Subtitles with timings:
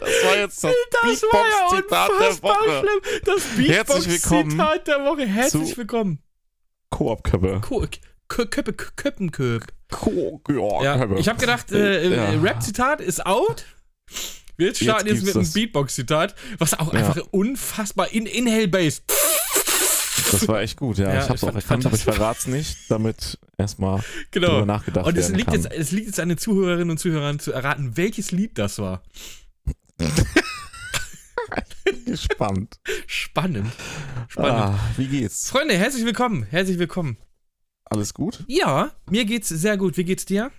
[0.00, 0.72] Das war jetzt das,
[1.02, 2.80] Das war ja Beatbox-Zitat der Woche.
[2.80, 3.22] schlimm.
[3.24, 5.26] Das Herzlich willkommen Beatbox-Zitat der Woche.
[5.26, 6.18] Herzlich willkommen.
[6.90, 7.60] Koop-Köppe.
[7.60, 7.86] Ko-
[8.28, 9.64] Kö- Köppe, Köppenköp.
[9.90, 12.24] Ko ja, Ja, ich habe gedacht, äh, Ja.
[12.32, 13.64] äh, Rap-Zitat ist out.
[14.56, 15.52] Wir Jetzt starten jetzt, gibt's mit einem.
[15.52, 16.98] Beatbox-Zitat, was auch Ja.
[17.00, 19.02] einfach unfassbar in Inhale-Bass.
[20.30, 21.12] Das war echt gut, ja.
[21.12, 24.48] Ja, ich hab's auch fand- erkannt, aber ich verrat's nicht, damit erstmal Genau.
[24.48, 25.62] drüber nachgedacht Und es werden liegt, kann.
[25.62, 29.02] jetzt, es liegt jetzt an den Zuhörerinnen und Zuhörern zu erraten, welches Lied das war.
[32.04, 32.78] gespannt.
[33.06, 33.70] Spannend.
[34.28, 34.54] Spannend.
[34.54, 35.50] Ah, wie geht's?
[35.50, 36.44] Freunde, herzlich willkommen.
[36.44, 37.16] Herzlich willkommen.
[37.84, 38.44] Alles gut?
[38.48, 39.96] Ja, mir geht's sehr gut.
[39.96, 40.50] Wie geht's dir?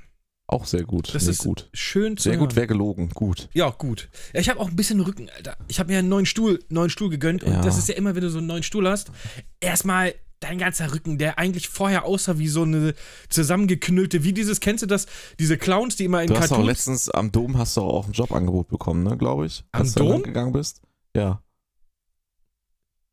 [0.51, 1.13] Auch sehr gut.
[1.13, 1.69] Das nee, ist gut.
[1.75, 2.39] schön zu Sehr hören.
[2.39, 3.09] gut, wäre gelogen.
[3.09, 3.49] Gut.
[3.53, 4.09] Ja, gut.
[4.33, 5.55] Ja, Ich habe auch ein bisschen Rücken, Alter.
[5.67, 7.61] Ich habe mir einen neuen Stuhl, neuen Stuhl gegönnt und Ja.
[7.61, 9.11] das ist ja immer, wenn du so einen neuen Stuhl hast,
[9.59, 12.95] erstmal dein ganzer Rücken, der eigentlich vorher aussah wie so eine
[13.29, 15.05] zusammengeknüllte, wie dieses, kennst du das,
[15.37, 16.67] diese Clowns, die immer in Du hast auch Cartoons...
[16.67, 19.63] letztens am Dom hast du auch ein Jobangebot bekommen, ne, glaube ich.
[19.71, 20.23] Am Als du Dom?
[20.23, 20.81] gegangen bist.
[21.15, 21.43] Ja.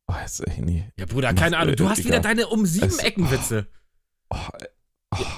[0.06, 0.88] Oh, jetzt, ey, nee.
[0.98, 1.76] ja, Bruder, keine Ahnung.
[1.76, 3.66] Du äh, hast wieder deine um sieben Ecken Witze.
[4.30, 4.68] Oh, ey.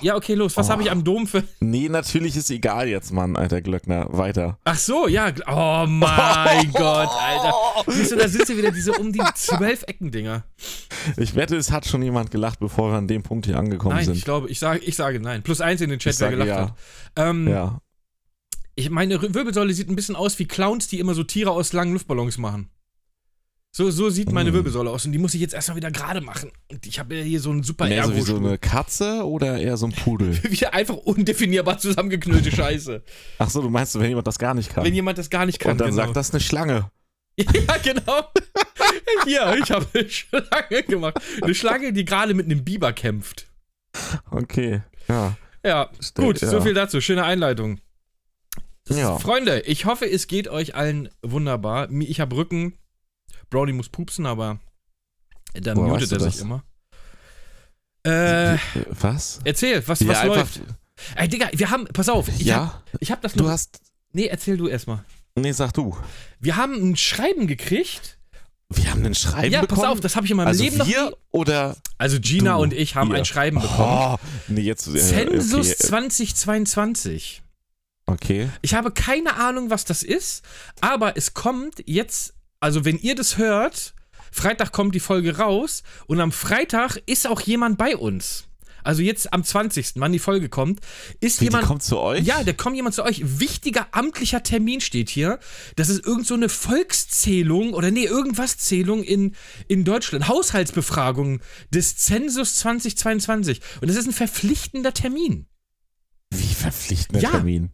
[0.02, 0.56] Ja, okay, los.
[0.56, 0.72] Was Oh.
[0.72, 1.42] habe ich am Dom für...
[1.60, 4.06] nee, natürlich ist egal jetzt, Mann, alter Glöckner.
[4.10, 4.58] Weiter.
[4.64, 5.32] Ach so, ja.
[5.46, 7.54] Oh mein Gott, Alter.
[7.88, 10.44] Siehst du, da sind sie wieder diese um die zwölf Ecken-Dinger.
[11.16, 14.02] Ich wette, es hat schon jemand gelacht, bevor wir an dem Punkt hier angekommen Nein,
[14.02, 14.24] ich sind.
[14.24, 15.42] glaube, ich sage, ich sage nein.
[15.42, 16.60] Plus eins in den Chat, Ich wer gelacht ja.
[16.60, 16.74] hat.
[17.16, 17.80] Ähm, Ja.
[18.74, 21.94] Ich, meine Wirbelsäule sieht ein bisschen aus wie Clowns, die immer so Tiere aus langen
[21.94, 22.70] Luftballons machen.
[23.70, 24.54] So, so sieht meine Mm.
[24.54, 26.50] Wirbelsäule aus und die muss ich jetzt erstmal wieder gerade machen.
[26.70, 29.58] Und ich habe ja hier so einen super Mehr so wie so eine Katze oder
[29.58, 30.42] eher so ein Pudel?
[30.50, 33.02] Wieder einfach undefinierbar zusammengeknüllte Scheiße.
[33.38, 34.84] Ach so, du meinst, wenn jemand das gar nicht kann.
[34.84, 35.72] Wenn jemand das gar nicht kann.
[35.72, 36.04] und dann genau.
[36.04, 36.90] sagt das eine Schlange.
[37.38, 38.24] Ja, genau.
[39.24, 41.20] Hier, ich habe eine Schlange gemacht.
[41.40, 43.46] Eine Schlange, die gerade mit einem Biber kämpft.
[44.32, 44.82] Okay.
[45.06, 45.36] Ja.
[45.64, 46.48] Ja, Stimmt, gut, ja.
[46.48, 47.00] so viel dazu.
[47.00, 47.80] Schöne Einleitung.
[48.88, 49.18] Ja.
[49.18, 51.88] Freunde, ich hoffe, es geht euch allen wunderbar.
[51.92, 52.72] Ich habe Rücken.
[53.50, 54.58] Brownie muss pupsen, aber
[55.54, 56.40] da Woher mutet du er sich das?
[56.42, 56.62] immer.
[58.04, 58.56] Äh,
[59.00, 59.40] Was?
[59.44, 60.60] erzähl, was, Ja, was läuft?
[61.14, 63.50] Ey, Digga, wir haben, pass auf, ich ja, hab, ich hab das du nur.
[63.52, 63.80] hast.
[64.12, 65.04] Nee, erzähl du erstmal.
[65.36, 65.96] Nee, sag du.
[66.40, 68.18] Wir haben ein Schreiben gekriegt.
[68.70, 69.80] Wir haben ein Schreiben ja, bekommen.
[69.82, 71.14] pass auf, das habe ich in meinem also Leben noch wir nie.
[71.30, 73.16] oder Also Gina du, und ich haben ihr.
[73.16, 74.16] ein Schreiben bekommen.
[74.16, 74.16] Oh,
[74.48, 74.86] nee, jetzt.
[74.88, 75.76] äh, Zensus okay.
[75.78, 77.42] 2022.
[78.06, 78.48] okay.
[78.62, 80.44] Ich habe keine Ahnung, was das ist,
[80.80, 83.94] aber es kommt jetzt, also wenn ihr das hört,
[84.32, 88.44] Freitag kommt die Folge raus und am Freitag ist auch jemand bei uns.
[88.84, 90.80] Also jetzt am 20., wann die Folge kommt,
[91.20, 91.66] ist Wie, jemand.
[91.66, 92.24] kommt zu euch?
[92.24, 93.38] ja, da kommt jemand zu euch.
[93.38, 95.40] Wichtiger amtlicher Termin steht hier.
[95.76, 99.34] Das ist irgend so eine Volkszählung oder nee, irgendwas Zählung in,
[99.66, 100.28] in Deutschland.
[100.28, 101.40] Haushaltsbefragung
[101.70, 103.60] des Zensus 2022.
[103.82, 105.46] Und das ist ein verpflichtender Termin.
[106.30, 107.30] Wie verpflichtender Ja.
[107.30, 107.72] Termin.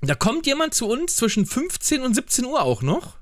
[0.00, 3.18] Da kommt jemand zu uns zwischen 15 und 17 Uhr auch noch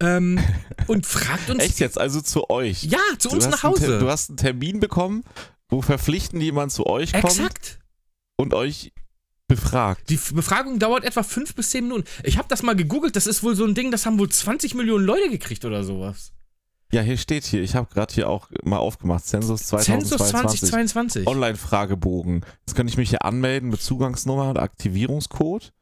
[0.00, 0.38] ähm,
[0.86, 1.62] und fragt uns.
[1.62, 1.98] Echt jetzt?
[1.98, 2.84] Also zu euch?
[2.84, 3.98] Ja, zu Du uns nach einen Hause.
[3.98, 5.24] Du hast einen Termin bekommen,
[5.68, 7.78] wo verpflichtend jemand zu euch kommt Exakt.
[8.36, 8.92] und euch
[9.48, 10.10] befragt.
[10.10, 12.04] Die Befragung dauert etwa 5 bis 10 Minuten.
[12.22, 13.16] Ich habe das mal gegoogelt.
[13.16, 16.32] Das ist wohl so ein Ding, das haben wohl 20 Millionen Leute gekriegt oder sowas.
[16.90, 17.62] Ja, hier steht hier.
[17.62, 19.24] Ich habe gerade hier auch mal aufgemacht.
[19.26, 20.70] Zensus Zensus 2022.
[20.70, 21.26] 2022.
[21.26, 22.44] Online-Fragebogen.
[22.66, 25.72] Jetzt könnte ich mich hier anmelden mit Zugangsnummer und Aktivierungscode.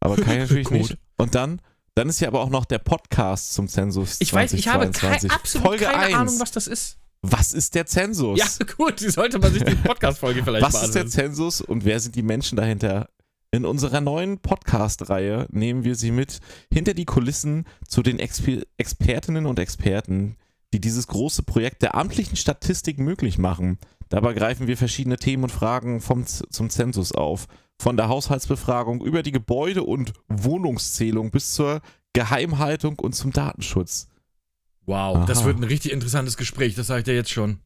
[0.00, 0.98] Aber kann ich natürlich nicht.
[1.16, 1.62] Und dann,
[1.96, 5.18] dann ist ja aber auch noch der Podcast zum Zensus Ich weiß, ich habe kei
[5.18, 5.30] 2022.
[5.32, 6.14] absolut Folge keine 1.
[6.14, 6.98] Ahnung, was das ist.
[7.22, 8.38] Was ist der Zensus?
[8.38, 8.46] Ja,
[8.76, 11.06] gut, die sollte man sich die Podcast-Folge vielleicht Was ist der.
[11.08, 13.08] Zensus und wer sind die Menschen dahinter?
[13.50, 16.40] In unserer neuen Podcast-Reihe nehmen wir sie mit
[16.72, 20.36] hinter die Kulissen zu den Exper Expertinnen und Experten,
[20.74, 23.78] die dieses große Projekt der amtlichen Statistik möglich machen.
[24.10, 27.46] Dabei greifen wir verschiedene Themen und Fragen vom, Z- zum Zensus auf.
[27.80, 31.82] Von der Haushaltsbefragung über die Gebäude- und Wohnungszählung bis zur
[32.14, 34.08] Geheimhaltung und zum Datenschutz.
[34.86, 35.46] Wow, das Aha.
[35.46, 37.58] wird ein richtig interessantes Gespräch, das sage ich dir jetzt schon.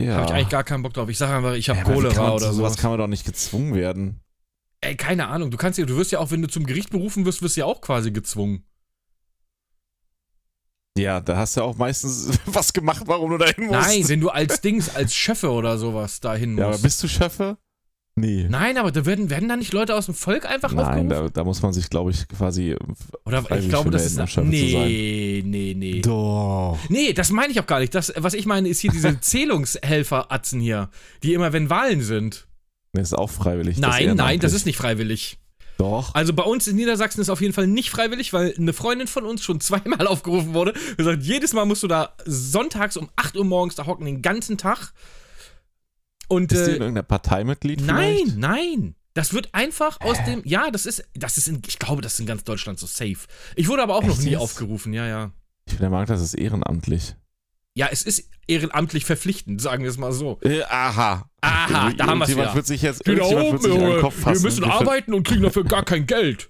[0.00, 0.14] Ja.
[0.16, 1.08] Habe ich eigentlich gar keinen Bock drauf.
[1.08, 3.74] Ich sage einfach, ich habe ja, Cholera oder zu sowas kann man doch nicht gezwungen
[3.74, 4.20] werden.
[4.80, 5.50] Ey, keine Ahnung.
[5.50, 7.60] Du kannst ja, du wirst ja auch, wenn du zum Gericht berufen wirst, wirst du
[7.60, 8.64] ja auch quasi gezwungen.
[10.96, 13.88] Ja, da hast du ja auch meistens was gemacht, warum du dahin musst.
[13.88, 16.82] Nein, wenn du als Dings, als Schöffe oder sowas dahin Ja, aber musst.
[16.82, 17.58] bist du Schöffe?
[18.20, 18.46] Nee.
[18.48, 21.08] Nein, aber da werden, werden da nicht Leute aus dem Volk einfach Nein, aufgerufen?
[21.08, 22.76] da, da muss man sich, glaube ich, quasi.
[23.24, 24.38] oder ich glaube, das ist.
[24.38, 26.00] um Nee, nee, nee.
[26.02, 26.78] Doch.
[26.88, 27.94] Nee, das meine ich auch gar nicht.
[27.94, 30.90] Das, was ich meine, ist hier diese Zählungshelfer-Atzen hier,
[31.22, 32.46] die immer, wenn Wahlen sind.
[32.92, 33.76] Nee, ist auch freiwillig.
[33.76, 34.40] das Nein, nein, ehrenamtlich.
[34.40, 35.38] das ist nicht freiwillig.
[35.78, 36.14] Doch.
[36.14, 39.24] Also bei uns in Niedersachsen ist auf jeden Fall nicht freiwillig, weil eine Freundin von
[39.24, 40.74] uns schon zweimal aufgerufen wurde.
[40.96, 44.20] Wir sagt, jedes Mal musst du da sonntags um 8 Uhr morgens da hocken, den
[44.20, 44.92] ganzen Tag.
[46.30, 48.36] Und, Ist die äh, in irgendeiner Partei Mitglied nein, vielleicht?
[48.38, 48.94] nein.
[49.14, 50.42] Das wird einfach aus dem.
[50.44, 51.04] Ja, das ist.
[51.14, 53.16] Das ist in, ich glaube, das ist in ganz Deutschland so safe.
[53.56, 54.40] Ich wurde aber auch noch Echt nie jetzt?
[54.40, 55.32] aufgerufen, ja, ja.
[55.66, 57.16] Ich bin der Meinung, das ist ehrenamtlich.
[57.74, 60.38] Ja, es ist ehrenamtlich verpflichtend, sagen wir es mal so.
[60.42, 61.28] Äh, aha.
[61.40, 62.54] Aha, da haben wir's Irgendjemand wieder.
[62.54, 64.34] wird sich jetzt da irgendjemand wird oben, sich fassen.
[64.42, 66.49] wir müssen arbeiten und kriegen dafür gar kein Geld.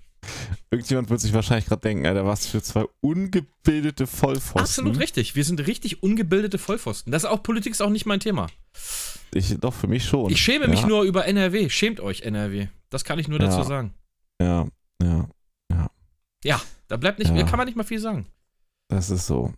[0.70, 4.60] Irgendjemand wird sich wahrscheinlich gerade denken, Alter, was für zwei ungebildete Vollpfosten.
[4.60, 5.34] Absolut richtig.
[5.34, 7.10] Wir sind richtig ungebildete Vollpfosten.
[7.12, 8.48] Das ist auch Politik ist auch nicht mein Thema.
[9.34, 10.30] Ich, doch, für mich schon.
[10.30, 11.68] Ich schäme mich ja, nur über NRW.
[11.70, 12.68] Schämt euch, NRW.
[12.90, 13.64] Das kann ich nur dazu Ja.
[13.64, 13.94] sagen.
[14.40, 14.66] Ja,
[15.02, 15.28] ja,
[16.44, 17.34] Ja, da bleibt nicht, Ja.
[17.34, 18.26] mehr kann man nicht mal viel sagen.
[18.88, 19.52] das ist so.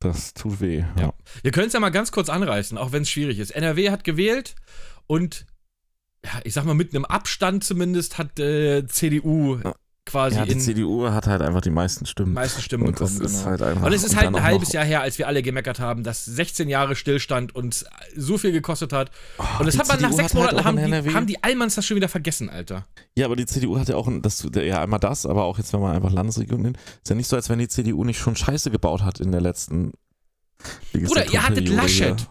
[0.00, 0.78] Das tut weh.
[0.96, 1.02] Ja.
[1.02, 1.14] Ja.
[1.42, 3.50] Wir können es ja mal ganz kurz anreißen, auch wenn es schwierig ist.
[3.52, 4.56] NRW hat gewählt
[5.06, 5.46] und ja,
[6.44, 9.74] ich sag mal, mit einem Abstand zumindest hat äh, CDU Ja.
[10.06, 12.32] quasi Ja, die in CDU hat halt einfach die meisten Stimmen.
[12.32, 13.26] meisten Stimmen und das bekommen.
[13.26, 13.50] ist genau.
[13.50, 13.86] halt einfach.
[13.86, 16.24] Und es ist und halt ein halbes Jahr her, als wir alle gemeckert haben, dass
[16.24, 17.84] 16 Jahre Stillstand uns
[18.16, 19.10] so viel gekostet hat.
[19.38, 21.26] Oh, Und das hat man nach CDU sechs hat halt Monaten auch haben die, haben
[21.26, 22.86] die Allmanns das schon wieder vergessen, Alter.
[23.16, 25.72] Ja, aber die CDU hat ja auch, ein- das, ja einmal das, aber auch jetzt,
[25.72, 28.36] wenn man einfach Landesregierung nimmt, ist ja nicht so, als wenn die CDU nicht schon
[28.36, 29.92] Scheiße gebaut hat in der letzten
[30.92, 32.20] Bruder, ihr hattet Laschet.
[32.20, 32.26] hier.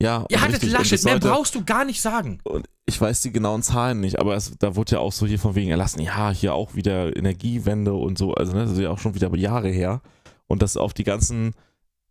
[0.00, 2.38] Ja, Ihr hattet richtig, Laschet, mehr brauchst du gar nicht sagen.
[2.44, 5.40] Und ich weiß die genauen Zahlen nicht, aber es, da wurde ja auch so hier
[5.40, 8.90] von wegen erlassen, ja, hier auch wieder Energiewende und so, also ne, das ist ja
[8.90, 10.00] auch schon wieder Jahre her.
[10.46, 11.54] Und dass auf die ganzen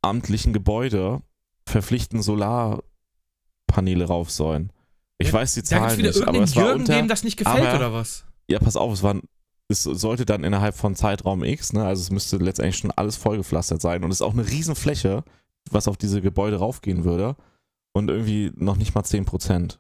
[0.02, 1.22] amtlichen Gebäude
[1.66, 4.72] verpflichtend Solarpaneele rauf sollen.
[5.18, 7.66] Ich Ja, weiß die Zahlen nicht, aber es war Jürgen, unter, dem das nicht gefällt,
[7.66, 8.26] aber- oder was?
[8.50, 9.16] ja, pass auf, es war,
[9.70, 13.82] es sollte dann innerhalb von Zeitraum X, ne, also es müsste letztendlich schon alles vollgepflastert
[13.82, 15.24] sein und es ist auch eine Riesenfläche,
[15.72, 17.36] was auf diese Gebäude raufgehen würde
[17.98, 19.78] und irgendwie noch nicht mal 10%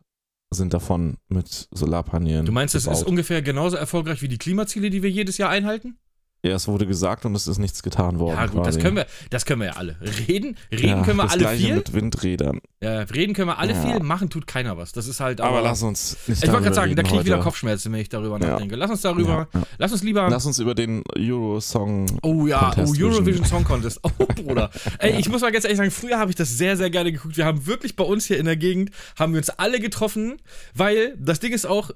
[0.49, 5.03] sind davon mit Solarpanelen Du meinst, es ist ungefähr genauso erfolgreich wie die Klimaziele, die
[5.03, 5.97] wir jedes Jahr einhalten?
[6.45, 8.35] Ja, es wurde gesagt und es ist nichts getan worden.
[8.35, 8.79] Ja, gut, das quasi.
[8.79, 9.97] können wir, das können wir ja alle.
[10.27, 11.75] Reden, reden ja, können wir das alle gleiche viel.
[11.75, 12.59] mit Windrädern.
[12.81, 13.81] Ja, reden können wir alle Ja.
[13.81, 14.91] viel, machen tut keiner was.
[14.91, 17.39] Das ist halt Aber, lass uns nicht Ich wollte gerade sagen, da kriege ich wieder.
[17.39, 18.75] Kopfschmerzen, wenn ich darüber nachdenke.
[18.75, 19.47] Lass uns darüber,
[19.79, 20.29] lass uns lieber.
[20.29, 22.19] Lass uns über den Eurosong.
[22.21, 23.99] Oh ja, Contest oh, Eurovision Song Contest.
[24.03, 24.69] Oh, Bruder.
[24.99, 27.35] Ey, ich muss mal ganz ehrlich sagen, früher habe ich das sehr, sehr gerne geguckt.
[27.37, 30.39] Wir haben wirklich bei uns hier in der Gegend, haben wir uns alle getroffen,
[30.75, 31.91] weil das Ding ist auch,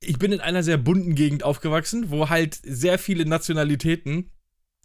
[0.00, 4.30] ich bin in einer sehr bunten Gegend aufgewachsen, wo halt sehr viele Nationalitäten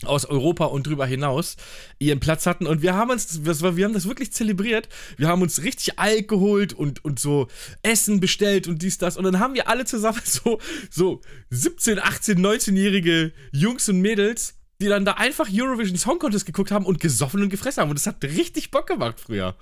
[0.06, 1.56] aus Europa und drüber hinaus
[2.00, 4.90] ihren Platz hatten und wir haben uns, das war, wir haben das wirklich zelebriert.
[5.18, 7.48] Wir haben uns richtig Alk geholt und, und so
[7.84, 11.22] Essen bestellt und dies, das und dann haben wir alle zusammen so, so
[11.52, 16.86] 17, 18, 19-jährige Jungs und Mädels, die dann da einfach Eurovision Song Contest geguckt haben
[16.86, 19.56] und gesoffen und gefressen haben und das hat richtig Bock gemacht früher.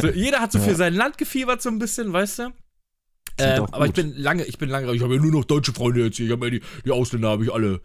[0.00, 2.52] So, jeder hat so für sein Land gefiebert so ein bisschen, weißt du?
[3.38, 6.04] Ähm, aber ich bin lange, ich bin lange, ich habe ja nur noch deutsche Freunde
[6.04, 6.26] jetzt hier.
[6.26, 7.80] Ich habe ja die, die Ausländer habe ich alle,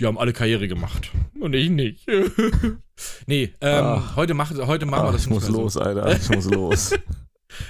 [0.00, 1.10] die haben alle Karriere gemacht.
[1.40, 2.06] Und ich nicht.
[3.26, 4.12] nee, ähm, Ah.
[4.16, 5.52] heute, mach, heute machen wir Ah, das ich muss so.
[5.52, 6.16] los, Alter.
[6.16, 6.94] Ich muss los.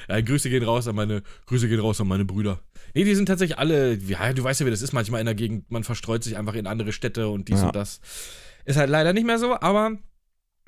[0.09, 2.61] Ja, Grüße gehen raus an meine, Grüße gehen raus an meine Brüder.
[2.95, 5.35] Nee, die sind tatsächlich alle, ja, du weißt ja, wie das ist manchmal in der
[5.35, 7.67] Gegend, man verstreut sich einfach in andere Städte und dies Ja.
[7.69, 8.01] und das.
[8.65, 9.93] Ist halt leider nicht mehr so, aber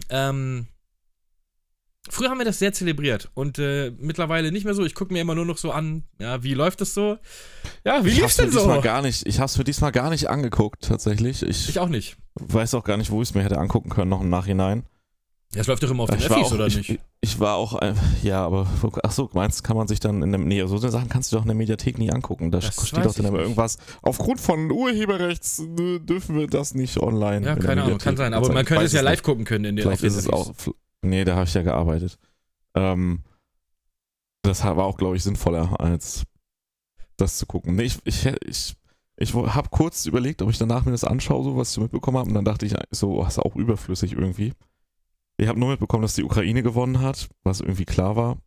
[0.08, 0.66] ähm,
[2.08, 4.84] früher haben wir das sehr zelebriert und äh, mittlerweile nicht mehr so.
[4.84, 7.18] Ich gucke mir immer nur noch so an, ja, wie läuft das so?
[7.84, 8.58] Ja, wie lief's hab's mir denn so?
[8.60, 11.42] diesmal gar nicht, ich hab's mir diesmal gar nicht angeguckt, tatsächlich.
[11.42, 12.16] Ich, Ich auch nicht.
[12.36, 14.84] weiß auch gar nicht, wo ich es mir hätte angucken können, noch im Nachhinein.
[15.52, 17.00] Das läuft doch immer auf den auch, oder ich, nicht?
[17.20, 17.80] Ich war auch,
[18.22, 18.68] ja, aber,
[19.02, 21.36] ach so, meinst kann man sich dann in der, nee, so eine Sachen kannst du
[21.36, 22.52] doch in der Mediathek nie angucken.
[22.52, 26.98] Da Das steht doch dann immer irgendwas, aufgrund von Urheberrechts äh, dürfen wir das nicht
[26.98, 27.44] online.
[27.44, 28.32] Ja, in der keine Ahnung, kann sein.
[28.32, 30.52] Aber man könnte es ja live gucken können in den Vielleicht ist es auch,
[31.02, 32.18] nee, da habe ich ja gearbeitet.
[32.74, 33.22] Ähm,
[34.42, 36.24] das war auch, glaube ich, sinnvoller, als
[37.16, 37.76] das zu gucken.
[37.76, 38.76] Nee, ich, ich, ich,
[39.16, 42.28] ich habe kurz überlegt, ob ich danach mir das anschaue, so was ich mitbekommen habe,
[42.28, 44.54] und dann dachte ich, so, oh, ist auch überflüssig irgendwie.
[45.36, 48.38] Ich habe nur mitbekommen, dass die Ukraine gewonnen hat, was irgendwie klar war.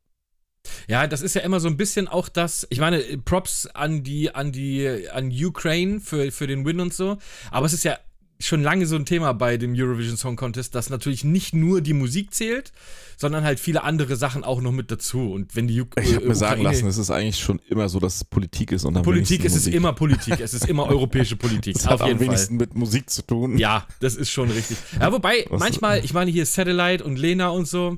[0.87, 4.33] Ja, das ist ja immer so ein bisschen auch das, ich meine, Props an die,
[4.33, 7.17] an die, an Ukraine für, für den Win und so,
[7.51, 7.97] aber es ist ja
[8.39, 11.93] schon lange so ein Thema bei dem Eurovision Song Contest, dass natürlich nicht nur die
[11.93, 12.71] Musik zählt,
[13.17, 15.31] sondern halt viele andere Sachen auch noch mit dazu.
[15.31, 17.99] Und wenn die Uk Ich habe mir sagen lassen, es ist eigentlich schon immer so,
[17.99, 18.83] dass es Politik ist.
[18.83, 19.73] Und Politik, es wenigsten ist Musik.
[19.75, 22.27] immer Politik, es ist immer europäische Politik, Es hat am jeden Fall.
[22.27, 23.57] wenigsten mit Musik zu tun.
[23.57, 24.77] Ja, das ist schon richtig.
[24.99, 27.97] Ja, wobei, Was- manchmal, ich meine hier Satellite und Lena und so,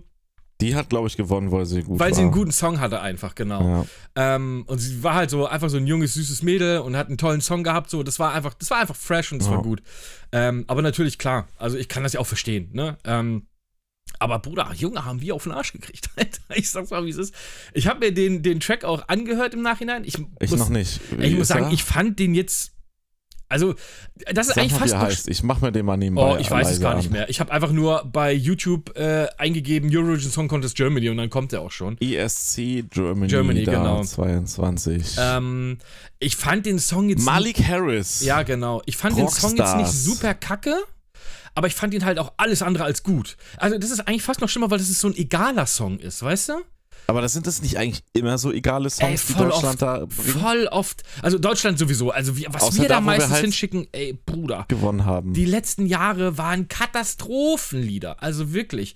[0.61, 2.15] Die hat, glaube ich, gewonnen, weil sie gut weil war.
[2.15, 3.61] sie einen guten Song hatte einfach, genau.
[4.15, 4.35] Ja.
[4.35, 7.17] Ähm, und sie war halt so einfach so ein junges, süßes Mädel und hat einen
[7.17, 7.89] tollen Song gehabt.
[7.89, 9.55] So, das war einfach, das war einfach fresh und das Ja.
[9.55, 9.81] war gut.
[10.31, 12.97] Ähm, aber natürlich, klar, also ich kann das ja auch verstehen, ne?
[13.03, 13.47] Ähm,
[14.19, 16.39] aber Bruder, Junge, haben wir auf den Arsch gekriegt, Alter.
[16.53, 17.33] Ich sag's mal, wie es ist.
[17.73, 20.05] Ich habe mir den, den Track auch angehört im Nachhinein.
[20.05, 21.01] Ich, Ich muss, noch nicht.
[21.17, 21.71] Wie ich muss sagen, er?
[21.73, 22.71] ich fand den jetzt.
[23.55, 23.73] Also,
[24.33, 25.29] das ist Sag eigentlich mal, wie fast er noch heißt.
[25.29, 26.35] Ich mach mir den mal nebenbei.
[26.35, 27.29] Oh, ich weiß es gar nicht mehr.
[27.29, 31.53] Ich habe einfach nur bei YouTube äh, eingegeben Eurovision Song Contest Germany und dann kommt
[31.53, 31.97] er auch schon.
[32.01, 34.03] ESC Germany, Germany, genau.
[34.03, 35.15] 22.
[35.17, 35.77] Ähm,
[36.19, 37.23] ich fand den Song jetzt.
[37.23, 38.19] Malik Harris.
[38.21, 38.81] Ja, genau.
[38.85, 40.03] Ich fand den Song jetzt nicht Rockstars.
[40.03, 40.75] super kacke,
[41.53, 43.37] aber ich fand ihn halt auch alles andere als gut.
[43.55, 46.21] Also, das ist eigentlich fast noch schlimmer, weil das ist so ein egaler Song ist,
[46.21, 46.53] weißt du?
[47.07, 49.81] Aber das sind das nicht eigentlich immer so egale Songs, Ey, die voll Deutschland oft,
[49.81, 51.03] da bringt, voll oft.
[51.21, 52.09] Also, Deutschland sowieso.
[52.11, 54.65] Also, wir, was Außer wir da, da, wo wir meistens halt- hinschicken, ey, Bruder.
[54.67, 55.33] gewonnen haben.
[55.33, 58.21] Die letzten Jahre waren Katastrophenlieder.
[58.23, 58.95] Also wirklich.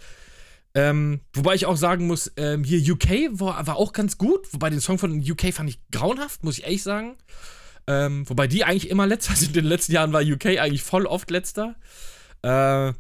[0.76, 4.48] Ähm, wobei ich auch sagen muss, ähm, hier UK war, war auch ganz gut.
[4.54, 7.16] Wobei den Song von UK fand ich grauenhaft, muss ich ehrlich sagen.
[7.88, 9.50] Ähm, wobei die eigentlich immer letzter sind.
[9.50, 11.76] In den letzten Jahren war UK eigentlich voll oft letzter.
[12.44, 12.94] Äh,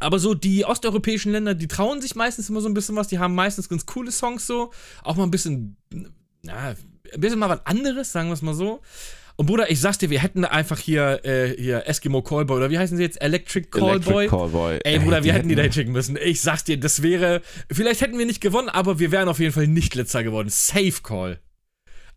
[0.00, 3.08] aber so die osteuropäischen Länder, die trauen sich meistens immer so ein bisschen was.
[3.08, 4.72] Die haben meistens ganz coole Songs so.
[5.02, 5.76] Auch mal ein bisschen,
[6.42, 6.74] na,
[7.14, 8.80] ein bisschen mal was anderes, sagen wir es mal so.
[9.36, 12.78] Und Bruder, ich sag's dir, wir hätten einfach hier, äh, hier Eskimo Callboy oder wie
[12.78, 13.20] heißen sie jetzt?
[13.20, 14.24] Electric Callboy.
[14.24, 14.78] Electric Callboy.
[14.82, 16.16] Ey, Bruder, wir hätten die da hinschicken müssen.
[16.16, 17.42] Ich sag's dir, das wäre.
[17.70, 20.48] Vielleicht hätten wir nicht gewonnen, aber wir wären auf jeden Fall nicht letzter geworden.
[20.48, 21.38] Safe Call.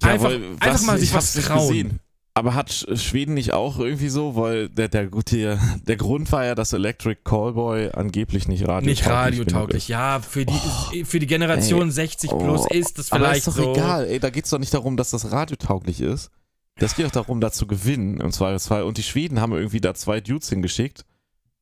[0.01, 1.67] Einfach, weil, einfach mal ich sich was trauen.
[1.67, 1.99] gesehen.
[2.35, 6.45] Aber hat Sch- Schweden nicht auch irgendwie so, weil der, der gute, der Grund war
[6.45, 9.77] ja, dass Electric Callboy angeblich nicht radiotauglich Nicht genug radiotauglich.
[9.83, 9.87] ist.
[9.89, 13.63] Ja, für die, für die Generation 60 plus Oh, ist das Aber vielleicht ist doch
[13.63, 13.73] so.
[13.73, 16.29] egal, ey, da geht's doch nicht darum, dass das radiotauglich ist.
[16.77, 18.83] Das geht doch darum, da zu gewinnen, im Zweifelsfall.
[18.83, 21.05] Und die Schweden haben irgendwie da zwei Dudes hingeschickt,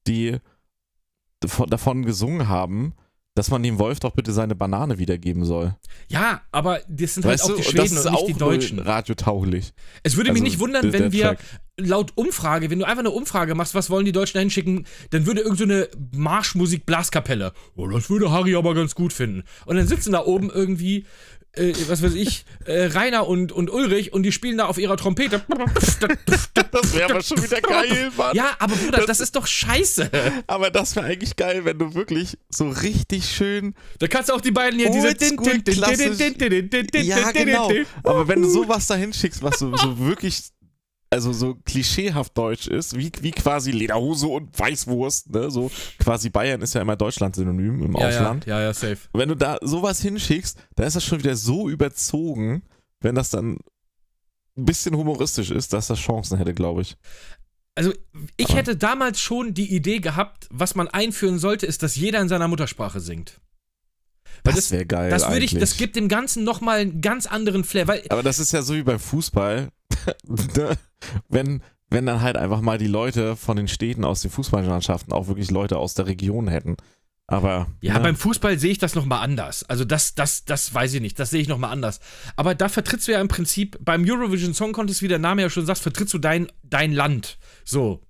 [0.05, 0.37] die
[1.39, 2.93] davon gesungen haben,
[3.37, 5.75] dass man dem Wolf doch bitte seine Banane wiedergeben soll.
[6.07, 8.25] Ja, aber das sind Weißt halt auch die und Schweden das und, ist nicht auch
[8.27, 8.79] die Deutschen.
[8.79, 9.73] radiotauglich.
[10.03, 11.39] Es würde mich Also, nicht wundern, der- wenn wir Track.
[11.79, 15.25] laut Umfrage, wenn du einfach eine Umfrage machst, was wollen die Deutschen da hinschicken, dann
[15.27, 17.53] würde irgend so eine Marschmusik-Blaskapelle.
[17.75, 19.43] Oh, das würde Harry aber ganz gut finden.
[19.65, 21.05] Und dann sitzen da oben irgendwie,
[21.57, 24.97] äh, was weiß ich, äh, Rainer und, und Ulrich und die spielen da auf ihrer
[24.97, 25.41] Trompete.
[26.71, 28.35] Das wäre aber schon wieder geil, Mann.
[28.35, 30.09] Ja, aber Bruder, das ist doch scheiße.
[30.47, 33.73] Aber das wäre eigentlich geil, wenn du wirklich so richtig schön.
[33.99, 35.07] Da kannst du auch die beiden hier diese.
[37.07, 37.67] Ja, genau.
[38.03, 40.43] Aber wenn du sowas da hinschickst, was so, so wirklich,
[41.09, 45.49] also so klischeehaft deutsch ist, wie, wie quasi Lederhose und Weißwurst, ne?
[45.49, 48.45] So quasi Bayern ist ja immer Deutschland-Synonym im Ja, ja, Ausland.
[48.45, 48.97] ja, ja, safe.
[49.13, 52.63] Wenn du da sowas hinschickst, dann ist das schon wieder so überzogen,
[52.99, 53.57] wenn das dann
[54.57, 56.97] ein bisschen humoristisch ist, dass das Chancen hätte, glaube ich.
[57.75, 57.93] Also,
[58.37, 62.19] ich Aber- hätte damals schon die Idee gehabt, was man einführen sollte, ist, dass jeder
[62.21, 63.39] in seiner Muttersprache singt.
[64.43, 65.09] Weil Das wäre geil.
[65.09, 68.39] Das würde ich, das gibt dem Ganzen nochmal einen ganz anderen Flair, weil Aber das
[68.39, 69.69] ist ja so wie beim Fußball.
[71.29, 75.27] Wenn, wenn dann halt einfach mal die Leute von den Städten aus den Fußballmannschaften auch
[75.27, 76.75] wirklich Leute aus der Region hätten.
[77.27, 77.99] Aber ja, ne?
[77.99, 79.63] beim Fußball sehe ich das nochmal anders.
[79.63, 81.99] Also das, das, das weiß ich nicht, das sehe ich nochmal anders.
[82.37, 85.49] Aber da vertrittst du ja im Prinzip beim Eurovision Song Contest, wie der Name ja
[85.49, 87.37] schon sagt, vertrittst du dein, dein Land.
[87.65, 88.01] So.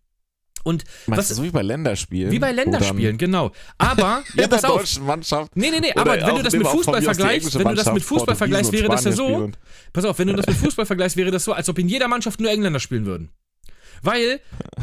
[0.63, 2.31] Und meinst was- du so wie bei Länderspielen?
[2.31, 3.51] wie bei Länderspielen, genau.
[3.77, 4.79] Aber, ja, pass auf.
[4.81, 5.55] deutschen Mannschaft.
[5.55, 8.35] Nee, nee, nee, aber wenn du das mit Fußball vergleichst, wenn du das mit Fußball
[8.35, 9.51] vergleichst, wäre das ja so.
[9.93, 12.07] Pass auf, wenn du das mit Fußball vergleichst, wäre das so, als ob in jeder
[12.07, 13.29] Mannschaft nur Engländer spielen würden.
[14.03, 14.39] Weil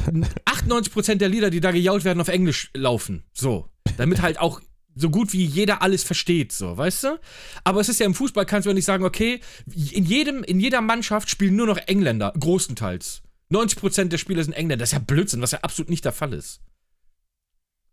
[0.47, 3.25] 98% der Lieder, die da gejault werden, auf Englisch laufen.
[3.33, 3.69] So.
[3.97, 4.61] Damit halt auch
[4.97, 7.21] so gut wie jeder alles versteht, so, weißt du?
[7.65, 10.61] Aber es ist ja im Fußball, kannst du ja nicht sagen, okay, in, jedem, in
[10.61, 13.23] jeder Mannschaft spielen nur noch Engländer, großenteils.
[13.55, 14.83] 90% der Spieler sind Engländer.
[14.83, 16.61] Das ist ja Blödsinn, was ja absolut nicht der Fall ist.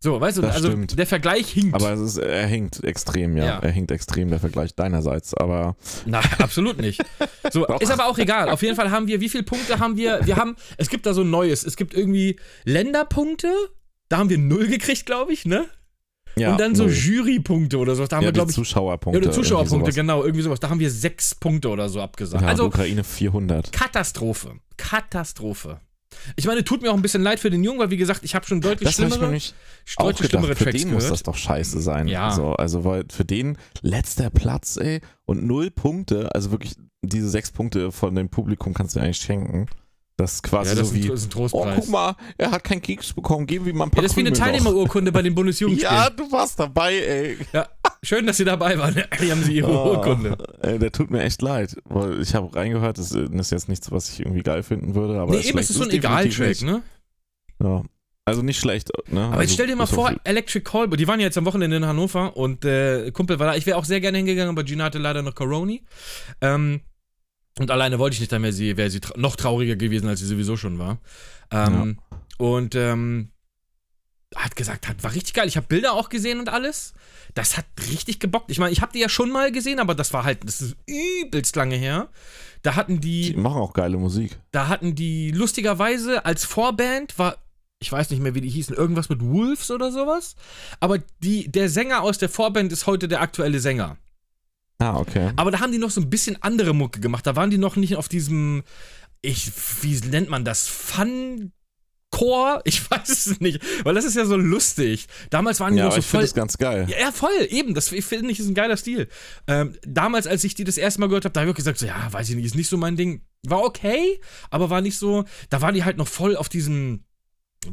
[0.00, 0.98] So, weißt du, Das also stimmt.
[0.98, 1.76] der Vergleich hinkt.
[1.76, 3.44] Aber es ist, er hinkt extrem, ja.
[3.44, 3.58] Ja.
[3.60, 5.32] Er hinkt extrem, der Vergleich deinerseits.
[5.34, 5.76] Aber
[6.06, 7.00] Nein, absolut nicht.
[7.52, 7.80] So, Doch.
[7.80, 8.48] ist aber auch egal.
[8.50, 10.26] Auf jeden Fall haben wir, wie viele Punkte haben wir?
[10.26, 11.64] Wir haben, es gibt da so ein neues.
[11.64, 13.52] Es gibt irgendwie Länderpunkte.
[14.08, 15.66] Da haben wir null gekriegt, glaube ich, ne?
[16.36, 16.52] Ja.
[16.52, 16.92] Und dann so null.
[16.92, 18.06] Jurypunkte oder so.
[18.06, 19.20] Da haben ja, wir, glaube ich, ja, Zuschauerpunkte.
[19.20, 19.94] oder Zuschauerpunkte, sowas.
[19.94, 20.60] genau, irgendwie sowas.
[20.60, 22.42] Da haben wir sechs Punkte oder so abgesagt.
[22.42, 23.72] Ja, also, Ukraine 400.
[23.72, 24.56] Katastrophe.
[24.76, 25.80] Katastrophe.
[26.36, 28.34] Ich meine, tut mir auch ein bisschen leid für den Jungen, weil, wie gesagt, ich
[28.34, 29.54] habe schon deutlich Das schlimmere, deutlich
[29.96, 30.16] gedacht.
[30.16, 32.08] schlimmere Für Tracks den muss das doch scheiße sein.
[32.08, 32.30] Ja.
[32.32, 37.50] So, also, weil für den letzter Platz, ey, und null Punkte, also wirklich diese sechs
[37.50, 39.66] Punkte von dem Publikum kannst du dir eigentlich schenken.
[40.16, 41.76] Das ist quasi ja, das so ist wie, ein, das ist ein oh, Trostpreis.
[41.80, 44.16] guck mal, er hat keinen Keks bekommen, geben wir mal ein ja, paar das ist
[44.16, 44.32] wie eine.
[44.32, 45.94] Teilnehmerurkunde bei den Bundesjugendspielen.
[45.94, 47.38] Ja, du warst dabei, ey.
[47.52, 47.66] ja,
[48.02, 48.94] schön, dass Sie dabei waren.
[49.18, 50.36] Hier haben Sie Ihre Oh, Urkunde.
[50.60, 54.10] ey, der tut mir echt leid, weil ich habe reingehört, das ist jetzt nichts, was
[54.10, 55.18] ich irgendwie geil finden würde.
[55.18, 56.82] Aber Nee, es eben, es ist so ein Egal-Track, ne?
[57.62, 57.82] Ja.
[58.24, 58.90] Also nicht schlecht.
[59.08, 59.20] Ne?
[59.20, 61.78] Aber also, jetzt stell dir mal vor, Electric Callboy, die waren ja jetzt am Wochenende
[61.78, 63.56] in Hannover und äh, Kumpel war da.
[63.56, 65.82] Ich wäre auch sehr gerne hingegangen, aber Gina hatte leider noch Coroni.
[66.40, 66.82] Ähm,
[67.58, 70.20] und alleine wollte ich nicht, dann wäre sie, wär sie tra noch trauriger gewesen, als
[70.20, 70.98] sie sowieso schon war.
[71.50, 71.98] Ähm,
[72.38, 73.30] Und ähm,
[74.34, 75.46] hat gesagt hat, war richtig geil.
[75.46, 76.94] Ich habe Bilder auch gesehen und alles.
[77.34, 78.50] Das hat richtig gebockt.
[78.50, 80.76] Ich meine, ich habe die ja schon mal gesehen, aber das war halt, das ist
[80.86, 82.08] übelst lange her.
[82.62, 84.38] Da hatten die, Die machen auch geile Musik.
[84.52, 87.36] da hatten die lustigerweise als Vorband war,
[87.80, 90.36] ich weiß nicht mehr, wie die hießen, irgendwas mit Wolves oder sowas.
[90.80, 93.98] Aber die, der Sänger aus der Vorband ist heute der aktuelle Sänger.
[94.82, 95.30] Ah, okay.
[95.36, 97.26] Aber da haben die noch so ein bisschen andere Mucke gemacht.
[97.26, 98.62] Da waren die noch nicht auf diesem,
[99.20, 99.50] ich,
[99.82, 100.66] wie nennt man das?
[100.68, 101.52] Fun.
[102.10, 102.60] Core?
[102.64, 105.06] Ich weiß es nicht, weil das ist ja so lustig.
[105.30, 106.24] Damals waren die Ja, noch so ich finde voll.
[106.24, 106.86] es ganz geil.
[106.88, 107.74] Ja, ja, voll, eben.
[107.74, 109.08] Das finde ich ist ein geiler Stil.
[109.46, 111.78] Ähm, damals, als ich die das erste Mal gehört habe, da habe ich auch gesagt,
[111.78, 113.22] so, ja, weiß ich nicht, ist nicht so mein Ding.
[113.46, 114.20] War okay,
[114.50, 115.24] aber war nicht so.
[115.48, 117.04] Da waren die halt noch voll auf diesem.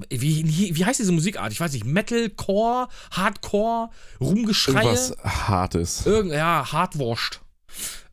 [0.10, 1.52] Wie, wie, heißt diese Musikart?
[1.52, 4.76] Ich weiß nicht, Metalcore, Hardcore, Rumgeschreie.
[4.76, 6.06] Irgendwas Hartes.
[6.06, 7.42] Irgend, ja, Hardwurst.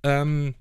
[0.02, 0.54] Ähm,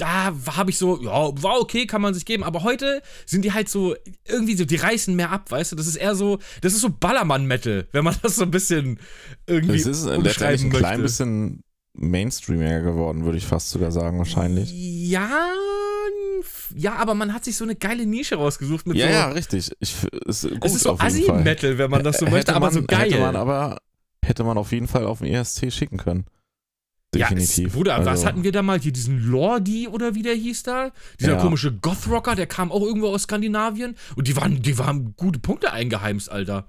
[0.00, 3.52] da habe ich so, ja, war okay, kann man sich geben, aber heute sind die
[3.52, 3.94] halt so,
[4.26, 5.76] irgendwie so, die reißen mehr ab, weißt du?
[5.76, 8.98] Das ist eher so, das ist so Ballermann-Metal, wenn man das so ein bisschen
[9.46, 10.78] irgendwie Es ist letztendlich ein möchte.
[10.78, 11.62] klein bisschen
[11.94, 14.70] Mainstreamiger geworden, würde ich fast sogar sagen, wahrscheinlich.
[14.72, 15.28] Ja,
[16.76, 19.70] ja, aber man hat sich so eine geile Nische rausgesucht mit Ja, so, ja, richtig.
[19.80, 20.98] Ich, ist gut es ist so.
[20.98, 23.10] Assi-Metal, wenn man das so Hätte möchte, aber man, so geil.
[23.10, 23.78] Hätte man aber
[24.24, 26.24] hätte man auf jeden Fall auf den ESC schicken können.
[27.14, 27.66] Ja, Definitiv.
[27.68, 28.78] es, Bruder, was Also, hatten wir da mal?
[28.78, 30.92] Hier diesen Lordi oder wie der hieß da?
[31.18, 31.40] Dieser Ja.
[31.40, 33.96] komische Goth-Rocker, der kam auch irgendwo aus Skandinavien.
[34.14, 36.66] Und die waren, die waren gute Punkte eingeheimst, Alter.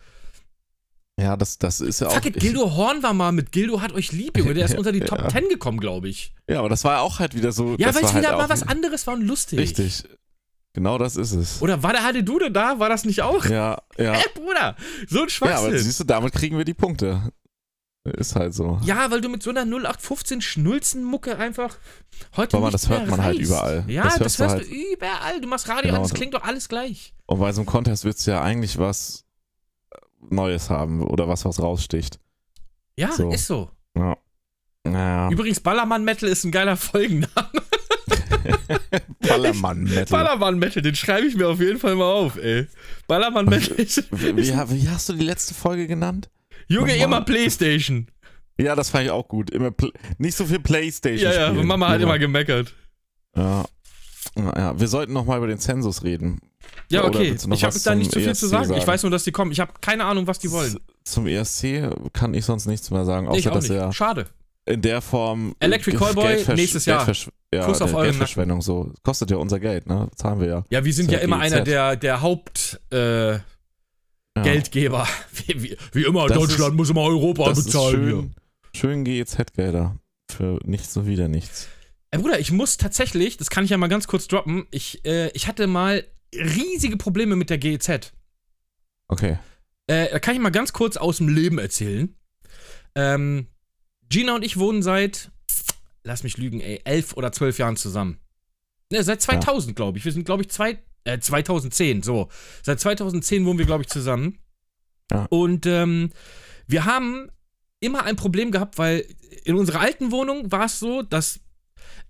[1.20, 2.14] Ja, das, das ist ja auch.
[2.14, 4.54] Fuck it, ich- Gildo Horn war mal mit Gildo hat euch lieb, Junge.
[4.54, 5.30] Der ist unter die Top Ja.
[5.30, 6.34] 10 gekommen, glaube ich.
[6.50, 7.76] Ja, aber das war auch halt wieder so.
[7.78, 9.60] Ja, weil es war halt wieder mal auch- was anderes war und lustig.
[9.60, 10.04] Richtig.
[10.74, 11.62] Genau das ist es.
[11.62, 12.80] Oder war der Hade Dude da?
[12.80, 13.46] War das nicht auch?
[13.46, 14.14] Ja, ja.
[14.16, 14.76] Hä, Bruder,
[15.08, 15.58] so ein Ja, Schwachsinn.
[15.68, 17.22] aber Ja, siehst du, damit kriegen wir die Punkte.
[18.04, 18.80] Ist halt so.
[18.84, 21.78] weil du mit so einer 0815 Schnulzenmucke einfach
[22.36, 23.48] heute Aber das hört man halt reißt.
[23.48, 23.84] überall.
[23.88, 25.42] Ja, Das das, hörst du hörst halt- du überall.
[25.42, 25.96] Du machst Radio Genau.
[25.98, 27.14] an, das klingt doch alles gleich.
[27.28, 29.24] Und bei so einem Contest willst du ja eigentlich was
[30.30, 32.20] Neues haben oder was, was raussticht.
[32.98, 33.32] Ja, So.
[33.32, 33.70] ist so.
[33.98, 34.18] Ja.
[34.84, 35.30] Naja.
[35.30, 37.30] Übrigens, Ballermann Metal ist ein geiler Folgenname.
[39.20, 40.06] Ballermann Metal.
[40.10, 42.68] Ballermann Metal, den schreibe ich mir auf jeden Fall mal auf, ey.
[43.08, 44.04] Ballermann Metal ist.
[44.12, 46.30] Wie, wie, hast du die letzte Folge genannt?
[46.68, 47.04] Junge, Mama.
[47.04, 48.08] immer Playstation.
[48.60, 49.50] Ja, das fand ich auch gut.
[49.50, 51.32] Immer Pl nicht so viel Playstation.
[51.32, 51.68] Ja, ja, spielen.
[51.68, 52.04] Mama hat Junge.
[52.06, 52.74] immer gemeckert.
[53.36, 53.66] Ja.
[54.38, 54.80] Ja, ja.
[54.80, 56.40] Wir sollten noch mal über den Zensus reden.
[56.90, 57.36] Ja, okay.
[57.54, 58.64] Ich habe da nicht so viel zu ESC sagen.
[58.64, 58.88] Ich sagen?
[58.88, 59.52] weiß nur, dass die kommen.
[59.52, 60.78] Ich habe keine Ahnung, was die wollen.
[61.04, 63.78] Zum ESC kann ich sonst nichts mehr sagen, Nee, ich außer auch dass nicht.
[63.80, 64.28] er Schade.
[64.66, 67.10] in der Form Electric Callboy nächstes Jahr.
[67.54, 68.92] Ja, Kuss auf euren Geldverschwendung so.
[69.04, 70.10] Kostet ja unser Geld, ne?
[70.16, 70.64] Zahlen wir ja.
[70.70, 71.54] Ja, wir sind Ist ja ja immer GEZ.
[71.54, 72.80] einer der, der Haupt.
[72.92, 73.42] Äh, ja.
[74.44, 75.08] Geldgeber.
[75.48, 78.02] Wie, wie, wie immer, Das Deutschland ist- muss immer Europa Das ist bezahlen.
[78.04, 78.10] hier.
[78.12, 78.36] schön,
[78.74, 79.96] schön GEZ-Gelder.
[80.32, 81.68] Für nichts und wieder nichts.
[82.12, 85.30] Ey, Bruder, ich muss tatsächlich, das kann ich ja mal ganz kurz droppen, ich, äh,
[85.32, 88.14] ich hatte mal riesige Probleme mit der GEZ.
[89.08, 89.38] Okay.
[89.88, 92.16] Äh, da kann ich mal ganz kurz aus dem Leben erzählen.
[92.96, 93.48] Ähm,
[94.10, 95.32] Gina und ich wohnen seit,
[96.04, 98.20] lass mich lügen, ey, elf oder zwölf Jahren zusammen.
[98.92, 100.06] Ne, seit 2000, glaube ich.
[100.06, 102.30] Wir sind, glaube ich, zwei, äh, 2010, so.
[102.62, 104.40] Seit 2010 wohnen wir, glaube ich, zusammen.
[105.12, 105.26] Ja.
[105.30, 106.12] Und ähm,
[106.68, 107.30] wir haben
[107.80, 109.06] immer ein Problem gehabt, weil
[109.44, 111.40] in unserer alten Wohnung war es so, dass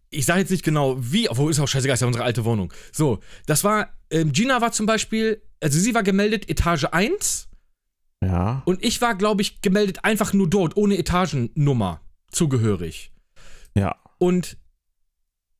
[0.09, 2.73] ich sage jetzt nicht genau wie, obwohl ist auch scheißegal, ist ja unsere alte Wohnung.
[2.91, 7.47] So, das war, ähm, Gina war zum Beispiel, also sie war gemeldet Etage 1
[8.23, 8.61] Ja.
[8.65, 13.11] und ich war, glaube ich, gemeldet einfach nur dort, ohne Etagennummer zugehörig.
[13.75, 13.95] Ja.
[14.19, 14.57] Und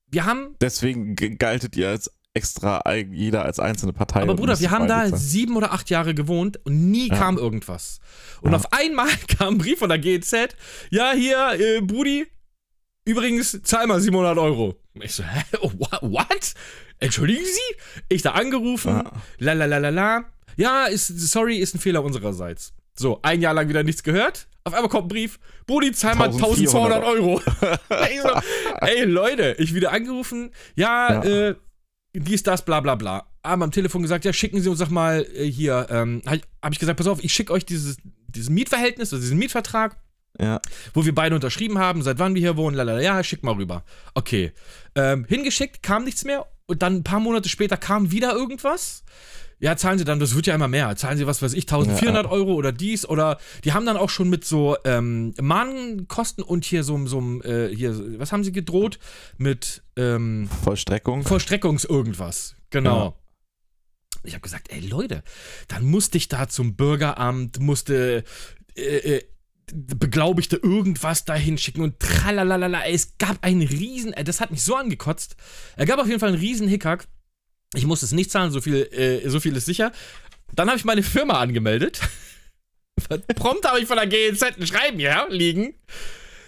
[0.07, 4.21] wir haben, Deswegen ge- galtet ihr als extra jeder als einzelne Partei.
[4.21, 5.19] aber Bruder, wir haben da sein.
[5.19, 7.15] sieben oder acht Jahre gewohnt und nie Ja.
[7.17, 7.99] kam irgendwas.
[8.41, 8.57] Und Ja.
[8.57, 10.55] auf einmal kam ein Brief von der GEZ,
[10.91, 12.25] ja, hier, äh, Brudi,
[13.05, 14.75] übrigens, zahl mal 700 Euro.
[14.95, 16.53] Ich so, hä, wha- what?
[17.01, 17.75] Entschuldigen Sie?
[18.09, 19.03] Ich da angerufen,
[19.39, 20.25] la la la la la.
[20.55, 22.73] Ja, ist, sorry, ist ein Fehler unsererseits.
[22.93, 24.47] So, ein Jahr lang wieder nichts gehört.
[24.63, 27.39] Auf einmal kommt ein Brief, Brudi, zahl mal 1200 Euro.
[27.89, 28.29] so,
[28.81, 31.47] ey Leute, ich wieder angerufen, ja, Ja.
[31.49, 31.55] äh,
[32.13, 33.25] dies, das, bla bla bla.
[33.43, 36.73] Haben am Telefon gesagt, ja, schicken Sie uns doch mal äh, hier, ähm, habe hab
[36.73, 39.95] ich gesagt, pass auf, ich schicke euch dieses, dieses Mietverhältnis, also diesen Mietvertrag,
[40.39, 40.61] Ja.
[40.93, 43.83] wo wir beide unterschrieben haben, seit wann wir hier wohnen, lalala, ja, schick mal rüber.
[44.13, 44.51] Okay.
[44.93, 49.03] Ähm, hingeschickt, kam nichts mehr und dann ein paar Monate später kam wieder irgendwas.
[49.59, 50.95] Ja, zahlen Sie dann, das wird ja immer mehr.
[50.95, 54.29] Zahlen Sie, was weiß ich, 1400 Euro oder dies oder die haben dann auch schon
[54.29, 58.97] mit so ähm, Mahnkosten und hier so, so äh, hier, was haben sie gedroht?
[59.37, 61.23] Mit ähm, Vollstreckung.
[61.23, 62.55] Vollstreckungs irgendwas.
[62.69, 63.17] Genau.
[64.23, 65.23] Ich habe gesagt, ey Leute,
[65.67, 68.23] dann musste ich da zum Bürgeramt, musste
[68.75, 69.23] äh, äh,
[69.73, 72.85] Beglaubigte irgendwas da hinschicken und tralalala.
[72.87, 75.35] Es gab einen riesen, das hat mich so angekotzt.
[75.75, 77.07] Er gab auf jeden Fall einen riesen Hickhack.
[77.73, 79.91] Ich musste es nicht zahlen, so viel, äh, so viel ist sicher.
[80.53, 82.01] Dann habe ich meine Firma angemeldet.
[83.35, 85.73] Prompt habe ich von der GEZ ein Schreiben ja, liegen.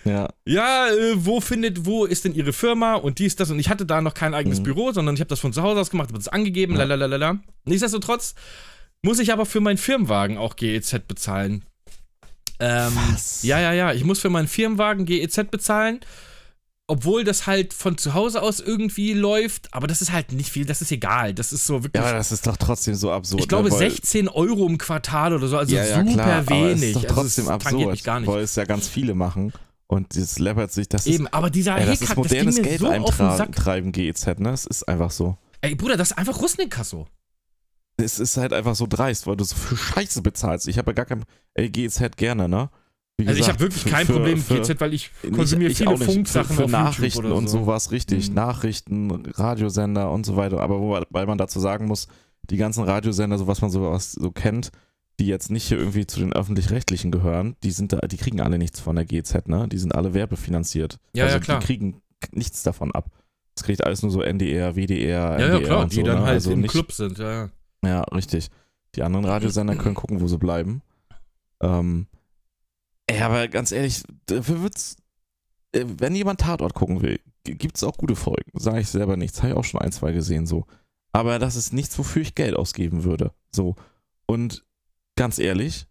[0.05, 0.27] Ja.
[0.45, 3.85] Ja, äh, wo findet, wo ist denn ihre Firma und dies, das und ich hatte
[3.85, 4.63] da noch kein eigenes Mhm.
[4.63, 6.83] Büro, sondern ich habe das von zu Hause aus gemacht, habe das angegeben, Ja.
[6.83, 7.39] lalalala.
[7.63, 8.35] Nichtsdestotrotz
[9.01, 11.63] muss ich aber für meinen Firmenwagen auch GEZ bezahlen.
[12.59, 13.43] Ähm, Was?
[13.43, 15.99] Ja, ja, ja, ich muss für meinen Firmenwagen GEZ bezahlen,
[16.87, 20.65] obwohl das halt von zu Hause aus irgendwie läuft, aber das ist halt nicht viel,
[20.65, 23.41] das ist egal, das ist so wirklich, Ja, das ist doch trotzdem so absurd.
[23.41, 23.75] ich glaube ne?
[23.75, 26.83] Weil- 16 Euro im Quartal oder so, also ja, ja, super klar, aber es wenig.
[26.83, 28.29] ist doch trotzdem also es tangiert absurd, mich gar nicht.
[28.29, 29.53] weil es ja ganz viele machen
[29.87, 32.63] und das läppert sich, das ist, Eben, aber dieser ey, das Hickhack, ist modernes das
[32.65, 34.49] Geld so eintreiben, GEZ, ne?
[34.51, 35.37] Es ist einfach so.
[35.61, 37.07] Ey, Bruder, das ist einfach Russenkasso.
[38.03, 40.67] Es ist halt einfach so dreist, weil du so für Scheiße bezahlst.
[40.67, 41.23] Ich habe ja gar kein,
[41.55, 42.69] ey, GEZ gerne, ne?
[43.17, 45.71] Wie Also ich gesagt, habe wirklich kein für- Problem für- mit GZ, weil ich konsumiere
[45.71, 46.11] ich viele auch nicht.
[46.11, 47.59] Funksachen für, für Nachrichten oder und so.
[47.59, 48.29] sowas richtig.
[48.29, 48.35] Mhm.
[48.35, 50.59] Nachrichten, Radiosender und so weiter.
[50.61, 52.07] Aber wobei man dazu sagen muss,
[52.49, 54.71] die ganzen Radiosender, so was man sowas so kennt,
[55.19, 58.57] die jetzt nicht hier irgendwie zu den öffentlich-rechtlichen gehören, die sind da, die kriegen alle
[58.57, 59.67] nichts von der GZ, ne?
[59.69, 60.97] Die sind alle werbefinanziert.
[61.13, 61.59] Ja, also ja, klar.
[61.59, 63.11] Die kriegen nichts davon ab.
[63.53, 66.15] Das kriegt alles nur so NDR, WDR, Ja, ja, NDR klar, und die so, dann
[66.21, 66.25] ne?
[66.25, 67.49] halt also im Club sind, ja, ja.
[67.83, 68.49] Ja, richtig.
[68.95, 70.81] Die anderen Radiosender können gucken, wo sie bleiben.
[71.61, 72.07] Ähm,
[73.07, 74.97] ey, aber ganz ehrlich, dafür wird's,
[75.73, 78.51] äh, wenn jemand Tatort gucken will, g- gibt's auch gute Folgen.
[78.59, 79.39] Sage ich selber nichts.
[79.39, 80.65] Habe ich auch schon ein, zwei gesehen, so.
[81.11, 83.33] Aber das ist nichts, wofür ich Geld ausgeben würde.
[83.51, 83.75] So.
[84.25, 84.63] Und
[85.15, 85.87] ganz ehrlich,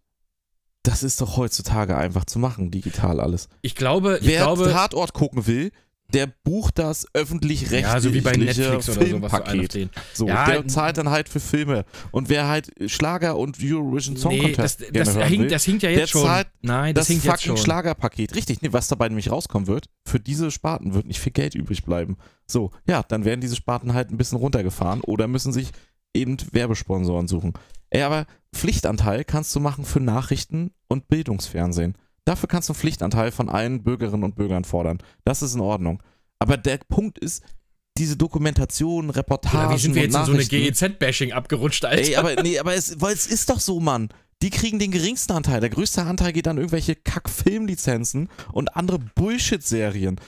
[0.83, 3.47] das ist doch heutzutage einfach zu machen, digital alles.
[3.61, 5.71] Ich glaube, ich Wer glaube, Tatort gucken will,
[6.13, 9.89] der bucht das öffentlich-rechtliche ja, so wie bei Netflix oder so, so Filmpaket.
[10.19, 11.85] Ja, der zahlt dann halt für Filme.
[12.11, 15.51] Und wer halt Schlager und Eurovision Song Nee, das, Contest gerne das, hören will, hinkt,
[15.51, 16.23] das hinkt ja der jetzt schon.
[16.23, 17.57] zahlt Nein, das, das hinkt jetzt fucking.
[17.57, 18.35] Schlagerpaket.
[18.35, 21.83] Richtig, nee, was dabei nämlich rauskommen wird, für diese Sparten wird nicht viel Geld übrig
[21.83, 22.17] bleiben.
[22.45, 25.69] So, ja, dann werden diese Sparten halt ein bisschen runtergefahren oder müssen sich
[26.13, 27.53] eben Werbesponsoren suchen.
[27.89, 31.95] Ey, aber Pflichtanteil kannst du machen für Nachrichten und Bildungsfernsehen.
[32.25, 34.99] Dafür kannst du einen Pflichtanteil von allen Bürgerinnen und Bürgern fordern.
[35.25, 36.01] Das ist in Ordnung.
[36.39, 37.43] Aber der Punkt ist,
[37.97, 42.01] diese Dokumentation, Reportagen Oder wie sind wir jetzt in so eine GEZ-Bashing abgerutscht, Alter?
[42.01, 44.09] Ey, aber nee, aber es, weil es ist doch so, Mann.
[44.41, 45.61] Die kriegen den geringsten Anteil.
[45.61, 50.19] Der größte Anteil geht an irgendwelche Kack-Filmlizenzen und andere Bullshit-Serien.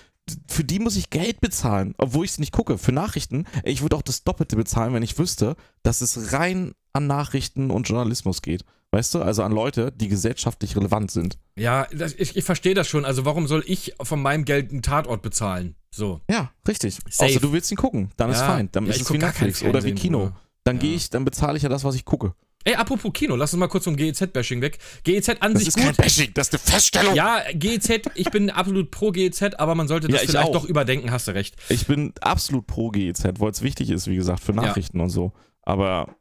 [0.47, 2.77] Für die muss ich Geld bezahlen, obwohl ich es nicht gucke.
[2.77, 7.07] Für Nachrichten, ich würde auch das Doppelte bezahlen, wenn ich wüsste, dass es rein an
[7.07, 8.63] Nachrichten und Journalismus geht.
[8.95, 9.21] Weißt du?
[9.21, 11.37] Also an Leute, die gesellschaftlich relevant sind.
[11.57, 13.03] ja, das, ich, ich verstehe das schon.
[13.03, 15.75] Also warum soll ich von meinem Geld einen Tatort bezahlen?
[15.91, 16.21] So.
[16.31, 16.99] Ja, richtig.
[17.09, 17.29] Safe.
[17.31, 18.69] Außer du willst ihn gucken, dann ist Ja, fein.
[18.71, 20.19] Dann ja, ist ich es wie Netflix oder wie Kino.
[20.19, 20.37] Bruder.
[20.63, 20.81] Dann Ja.
[20.83, 22.35] gehe ich, dann bezahle ich ja das, was ich gucke.
[22.63, 24.79] Ey, apropos Kino, lass uns mal kurz vom GEZ-Bashing weg.
[25.03, 25.83] GEZ an Das sich ist gut.
[25.85, 27.15] kein Bashing, das ist eine Feststellung.
[27.15, 30.53] Ja, GEZ, ich bin absolut pro GEZ, aber man sollte das Ja, ich vielleicht auch.
[30.53, 31.57] doch überdenken, hast du recht.
[31.69, 35.33] Ich bin absolut pro GEZ, weil es wichtig ist, wie gesagt, für Nachrichten und so.
[35.63, 36.15] Aber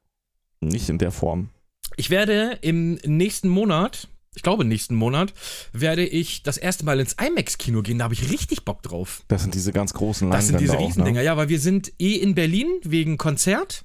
[0.60, 1.50] nicht in der Form.
[1.96, 5.32] Ich werde im nächsten Monat, ich glaube nächsten Monat,
[5.72, 7.98] werde ich das erste Mal ins IMAX-Kino gehen.
[7.98, 9.22] Da habe ich richtig Bock drauf.
[9.28, 11.24] Das sind diese ganz großen Das sind diese Leinwände auch, Riesendinger, ne?
[11.24, 13.84] ja, weil wir sind eh in Berlin wegen Konzert.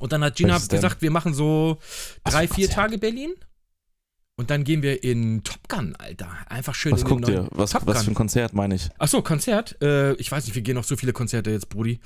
[0.00, 1.78] Und dann hat Gina gesagt, wir machen so
[2.24, 2.72] drei, vier Konzert?
[2.72, 3.32] Tage Berlin.
[4.36, 6.26] Und dann gehen wir in Top Gun, Alter.
[6.48, 7.46] Einfach schön Was in guckt ihr?
[7.52, 8.88] Was, was für ein Konzert meine ich?
[8.98, 9.80] Achso, Konzert.
[9.80, 12.00] Äh, ich weiß nicht, wir gehen noch so viele Konzerte jetzt, Brudi.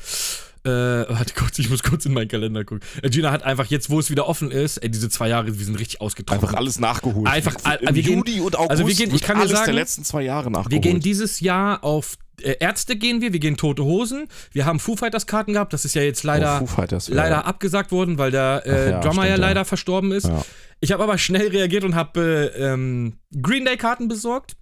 [0.64, 2.86] Äh, warte kurz, ich muss kurz in meinen Kalender gucken.
[3.02, 5.64] Äh, Gina hat einfach jetzt, wo es wieder offen ist, ey, diese zwei Jahre, wir
[5.64, 6.44] sind richtig ausgetrocknet.
[6.50, 7.26] Einfach alles nachgeholt.
[7.26, 9.52] Einfach all- Im wir gehen- Juli und August also wir gehen- ich kann dir alles
[9.52, 10.72] sagen, der letzten zwei Jahre nachgeholt.
[10.72, 14.28] Wir gehen dieses Jahr auf äh, Ärzte gehen wir, wir gehen Tote Hosen.
[14.52, 17.14] Wir haben Foo Fighters Karten gehabt, das ist ja jetzt leider, oh, Fighters, ja.
[17.16, 19.46] leider abgesagt worden, weil der äh, Ach ja, Drummer ja stimmt, ja.
[19.48, 20.26] leider verstorben ist.
[20.28, 20.44] Ja.
[20.80, 24.56] Ich habe aber schnell reagiert und habe äh, ähm, Green Day Karten besorgt.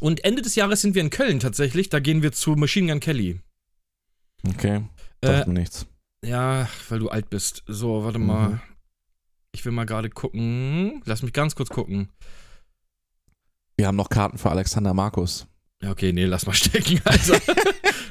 [0.00, 3.00] Und Ende des Jahres sind wir in Köln tatsächlich, da gehen wir zu Machine Gun
[3.00, 3.40] Kelly.
[4.48, 4.82] Okay,
[5.22, 5.86] Äh, sagt mir nichts.
[6.24, 7.64] ja, weil du alt bist.
[7.66, 8.48] So, warte mal.
[8.50, 8.60] Mhm.
[9.52, 11.02] Ich will mal gerade gucken.
[11.06, 12.10] Lass mich ganz kurz gucken.
[13.76, 15.46] Wir haben noch Karten für Alexander Markus.
[15.82, 17.40] Ja, okay, nee, lass mal stecken, Alter.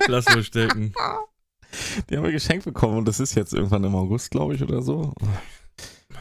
[0.08, 0.94] lass mal stecken.
[2.10, 4.82] Die haben wir geschenkt bekommen und das ist jetzt irgendwann im August, glaube ich, oder
[4.82, 5.14] so.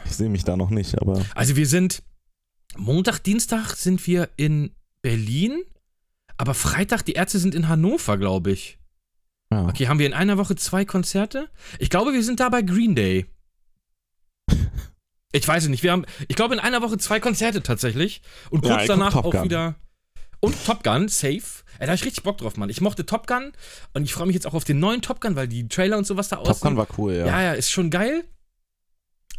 [0.09, 2.03] Ich sehe mich da noch nicht, aber Also wir sind
[2.77, 5.63] Montag, Dienstag sind wir in Berlin,
[6.37, 8.77] aber Freitag, die Ärzte sind in Hannover, glaube ich.
[9.51, 9.67] ja.
[9.67, 11.49] Okay, haben wir in einer Woche zwei Konzerte?
[11.79, 13.25] Ich glaube, wir sind da bei Green Day.
[15.33, 15.83] Ich weiß es nicht.
[15.83, 18.21] Wir haben, ich glaube, in einer Woche zwei Konzerte tatsächlich.
[18.49, 19.75] Und Ja, kurz guck danach Top auch wieder.
[20.39, 21.41] Und Top Gun, safe.
[21.79, 22.69] Ey, da hab ich richtig Bock drauf, Mann.
[22.69, 23.51] Ich mochte Top Gun
[23.93, 26.07] und ich freue mich jetzt auch auf den neuen Top Gun, weil die Trailer und
[26.07, 26.69] sowas da Top aussehen.
[26.69, 27.25] Gun war cool, ja.
[27.27, 28.23] Ja, ja, ist schon geil.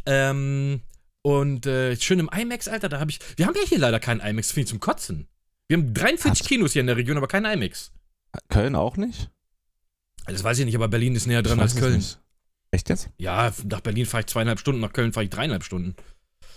[0.09, 0.81] Ähm,
[1.21, 3.19] und äh, schön im IMAX, Alter, da habe ich.
[3.37, 5.27] Wir haben ja hier leider keinen IMAX, finde ich zum Kotzen.
[5.67, 7.91] Wir haben 43 Hast- Kinos hier in der Region, aber keinen IMAX.
[8.49, 9.29] Köln auch nicht?
[10.25, 11.97] Das weiß ich nicht, aber Berlin ist näher dran als Köln.
[11.97, 12.19] nicht.
[12.71, 13.09] Echt jetzt?
[13.17, 15.95] Ja, nach Berlin fahre ich zweieinhalb Stunden, nach Köln fahre ich dreieinhalb Stunden.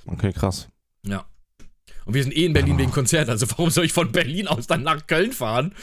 [0.07, 0.69] Okay, krass.
[1.07, 1.25] Ja.
[2.05, 4.67] Und wir sind eh in Berlin wegen Konzert, also warum soll ich von Berlin aus
[4.67, 5.75] dann nach Köln fahren?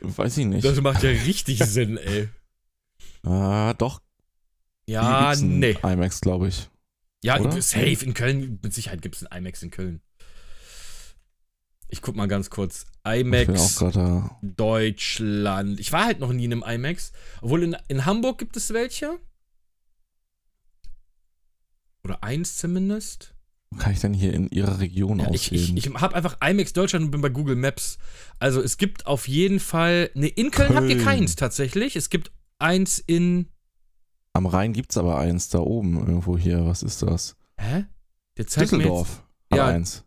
[0.00, 0.64] Weiß ich nicht.
[0.64, 2.28] Das macht ja richtig Sinn, ey.
[3.24, 4.00] Ah, doch.
[4.86, 5.76] Ja, nee.
[5.82, 6.68] IMAX, glaube ich.
[7.22, 7.60] Ja, Oder?
[7.62, 10.00] safe in Köln, mit Sicherheit gibt es einen IMAX in Köln.
[11.88, 12.86] Ich guck mal ganz kurz.
[13.06, 14.38] Ich IMAX auch gerade da.
[14.42, 15.80] Deutschland.
[15.80, 17.12] Ich war halt noch nie in einem IMAX.
[17.40, 19.18] Obwohl in, in Hamburg gibt es welche.
[22.04, 23.34] Oder eins zumindest.
[23.70, 25.76] Wo kann ich denn hier in ihrer Region Ja, ich ich, auswählen?
[25.76, 27.98] ich habe einfach IMAX Deutschland und bin bei Google Maps.
[28.38, 30.10] Also es gibt auf jeden Fall.
[30.14, 31.04] Ne, in Köln, habt ihr Köln.
[31.06, 31.96] keins tatsächlich.
[31.96, 33.48] Es gibt eins in.
[34.38, 36.64] Am Rhein gibt's aber eins, da oben irgendwo hier.
[36.64, 37.36] Was ist das?
[37.58, 37.86] Hä?
[38.36, 40.04] Der zeigt mir jetzt Düsseldorf hat Ja, eins.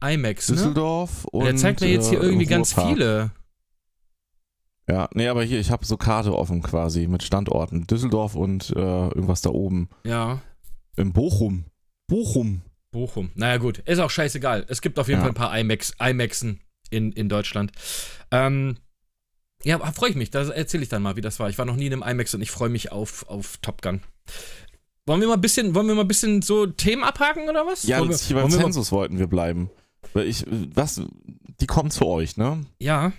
[0.00, 0.54] ein IMAX, ne?
[0.54, 2.94] Düsseldorf und Der zeigt mir jetzt hier äh, irgendwie ganz Ruhrpark.
[2.96, 3.30] viele.
[4.88, 7.88] Ja, nee, aber hier, ich habe so Karte offen quasi mit Standorten.
[7.88, 9.88] Düsseldorf und äh, irgendwas da oben.
[10.04, 10.40] Ja.
[10.96, 11.64] In Bochum.
[12.06, 12.62] Bochum.
[12.92, 13.32] Bochum.
[13.34, 13.78] Naja, gut.
[13.78, 14.64] Ist auch scheißegal.
[14.68, 15.22] Es gibt auf jeden Ja.
[15.24, 17.72] Fall ein paar IMAX, IMAXen in, in Deutschland.
[18.30, 18.76] Ähm,
[19.64, 20.30] ja, freue ich mich.
[20.30, 21.48] Da erzähle ich dann mal, wie das war.
[21.48, 24.00] Ich war noch nie in einem IMAX und ich freue mich auf, auf Top Gun.
[25.06, 27.82] Wollen wir mal ein bisschen, wollen wir mal ein bisschen so Themen abhaken oder was?
[27.82, 29.70] Ja, wollen hier beim wollen Zensus wollten wir bleiben.
[30.12, 30.44] Weil ich,
[30.74, 31.00] was,
[31.60, 32.64] die kommen zu euch, ne?
[32.78, 33.12] Ja,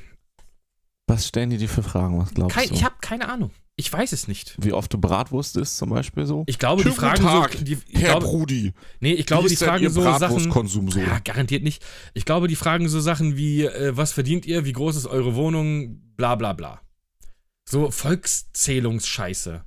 [1.08, 2.19] Was stellen die dir für Fragen?
[2.19, 2.75] Was glaubst kein, du?
[2.75, 3.51] ich habe keine Ahnung.
[3.75, 4.55] Ich weiß es nicht.
[4.59, 6.43] Wie oft du Bratwurst isst zum Beispiel so?
[6.45, 7.63] Ich glaube, die Schönen Fragen guten Tag, so.
[7.63, 8.73] Die, ich glaube, Brudi.
[8.99, 10.51] nee, ich glaube, die fragen so Sachen.
[10.67, 10.99] So?
[10.99, 11.83] Ja, garantiert nicht.
[12.13, 15.33] Ich glaube, die fragen so Sachen wie, äh, was verdient ihr, wie groß ist eure
[15.36, 16.81] Wohnung, bla bla bla.
[17.67, 19.63] So Volkszählungsscheiße.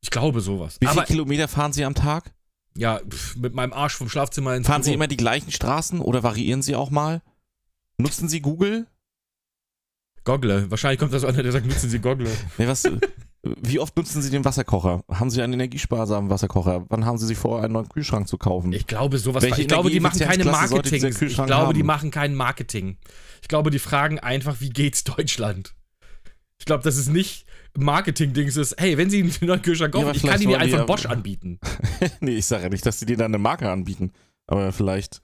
[0.00, 0.76] Ich glaube sowas.
[0.80, 2.32] Wie viele Aber Kilometer fahren Sie am Tag?
[2.76, 4.96] ja, pff, mit meinem Arsch vom Schlafzimmer ins Fahren Sie Büro.
[4.96, 7.22] immer die gleichen Straßen oder variieren Sie auch mal?
[7.98, 8.86] Nutzen Sie Google?
[10.26, 10.70] Goggle.
[10.70, 12.28] Wahrscheinlich kommt das einer, der sagt, nutzen Sie Goggle.
[12.58, 12.84] Nee, was,
[13.62, 15.02] wie oft nutzen Sie den Wasserkocher?
[15.08, 16.84] Haben Sie einen energiesparsamen Wasserkocher?
[16.88, 18.72] Wann haben Sie sich vor, einen neuen Kühlschrank zu kaufen?
[18.72, 19.42] Ich glaube sowas.
[19.42, 21.04] Welche ich glaube, die machen keine Marketing.
[21.04, 21.86] Ich glaube, die haben?
[21.86, 22.98] machen kein Marketing.
[23.40, 25.74] Ich glaube, die fragen einfach, wie geht's Deutschland?
[26.58, 27.46] Ich glaube, das ist nicht
[27.78, 30.56] Marketing-Dings ist, hey, wenn Sie einen neuen Kühlschrank Ja, kaufen, aber ich kann Ihnen die
[30.56, 31.60] die einfach ja- Bosch anbieten.
[32.20, 34.12] nee, ich sage ja nicht, dass Sie dir dann eine Marke anbieten.
[34.46, 35.22] Aber vielleicht,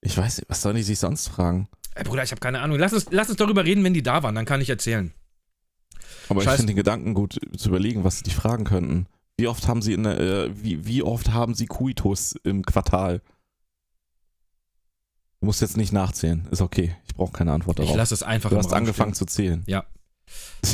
[0.00, 1.68] ich weiß nicht, was sollen die sich sonst fragen?
[1.94, 2.78] Ey, Bruder, ich habe keine Ahnung.
[2.78, 5.12] Lass uns, lass uns darüber reden, wenn die da waren, dann kann ich erzählen.
[6.28, 9.06] Aber ich Scheiß- finde den Gedanken gut zu überlegen, was sie dich fragen könnten.
[9.38, 13.20] Wie oft haben sie in der, äh, wie, wie oft haben sie Kuitus im Quartal?
[15.40, 16.46] Du musst jetzt nicht nachzählen.
[16.50, 16.94] Ist okay.
[17.08, 17.96] Ich brauche keine Antwort Ich darauf.
[17.96, 19.64] lasse es einfach Du hast angefangen zu zählen.
[19.66, 19.84] Ja.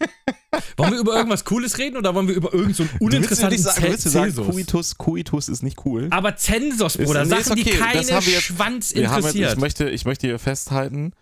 [0.76, 4.04] Wollen wir über irgendwas Cooles reden oder wollen wir über irgendeinen so uninteressanten du willst
[4.06, 4.50] nicht Zel- sagen?
[4.50, 6.08] Kuitus, Kuitus ist nicht cool.
[6.10, 9.00] Aber Zensus, Bruder, Ist- nee, Sachen, die okay, das keine haben wir jetzt- Schwanz haben
[9.00, 9.52] jetzt, interessiert.
[9.54, 11.12] ich, möchte, ich möchte hier festhalten,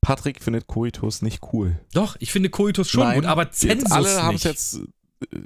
[0.00, 1.78] Patrick findet Kuitus nicht cool.
[1.92, 4.74] Doch, ich finde Coitus schon Nein, gut, aber Zensus alle haben es jetzt.
[5.32, 5.38] äh,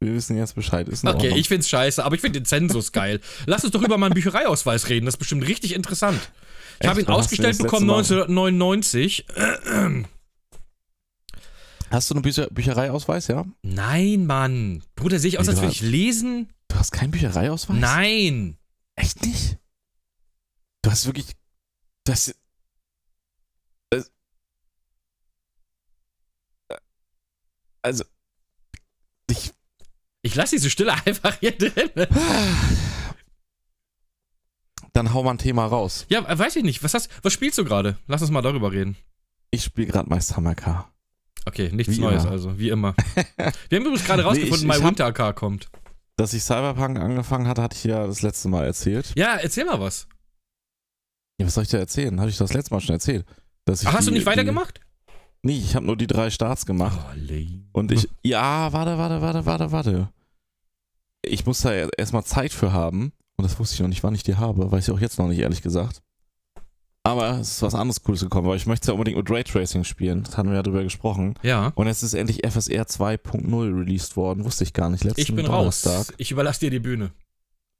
[0.00, 0.86] Wir wissen jetzt Bescheid.
[0.88, 1.38] Ist Okay, Ordnung.
[1.38, 3.20] ich find's scheiße, aber ich finde den Zensus geil.
[3.46, 6.20] Lass uns doch über meinen Büchereiausweis reden, das ist bestimmt richtig interessant.
[6.80, 9.24] Ich habe ihn du ausgestellt bekommen Mal- 1999.
[11.94, 13.46] Hast du einen Bücher Büchereiausweis, ja?
[13.62, 14.82] Nein, Mann.
[14.96, 16.52] Bruder, sehe ich aus, Wie, als würde ich lesen?
[16.66, 17.78] Du hast keinen Büchereiausweis?
[17.78, 18.58] Nein.
[18.96, 19.58] Echt nicht?
[20.82, 21.26] Du hast wirklich.
[22.04, 22.34] Du hast.
[23.90, 24.02] äh,
[27.82, 28.04] Also.
[29.30, 29.52] Ich.
[30.22, 31.90] Ich lasse diese Stille einfach hier drin.
[34.92, 36.06] Dann hau mal ein Thema raus.
[36.08, 36.82] Ja, äh, weiß ich nicht.
[36.82, 37.98] Was, hast, was spielst du gerade?
[38.08, 38.96] Lass uns mal darüber reden.
[39.52, 40.56] Ich spiele gerade Meister Hammer
[41.46, 42.32] Okay, nichts Wie Neues immer.
[42.32, 42.94] also, wie immer.
[43.68, 45.68] Wir haben übrigens gerade Nee, rausgefunden, ich My Winter Car kommt.
[46.16, 49.12] Dass ich Cyberpunk angefangen hatte, hatte ich ja das letzte Mal erzählt.
[49.16, 50.06] Ja, erzähl mal was.
[51.38, 52.18] Ja, was soll ich dir erzählen?
[52.20, 53.26] Hatte ich das letzte Mal schon erzählt.
[53.64, 54.80] Dass ich Ach, hast die, du nicht die- weitergemacht?
[55.42, 56.98] Nee, ich habe nur die drei Starts gemacht.
[57.12, 57.78] Oh.
[57.78, 60.08] Und ich, ja, warte, warte, warte, warte, warte.
[61.22, 63.12] Ich muss da er- erstmal Zeit für haben.
[63.36, 64.70] Und das wusste ich noch nicht, wann ich die habe.
[64.70, 66.00] Weiß ich auch jetzt noch nicht, ehrlich gesagt.
[67.06, 70.22] Aber es ist was anderes Cooles gekommen, weil ich möchte ja unbedingt mit Raytracing spielen.
[70.22, 71.34] Das hatten wir ja drüber gesprochen.
[71.42, 71.70] Ja.
[71.74, 74.44] Und jetzt ist endlich FSR 2.0 released worden.
[74.44, 75.04] Wusste ich gar nicht.
[75.04, 75.92] Letzten Ich bin Donnerstag.
[75.92, 76.12] raus.
[76.16, 77.12] Ich überlasse dir die Bühne.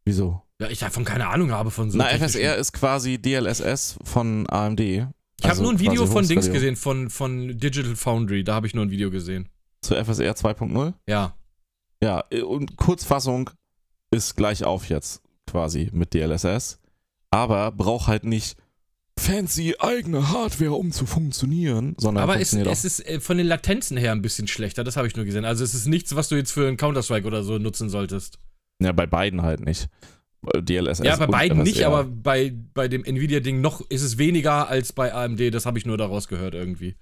[0.05, 0.43] Wieso?
[0.61, 4.81] Ja, ich davon keine Ahnung habe von so Na, FSR ist quasi DLSS von AMD.
[4.81, 5.11] Ich habe
[5.43, 8.45] also nur ein Video von Dings gesehen, von, von Digital Foundry.
[8.45, 9.49] Da habe ich nur ein Video gesehen.
[9.81, 10.93] Zu FSR 2.0?
[11.09, 11.35] Ja.
[12.03, 13.49] Ja, und Kurzfassung
[14.11, 16.79] ist gleich auf jetzt quasi mit DLSS,
[17.31, 18.57] aber braucht halt nicht
[19.19, 23.97] fancy eigene Hardware, um zu funktionieren, sondern Aber es, es ist äh, von den Latenzen
[23.97, 24.85] her ein bisschen schlechter.
[24.85, 25.45] Das habe ich nur gesehen.
[25.45, 28.39] Also es ist nichts, was du jetzt für einen Counter-Strike oder so nutzen solltest.
[28.81, 29.89] ja, bei beiden halt nicht.
[30.57, 31.87] DLSS ja, bei beiden nicht, FSR.
[31.87, 35.55] aber bei, bei dem Nvidia-Ding noch ist es weniger als bei AMD.
[35.55, 36.97] Das habe ich nur daraus gehört irgendwie.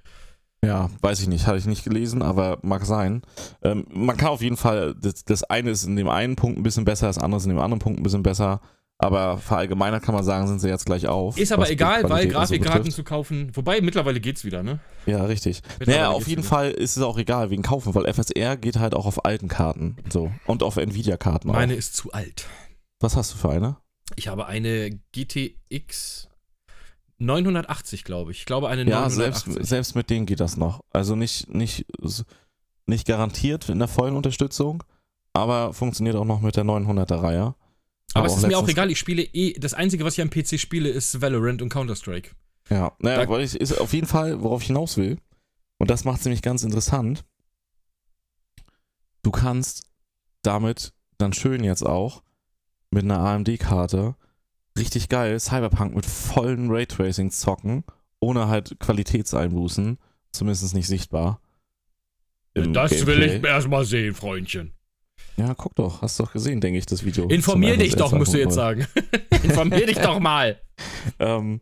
[0.64, 3.22] Ja, weiß ich nicht, hatte ich nicht gelesen, aber mag sein.
[3.62, 6.62] Ähm, man kann auf jeden Fall, das, das eine ist in dem einen Punkt ein
[6.62, 8.60] bisschen besser, das andere ist in dem anderen Punkt ein bisschen besser,
[9.02, 11.36] Aber verallgemeinert kann man sagen, sind sie jetzt gleich auf.
[11.36, 12.96] Ist aber egal, weil Qualität und so Grafikkarten betrifft.
[12.96, 13.50] zu kaufen.
[13.54, 14.78] Wobei, mittlerweile geht's wieder, ne?
[15.06, 15.60] Ja, richtig.
[15.84, 16.48] Naja, auf jeden wieder.
[16.48, 19.96] Fall ist es auch egal, wegen kaufen, weil FSR geht halt auch auf alten Karten.
[20.08, 20.30] So.
[20.46, 21.54] Und auf Nvidia-Karten auch.
[21.54, 22.46] Meine ist zu alt.
[23.00, 23.76] Was hast du für eine?
[24.14, 26.28] Ich habe eine GTX
[27.18, 28.38] 980, glaube ich.
[28.38, 29.52] Ich glaube, eine Ja, 980.
[29.54, 30.80] selbst, selbst mit denen geht das noch.
[30.92, 31.86] Also nicht, nicht,
[32.86, 34.84] nicht garantiert in der vollen Unterstützung,
[35.32, 37.20] aber funktioniert auch noch mit der 900er
[38.14, 38.24] Reihe.
[38.24, 39.52] aber es ist mir auch egal, ich spiele eh.
[39.54, 42.30] Das Einzige, was ich am PC spiele, ist Valorant und Counter-Strike.
[42.70, 45.18] Ja, naja, Da- weil ich, ist auf jeden Fall, worauf ich hinaus will,
[45.78, 47.24] und das macht es nämlich ganz interessant.
[49.22, 49.84] Du kannst
[50.42, 52.22] damit dann schön jetzt auch
[52.90, 54.16] mit einer AMD-Karte
[54.78, 57.84] richtig geil Cyberpunk mit vollen Raytracing zocken,
[58.20, 59.98] ohne halt Qualitätseinbußen,
[60.32, 61.40] zumindest nicht sichtbar.
[62.54, 63.40] Im Gameplay.
[63.42, 64.72] erstmal sehen, Freundchen.
[65.36, 67.26] Ja, guck doch, hast doch gesehen, denke ich, das Video.
[67.28, 68.54] Informier dich doch, musst du jetzt 2.0.
[68.54, 68.86] sagen.
[69.42, 70.60] Informier dich doch mal.
[71.20, 71.60] Ähm,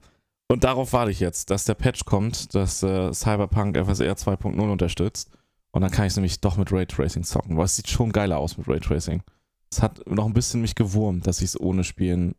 [0.49, 5.31] und darauf warte ich jetzt, dass der Patch kommt, dass äh, Cyberpunk FSR 2.0 unterstützt.
[5.73, 8.39] Und dann kann ich es nämlich doch mit Raytracing zocken, weil es sieht schon geiler
[8.39, 9.23] aus mit Raytracing.
[9.71, 12.35] Es hat noch ein bisschen mich gewurmt, dass ich es ohne spielen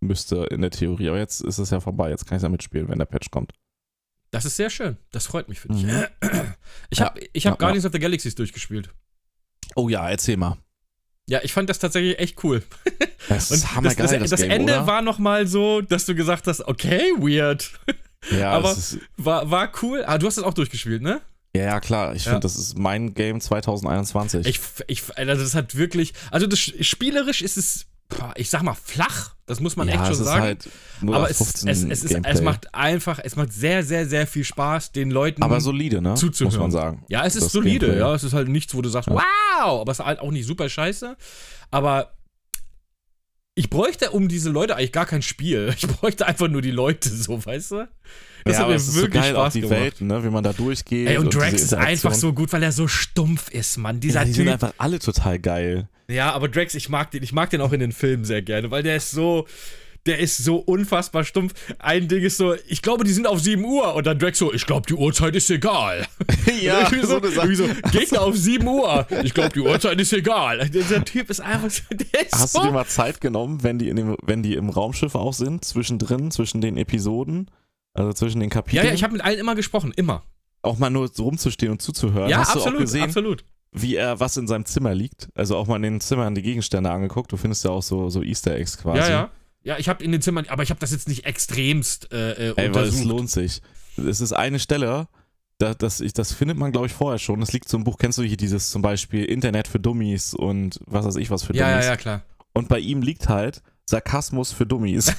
[0.00, 1.08] müsste in der Theorie.
[1.10, 3.30] Aber jetzt ist es ja vorbei, jetzt kann ich es ja mitspielen, wenn der Patch
[3.30, 3.52] kommt.
[4.30, 4.96] Das ist sehr schön.
[5.10, 5.84] Das freut mich für dich.
[5.84, 6.04] Mhm.
[6.90, 7.04] Ich Ja.
[7.06, 8.90] habe ich hab Ja, Guardians of the Galaxies durchgespielt.
[9.76, 10.56] Oh ja, erzähl mal.
[11.28, 12.62] Ja, ich fand das tatsächlich echt cool.
[13.28, 14.86] Das Und ist das, hammergeil, das, das, das Game, Ende oder?
[14.88, 17.70] war nochmal so, dass du gesagt hast, okay, weird.
[18.32, 20.02] ja, aber- das War, war cool.
[20.04, 21.20] Ah, du hast das auch durchgespielt, ne?
[21.54, 22.16] ja, ja, klar.
[22.16, 22.32] Ich Ja.
[22.32, 24.44] finde, das ist mein Game 2021.
[24.46, 24.58] Ich,
[24.88, 27.86] ich, also das hat wirklich, also das spielerisch ist es,
[28.36, 29.34] ich sag mal, flach.
[29.46, 30.42] Das muss man ja, echt schon sagen.
[30.42, 30.68] halt
[31.02, 34.44] aber es, 15 es, es, ist, es macht einfach, es macht sehr, sehr, sehr viel
[34.44, 35.42] Spaß, den Leuten.
[35.42, 36.14] aber solide, ne?
[36.14, 36.52] zuzuhören.
[36.54, 37.04] Muss man sagen.
[37.08, 38.00] ja, es ist das solide, Gameplay.
[38.00, 38.14] ja.
[38.14, 39.14] Es ist halt nichts, wo du sagst, Ja.
[39.14, 41.16] wow, aber es ist halt auch nicht super scheiße.
[41.70, 42.12] Aber
[43.54, 45.74] ich bräuchte um diese Leute eigentlich gar kein Spiel.
[45.76, 47.88] Ich bräuchte einfach nur die Leute, so, weißt du?
[48.44, 49.80] Das ja, hat mir es ist wirklich so geil, auch Spaß die gemacht.
[49.80, 50.24] Welten, ne?
[50.24, 51.08] wie man da durchgeht.
[51.08, 54.00] Ey, und diese Drax ist einfach so gut, weil er so stumpf ist, Mann.
[54.00, 54.36] Dieser ja, die Typ.
[54.38, 55.88] sind einfach alle total geil.
[56.08, 58.70] Ja, aber Drax, ich mag den, ich mag den auch in den Filmen sehr gerne,
[58.70, 59.46] weil der ist so,
[60.06, 61.54] der ist so unfassbar stumpf.
[61.78, 64.52] Ein Ding ist so, ich glaube, die sind auf 7 Uhr und dann Drax so,
[64.52, 66.06] ich glaube, die Uhrzeit ist egal.
[66.46, 69.06] irgendwie so, irgendwie so Gegner auf 7 Uhr.
[69.22, 70.68] Ich glaube, die Uhrzeit ist egal.
[70.68, 72.60] Dieser Typ ist einfach so, der ist Hast so.
[72.60, 75.64] du dir mal Zeit genommen, wenn die, in dem, wenn die im Raumschiff auch sind,
[75.64, 77.50] zwischendrin, zwischen den Episoden,
[77.94, 80.24] also zwischen den ja, Kapiteln, ja, ich habe mit allen immer gesprochen, immer.
[80.62, 82.28] auch mal nur so rumzustehen und zuzuhören?
[82.28, 83.44] ja, Hast du absolut, auch gesehen, absolut.
[83.72, 85.28] Wie er was in seinem Zimmer liegt?
[85.34, 87.32] Also auch mal in den Zimmern die Gegenstände angeguckt.
[87.32, 88.98] Du findest ja auch so, so Easter Eggs quasi.
[88.98, 89.30] Ja, ja.
[89.64, 92.54] Ja, ich habe in den Zimmern, aber ich habe das jetzt nicht extremst äh, äh,
[92.56, 93.04] Ey, weil es untersucht.
[93.04, 93.62] lohnt sich.
[93.96, 95.06] Es ist eine Stelle,
[95.58, 97.38] da, das, ich, das findet man, glaube ich, vorher schon.
[97.38, 97.96] Das liegt so im Buch.
[97.96, 101.54] Kennst du hier dieses zum Beispiel Internet für Dummies und was weiß ich was für
[101.54, 101.86] ja, ja, Dummies?
[101.86, 102.22] ja, klar.
[102.52, 105.12] Und bei ihm liegt halt Sarkasmus für Dummies.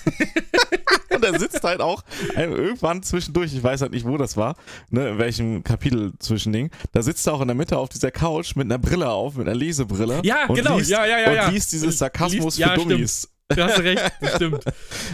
[1.15, 2.03] und er sitzt halt auch
[2.35, 4.55] irgendwann zwischendurch, ich weiß halt nicht, wo das war,
[4.89, 8.55] ne, in welchem Kapitel zwischending, da sitzt er auch in der Mitte auf dieser Couch
[8.55, 10.21] mit einer Brille auf, mit einer Lesebrille.
[10.23, 11.49] Ja, und genau, liest, ja, ja, ja, Und ja.
[11.49, 12.91] liest dieses Sarkasmus Liest- ja, für stimmt.
[12.91, 13.29] Dummies.
[13.49, 14.65] Du hast recht, das stimmt.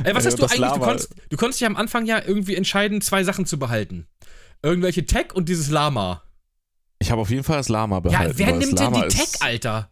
[0.06, 0.72] Ey, was hast du das eigentlich?
[0.72, 4.08] Du konntest, du konntest ja am Anfang ja irgendwie entscheiden, zwei Sachen zu behalten.
[4.64, 6.24] Irgendwelche Tech und dieses Lama.
[7.00, 8.32] Ich habe auf jeden Fall das Lama behalten.
[8.32, 9.90] ja, wer nimmt denn die Tech, ist- Alter?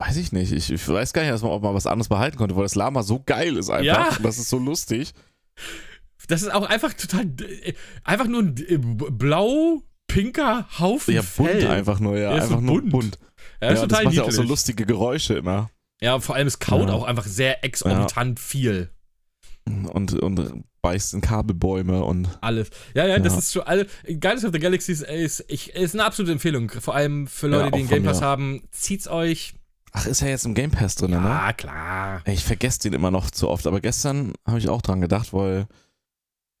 [0.00, 0.52] Weiß ich nicht.
[0.52, 2.76] Ich, ich weiß gar nicht, dass man, ob man was anderes behalten konnte, weil das
[2.76, 3.84] Lama so geil ist einfach.
[3.84, 4.08] Ja.
[4.16, 5.12] Und das ist so lustig.
[6.28, 7.26] Das ist auch einfach total.
[8.04, 8.54] Einfach nur ein
[8.96, 11.66] blau-pinker Haufen Ja, bunt Fell.
[11.68, 12.30] einfach nur, ja.
[12.30, 12.90] Ja, ist so einfach nur bunt.
[12.92, 13.18] bunt.
[13.60, 15.70] Ja, ist ja, das total macht ja auch so lustige Geräusche immer.
[16.00, 16.94] Ja, vor allem es kaut Ja.
[16.94, 18.90] auch einfach sehr exorbitant viel.
[19.66, 22.28] Und, und beißt in Kabelbäume und.
[22.40, 22.70] Alles.
[22.94, 23.38] Ja, ja, das Ja.
[23.40, 23.86] ist schon alle.
[24.06, 26.70] Guardians of the Galaxies ist, ich, ist eine absolute Empfehlung.
[26.70, 28.26] Vor allem für Ja, Leute, auch die einen Game Pass mir.
[28.26, 28.62] haben.
[28.70, 29.54] Zieht's euch.
[29.92, 31.16] Ach, ist ja jetzt im Game Pass drin, ne?
[31.16, 32.22] Ja, klar.
[32.24, 35.32] Ey, Ich vergesse den immer noch zu oft, aber gestern habe ich auch dran gedacht,
[35.32, 35.66] weil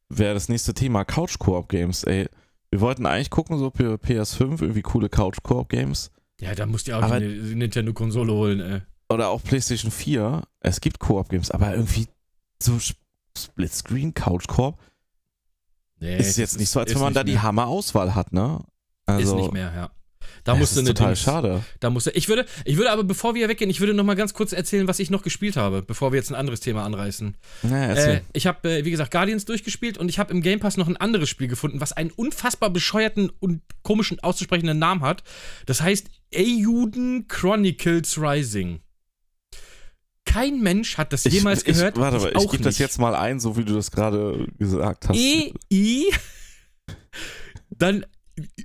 [0.08, 2.28] wäre das nächste Thema Couch-Koop-Games, ey.
[2.70, 6.10] Wir wollten eigentlich gucken, so für PS5, irgendwie coole Couch-Koop-Games.
[6.40, 8.82] Ja, da musst du ja auch Aber- die, die Nintendo-Konsole holen, ey.
[9.10, 10.42] Oder auch PlayStation 4.
[10.60, 12.08] Es gibt Koop-Games, aber irgendwie
[12.62, 12.98] so Sp-
[13.38, 14.78] Split-Screen-Couch-Koop
[16.00, 17.42] Nee, ist jetzt nicht so, als ist wenn man da die mehr.
[17.42, 18.60] Hammer-Auswahl hat, ne?
[19.06, 19.90] Also, ist nicht mehr, ja.
[20.48, 21.62] Da das musst du ist total Dings- schade.
[21.80, 24.14] Da musst du, ich würde, ich würde aber, bevor wir weggehen, ich würde noch mal
[24.16, 27.36] ganz kurz erzählen, was ich noch gespielt habe, bevor wir jetzt ein anderes Thema anreißen.
[27.62, 30.76] Naja, Äh, ich habe, äh, wie gesagt, Guardians durchgespielt und ich habe im Game Pass
[30.78, 35.22] noch ein anderes Spiel gefunden, was einen unfassbar bescheuerten und komischen auszusprechenden Namen hat.
[35.66, 38.80] Das heißt Eiyuden Chronicles Rising.
[40.24, 41.96] Kein Mensch hat das jemals ich, gehört.
[41.96, 44.46] Ich, warte mal, ich auch gebe das jetzt mal ein, so wie du das gerade
[44.58, 45.16] gesagt hast.
[45.16, 46.04] E-I,
[47.70, 48.04] dann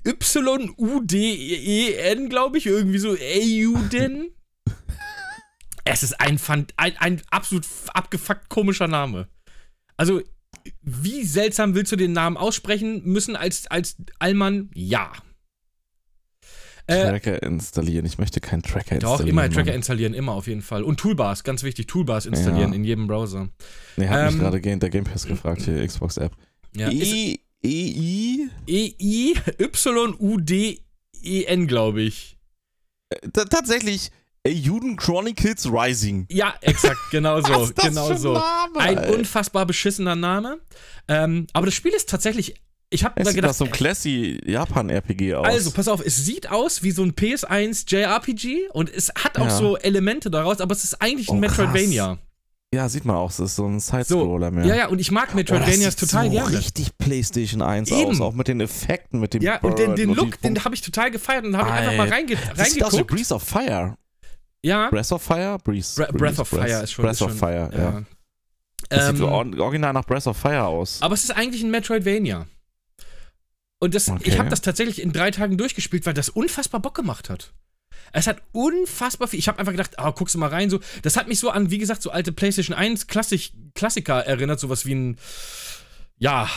[0.05, 1.49] Y-U-D-E-N,
[2.29, 4.31] glaube ich, irgendwie so Eiyuden.
[5.85, 6.39] Es ist ein,
[6.77, 9.27] ein, ein absolut abgefuckt komischer Name.
[9.97, 10.21] Also,
[10.81, 14.71] wie seltsam willst du den Namen aussprechen müssen als, als Allmann?
[14.73, 15.11] Ja.
[16.87, 18.05] Äh, Tracker installieren.
[18.05, 19.35] Ich möchte keinen Tracker doch, installieren.
[19.35, 20.83] Doch, immer Tracker installieren, immer auf jeden Fall.
[20.83, 22.75] Und Toolbars, ganz wichtig, Toolbars installieren ja.
[22.75, 23.49] in jedem Browser.
[23.95, 26.33] Nee, hat ähm, mich gerade der Game Pass gefragt, hier Xbox-App.
[26.75, 28.49] Ja, e, E-I?
[28.67, 29.67] E-I-Y-U-D-E-N,
[31.67, 32.37] glaube ich.
[33.09, 34.11] Äh, tatsächlich,
[34.45, 36.25] Juden Chronicles Rising.
[36.29, 37.71] Ja, exakt, genau so.
[37.81, 38.33] genau so.
[38.33, 40.59] Name, ein unfassbar beschissener Name.
[41.07, 42.55] Ähm, aber das Spiel ist tatsächlich
[42.93, 43.49] ich habe da gedacht.
[43.49, 45.47] Das so ein classy Japan-RPG aus.
[45.47, 49.47] Also, pass auf, es sieht aus wie so ein PS1 JRPG und es hat auch
[49.47, 49.57] ja.
[49.57, 52.07] so Elemente daraus, aber es ist eigentlich ein oh, Metroidvania.
[52.15, 52.19] Krass.
[52.73, 54.65] Ja, sieht man auch, es ist so ein Side-Scroller so, mehr.
[54.65, 56.57] Ja, ja, und ich mag Metroidvanias oh, total so gerne.
[56.57, 58.09] richtig PlayStation 1 Eben.
[58.09, 60.81] aus, auch mit den Effekten, mit dem Ja, und den, den Look, den habe ich
[60.81, 62.71] total gefeiert und habe ich einfach mal reinge das reingeguckt.
[62.71, 63.95] Sieht aus wie Breeze of Fire.
[64.63, 64.89] Ja.
[64.89, 65.57] Breath of Fire?
[65.63, 66.03] Breeze.
[66.03, 67.05] Bre Breath of Fire ist schon.
[67.05, 67.79] Breath of Fire, ja.
[67.79, 68.03] ja.
[68.89, 70.99] Das ähm, sieht so original nach Breath of Fire aus.
[71.01, 72.47] Aber es ist eigentlich ein Metroidvania.
[73.79, 74.23] Und das, okay.
[74.23, 77.53] ich habe das tatsächlich in drei Tagen durchgespielt, weil das unfassbar Bock gemacht hat.
[78.13, 79.39] Es hat unfassbar viel.
[79.39, 80.69] Ich habe einfach gedacht, oh, guckst du mal rein.
[80.69, 84.59] So, das hat mich so an, wie gesagt, so alte PlayStation 1 Klassik, Klassiker erinnert,
[84.59, 85.17] sowas wie ein,
[86.17, 86.47] ja,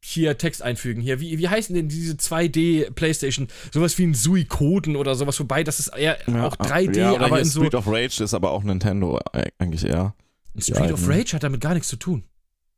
[0.00, 1.00] hier Text einfügen.
[1.00, 3.48] Hier, wie, wie heißen denn diese 2D PlayStation?
[3.72, 5.64] Sowas wie ein Suikoden oder sowas vorbei.
[5.64, 7.60] Das ist eher ja, auch 3D, ja, aber in so.
[7.60, 9.20] Street of Rage ist aber auch Nintendo
[9.58, 10.14] eigentlich eher.
[10.58, 12.24] Street of Rage hat damit gar nichts zu tun.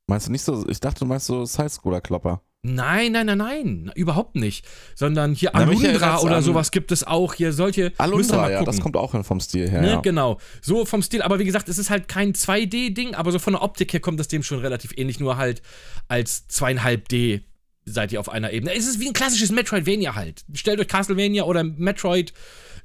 [0.06, 0.66] Meinst du nicht so?
[0.68, 2.42] Ich dachte, du meinst so Sidescroller-Klopper.
[2.62, 4.66] Nein, nein, nein, nein, überhaupt nicht.
[4.96, 7.34] Sondern hier Na, Alundra oder sowas gibt es auch.
[7.34, 7.92] Hier solche.
[7.98, 9.80] Alundra, ja, das kommt auch vom Stil her.
[9.80, 10.00] Ne, ja.
[10.00, 10.38] Genau.
[10.60, 13.62] So vom Stil, aber wie gesagt, es ist halt kein 2D-Ding, aber so von der
[13.62, 15.62] Optik her kommt das dem schon relativ ähnlich, nur halt
[16.08, 17.42] als zweieinhalb D
[17.84, 18.74] seid ihr auf einer Ebene.
[18.74, 20.44] Es ist wie ein klassisches Metroidvania halt.
[20.52, 22.32] Stellt euch Castlevania oder Metroid,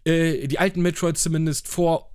[0.06, 2.12] äh, die alten Metroids zumindest vor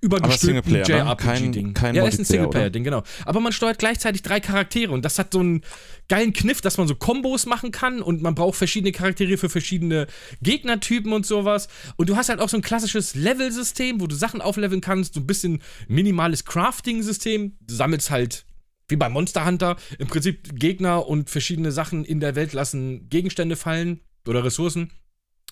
[0.00, 1.68] übergestülpten JRPG-Ding.
[1.68, 1.72] Ne?
[1.72, 3.02] Kein, kein ja, ist ein Singleplayer-Ding, genau.
[3.24, 5.62] Aber man steuert gleichzeitig drei Charaktere und das hat so einen
[6.08, 10.06] geilen Kniff, dass man so Kombos machen kann und man braucht verschiedene Charaktere für verschiedene
[10.42, 11.68] Gegnertypen und sowas.
[11.96, 15.20] Und du hast halt auch so ein klassisches Level-System, wo du Sachen aufleveln kannst, so
[15.20, 17.56] ein bisschen minimales Crafting-System.
[17.60, 18.44] Du sammelst halt
[18.88, 23.56] wie bei Monster Hunter im Prinzip Gegner und verschiedene Sachen in der Welt lassen Gegenstände
[23.56, 24.90] fallen oder Ressourcen.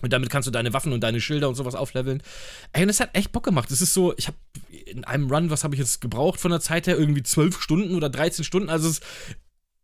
[0.03, 2.21] Und damit kannst du deine Waffen und deine Schilder und sowas aufleveln.
[2.73, 3.71] Ey, und das hat echt Bock gemacht.
[3.71, 4.37] Das ist so, ich habe
[4.85, 6.99] in einem Run, was habe ich jetzt gebraucht von der Zeit her?
[6.99, 8.69] Irgendwie 12 Stunden oder 13 Stunden.
[8.69, 8.99] Also es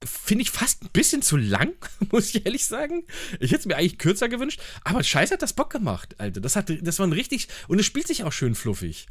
[0.04, 1.74] finde ich fast ein bisschen zu lang,
[2.12, 3.06] muss ich ehrlich sagen.
[3.40, 4.60] Ich hätte es mir eigentlich kürzer gewünscht.
[4.84, 6.42] Aber scheiße hat das Bock gemacht, Alter.
[6.42, 7.48] Das, hat, das war ein richtig.
[7.70, 9.08] Und es spielt sich auch schön fluffig.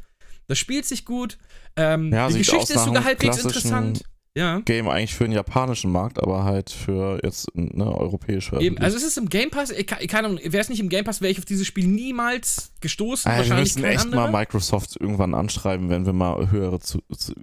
[0.47, 1.39] Das spielt sich gut.
[1.75, 4.03] Ähm, ja, die Geschichte ist sogar halbwegs interessant
[4.35, 4.59] ja.
[4.59, 8.59] Game eigentlich für den japanischen Markt, aber halt für jetzt eine europäische.
[8.59, 11.03] Eben, also es ist im Game Pass, ich, keine Ahnung, wäre es nicht im Game
[11.03, 13.29] Pass, wäre ich auf dieses Spiel niemals gestoßen.
[13.29, 14.29] Also wahrscheinlich wir müssen echt andere.
[14.29, 17.33] mal Microsoft irgendwann anschreiben, wenn wir mal höhere zu, zu,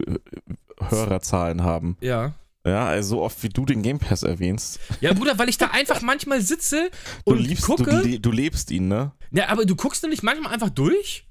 [0.78, 1.96] Hörerzahlen haben.
[2.00, 2.34] Ja.
[2.64, 4.80] Ja, also so oft wie du den Game Pass erwähnst.
[5.00, 6.90] Ja, Bruder, weil ich da einfach manchmal sitze
[7.24, 8.02] und du liebst, gucke.
[8.02, 9.12] Du, du lebst ihn, ne?
[9.30, 11.26] Ja, aber du guckst nämlich manchmal einfach durch.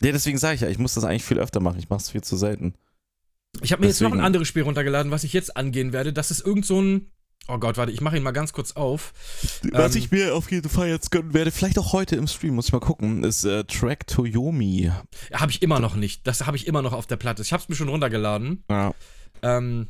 [0.00, 1.78] Ja, deswegen sage ich ja, ich muss das eigentlich viel öfter machen.
[1.78, 2.74] Ich mache es viel zu selten.
[3.62, 3.88] Ich habe mir Deswegen.
[3.88, 6.12] jetzt noch ein anderes Spiel runtergeladen, was ich jetzt angehen werde.
[6.12, 7.10] Das ist irgend so ein.
[7.50, 9.14] Oh Gott, warte, ich mache ihn mal ganz kurz auf.
[9.72, 12.54] Was ähm, ich mir auf jeden Fall jetzt gönnen werde, vielleicht auch heute im Stream,
[12.54, 14.90] muss ich mal gucken, ist äh, Track Toyomi.
[15.32, 16.26] Habe ich immer noch nicht.
[16.26, 17.40] Das habe ich immer noch auf der Platte.
[17.40, 18.64] Ich habe es mir schon runtergeladen.
[18.70, 18.92] Ja.
[19.42, 19.88] Ähm,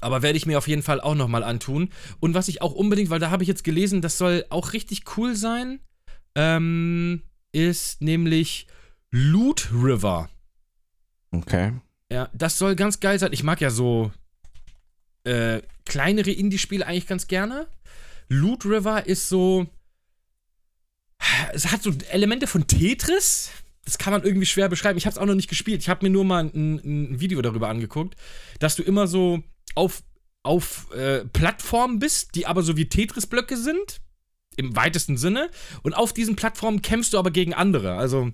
[0.00, 1.90] aber werde ich mir auf jeden Fall auch nochmal antun.
[2.20, 5.04] Und was ich auch unbedingt, weil da habe ich jetzt gelesen, das soll auch richtig
[5.16, 5.80] cool sein,
[6.34, 7.22] ähm,
[7.52, 8.66] ist nämlich
[9.10, 10.30] Loot River.
[11.32, 11.72] Okay.
[12.10, 13.32] Ja, das soll ganz geil sein.
[13.32, 14.10] Ich mag ja so
[15.24, 17.66] äh, kleinere Indie-Spiele eigentlich ganz gerne.
[18.28, 19.66] Loot River ist so.
[21.52, 23.50] Es hat so Elemente von Tetris.
[23.84, 24.98] Das kann man irgendwie schwer beschreiben.
[24.98, 25.80] Ich habe es auch noch nicht gespielt.
[25.80, 28.16] Ich habe mir nur mal ein, ein, Video darüber angeguckt,
[28.58, 29.42] dass du immer so
[29.74, 30.02] auf,
[30.42, 34.00] auf äh, Plattformen bist, die aber so wie Tetris-Blöcke sind.
[34.56, 35.50] Im weitesten Sinne.
[35.82, 37.96] Und auf diesen Plattformen kämpfst du aber gegen andere.
[37.96, 38.32] Also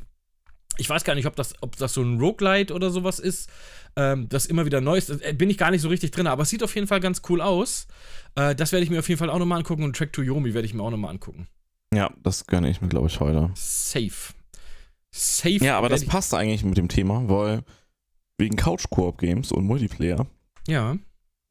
[0.77, 3.51] ich weiß gar nicht, ob das, ob das so ein Roguelite oder sowas ist,
[3.97, 5.11] ähm, das immer wieder neu ist.
[5.11, 7.23] Äh, bin ich gar nicht so richtig drin, aber es sieht auf jeden Fall ganz
[7.29, 7.87] cool aus.
[8.35, 10.55] Äh, das werde ich mir auf jeden Fall auch nochmal angucken und Track to Yomi
[10.55, 11.49] werde ich mir auch nochmal angucken.
[11.95, 13.51] Ja, das gönne ich mir, glaube ich, heute.
[13.55, 14.35] Safe.
[15.13, 15.65] Safe.
[15.65, 17.63] Ja, aber das passt eigentlich mit dem Thema, weil
[18.37, 20.27] wegen Couch-Koop-Games und Multiplayer.
[20.67, 20.97] Ja.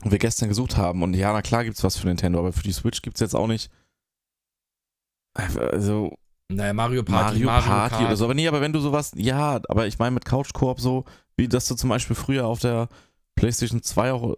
[0.03, 2.63] Wir gestern gesucht haben und ja, na klar gibt es was für Nintendo, aber für
[2.63, 3.71] die Switch gibt es jetzt auch nicht.
[5.33, 6.17] Also,
[6.49, 8.05] naja, Mario Party, Mario, Mario Party Kart.
[8.07, 8.25] oder so.
[8.25, 11.05] Aber nee, aber wenn du sowas, ja, aber ich meine mit Couch Koop so,
[11.37, 12.89] wie dass du zum Beispiel früher auf der
[13.35, 14.35] PlayStation 2 auch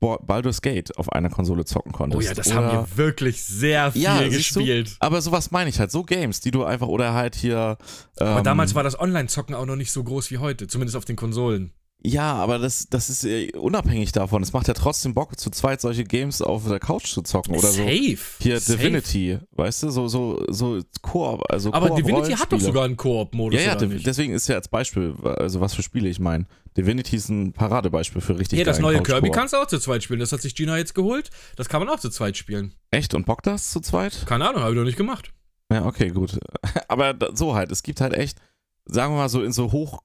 [0.00, 2.22] Bo- Baldur's Gate auf einer Konsole zocken konntest.
[2.22, 4.60] Oh ja, das oder, haben wir wirklich sehr viel Ja, siehst du?
[4.60, 4.96] gespielt.
[5.00, 7.76] Aber sowas meine ich halt, so Games, die du einfach, oder halt hier.
[8.20, 11.04] Ähm, Aber damals war das Online-Zocken auch noch nicht so groß wie heute, zumindest auf
[11.04, 11.72] den Konsolen.
[12.00, 14.42] Ja, aber das, das ist unabhängig davon.
[14.42, 17.68] Es macht ja trotzdem Bock, zu zweit solche Games auf der Couch zu zocken oder
[17.68, 17.82] so.
[17.82, 18.18] Safe.
[18.40, 18.78] Hier Safe.
[18.78, 22.96] Divinity, weißt du, so, so, so Koop, also Aber Koop Divinity hat doch sogar einen
[22.96, 26.46] Koop-Modus, Ja, ja, deswegen ist ja als Beispiel, also was für Spiele ich meine.
[26.76, 30.04] Divinity ist ein Paradebeispiel für richtig Ja, das neue Kirby kannst du auch zu zweit
[30.04, 30.20] spielen.
[30.20, 31.30] Das hat sich Gina jetzt geholt.
[31.56, 32.74] Das kann man auch zu zweit spielen.
[32.92, 33.14] Echt?
[33.14, 34.24] Und bockt das zu zweit?
[34.26, 35.32] Keine Ahnung, habe ich noch nicht gemacht.
[35.72, 36.38] Ja, okay, gut.
[36.88, 38.38] Aber so halt, es gibt halt echt,
[38.84, 40.02] sagen wir mal so in so hoch,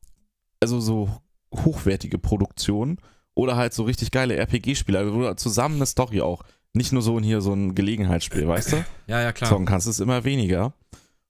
[0.59, 1.09] also so
[1.53, 2.97] hochwertige Produktionen
[3.35, 6.43] oder halt so richtig geile RPG-Spiele, also du zusammen eine Story auch,
[6.73, 8.85] nicht nur so in hier so ein Gelegenheitsspiel, weißt du?
[9.07, 9.49] Ja, ja, klar.
[9.49, 10.73] zocken kannst, ist immer weniger.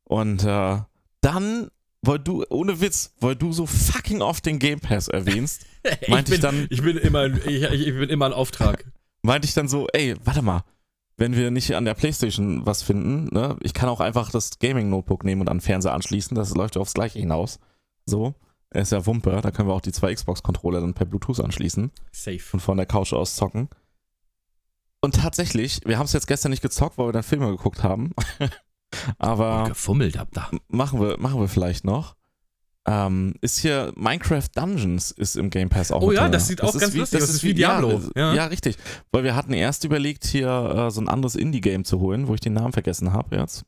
[0.05, 0.77] Und äh,
[1.21, 1.69] dann,
[2.01, 5.65] weil du, ohne Witz, weil du so fucking oft den Game Pass erwähnst,
[6.07, 8.85] meinte bin, ich dann- Ich bin immer, ich, ich bin immer ein Auftrag.
[9.21, 10.63] meinte ich dann so, ey, warte mal,
[11.17, 15.23] wenn wir nicht an der Playstation was finden, ne, ich kann auch einfach das Gaming-Notebook
[15.23, 17.59] nehmen und an den Fernseher anschließen, das läuft ja aufs Gleiche hinaus.
[18.05, 18.33] So,
[18.81, 22.39] ist ja Wumpe, da können wir auch die zwei Xbox-Controller dann per Bluetooth anschließen Safe.
[22.53, 23.69] und von der Couch aus zocken.
[25.01, 28.11] Und tatsächlich, wir haben es jetzt gestern nicht gezockt, weil wir dann Filme geguckt haben.
[29.17, 30.49] Aber gefummelt hab da.
[30.67, 32.15] machen wir, machen wir vielleicht noch.
[32.85, 36.33] Ähm, ist hier Minecraft Dungeons ist im Game Pass auch Oh ja, drin.
[36.33, 37.27] das sieht auch ganz lustig aus.
[37.27, 38.01] Das ist wie Diablo.
[38.15, 38.45] Ja, Ja.
[38.47, 38.77] richtig.
[39.11, 42.41] Weil wir hatten erst überlegt, hier äh, so ein anderes Indie-Game zu holen, wo ich
[42.41, 43.63] den Namen vergessen habe jetzt.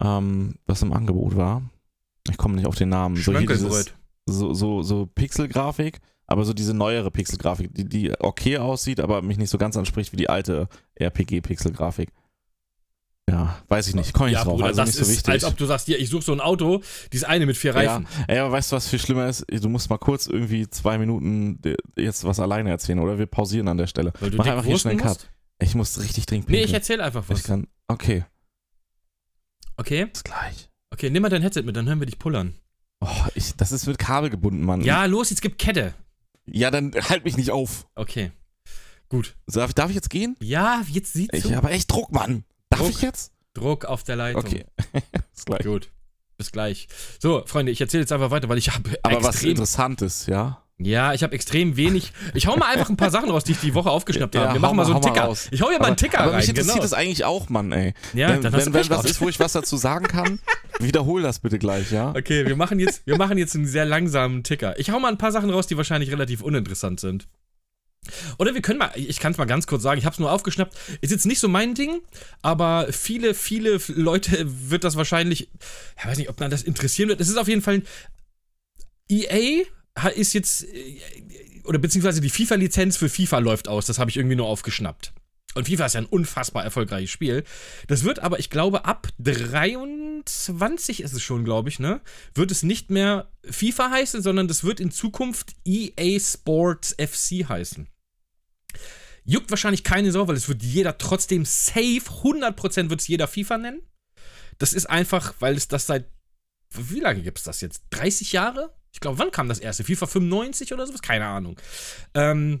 [0.00, 1.62] Ähm, was im Angebot war.
[2.30, 3.16] Ich komme nicht auf den Namen.
[3.16, 3.86] So, dieses.
[4.30, 9.36] So, so, so Pixel-Grafik, aber so diese neuere Pixel-Grafik, die, die okay aussieht, aber mich
[9.38, 12.10] nicht so ganz anspricht wie die alte RPG-Pixel-Grafik.
[13.28, 14.12] Ja, weiß ich nicht.
[14.12, 15.28] Komme ich Ja, nicht drauf, Bruder, also das nicht so ist, wichtig.
[15.32, 18.08] als ob du sagst, hier, ich suche so ein Auto, dieses eine mit vier Reifen.
[18.18, 19.44] Ja, ey, aber weißt du, was viel schlimmer ist?
[19.48, 21.60] Du musst mal kurz irgendwie zwei Minuten
[21.96, 24.12] jetzt was alleine erzählen oder wir pausieren an der Stelle.
[24.18, 25.30] Weil du Mach einfach hier schnell einen Cut.
[25.60, 26.74] Ich muss richtig dringend Nee, ich pinkeln.
[26.80, 27.42] erzähl einfach Ich was.
[27.44, 28.24] kann, okay,
[29.76, 30.06] Okay?
[30.06, 30.68] bis gleich.
[30.92, 32.54] Okay, nimm mal dein Headset mit, dann hören wir dich pullern.
[33.00, 34.82] Oh, ich, das ist mit Kabel gebunden, Mann.
[34.82, 35.94] Ja, los, jetzt gib Kette.
[36.46, 37.86] Ja, dann halt mich nicht auf.
[37.94, 38.30] Okay.
[39.08, 39.34] Gut.
[39.46, 40.36] Darf, darf ich jetzt gehen?
[40.40, 42.44] Ja, jetzt sieht Ich habe echt Druck, Mann.
[42.68, 42.90] Darf Druck.
[42.90, 43.32] ich jetzt?
[43.54, 44.44] Druck auf der Leitung.
[44.44, 44.64] Okay.
[45.34, 45.62] bis gleich.
[45.62, 45.90] Gut.
[46.36, 46.88] Bis gleich.
[47.18, 50.62] So, Freunde, ich erzähle jetzt einfach weiter, weil ich habe Aber was Interessantes, ja?
[50.82, 52.12] Ja, ich habe extrem wenig.
[52.32, 54.54] Ich hau mal einfach ein paar Sachen raus, die ich die Woche aufgeschnappt Ja, habe.
[54.54, 55.24] Wir machen mal so einen Ticker.
[55.24, 55.48] raus.
[55.50, 56.38] Ich hau hier mal einen Ticker aber rein.
[56.38, 56.82] mich interessiert genau.
[56.82, 57.92] das eigentlich auch, Mann, ey.
[58.14, 60.38] Ja, wenn dann hast wenn, du wenn was ist, wo ich was dazu sagen kann,
[60.80, 62.10] wiederhol das bitte gleich, ja?
[62.16, 64.78] Okay, wir machen jetzt, wir machen jetzt einen sehr langsamen Ticker.
[64.78, 67.28] Ich hau mal ein paar Sachen raus, die wahrscheinlich relativ uninteressant sind.
[68.38, 70.32] Oder wir können mal, ich kann es mal ganz kurz sagen, ich habe es nur
[70.32, 70.74] aufgeschnappt.
[71.02, 72.00] Ist jetzt nicht so mein Ding,
[72.40, 75.50] aber viele, viele Leute wird das wahrscheinlich,
[75.98, 77.20] ich weiß nicht, ob man das interessieren wird.
[77.20, 77.82] Es ist auf jeden Fall ein
[79.10, 79.64] EA
[80.14, 81.00] ist jetzt, äh,
[81.64, 83.86] oder beziehungsweise die FIFA-Lizenz für FIFA läuft aus.
[83.86, 85.12] Das habe ich irgendwie nur aufgeschnappt.
[85.54, 87.44] Und FIFA ist ja ein unfassbar erfolgreiches Spiel.
[87.88, 92.00] Das wird aber, ich glaube, ab 23 ist es schon, glaube ich, ne?
[92.34, 97.88] Wird es nicht mehr FIFA heißen, sondern das wird in Zukunft EA Sports FC heißen.
[99.24, 103.58] Juckt wahrscheinlich keine Sau, weil es wird jeder trotzdem safe, 100% wird es jeder FIFA
[103.58, 103.82] nennen.
[104.58, 106.08] Das ist einfach, weil es das seit,
[106.74, 107.84] wie lange gibt es das jetzt?
[107.90, 108.74] 30 Jahre?
[108.92, 109.84] Ich glaube, wann kam das erste?
[109.84, 111.02] FIFA 95 oder sowas?
[111.02, 111.60] Keine Ahnung.
[112.14, 112.60] Ähm,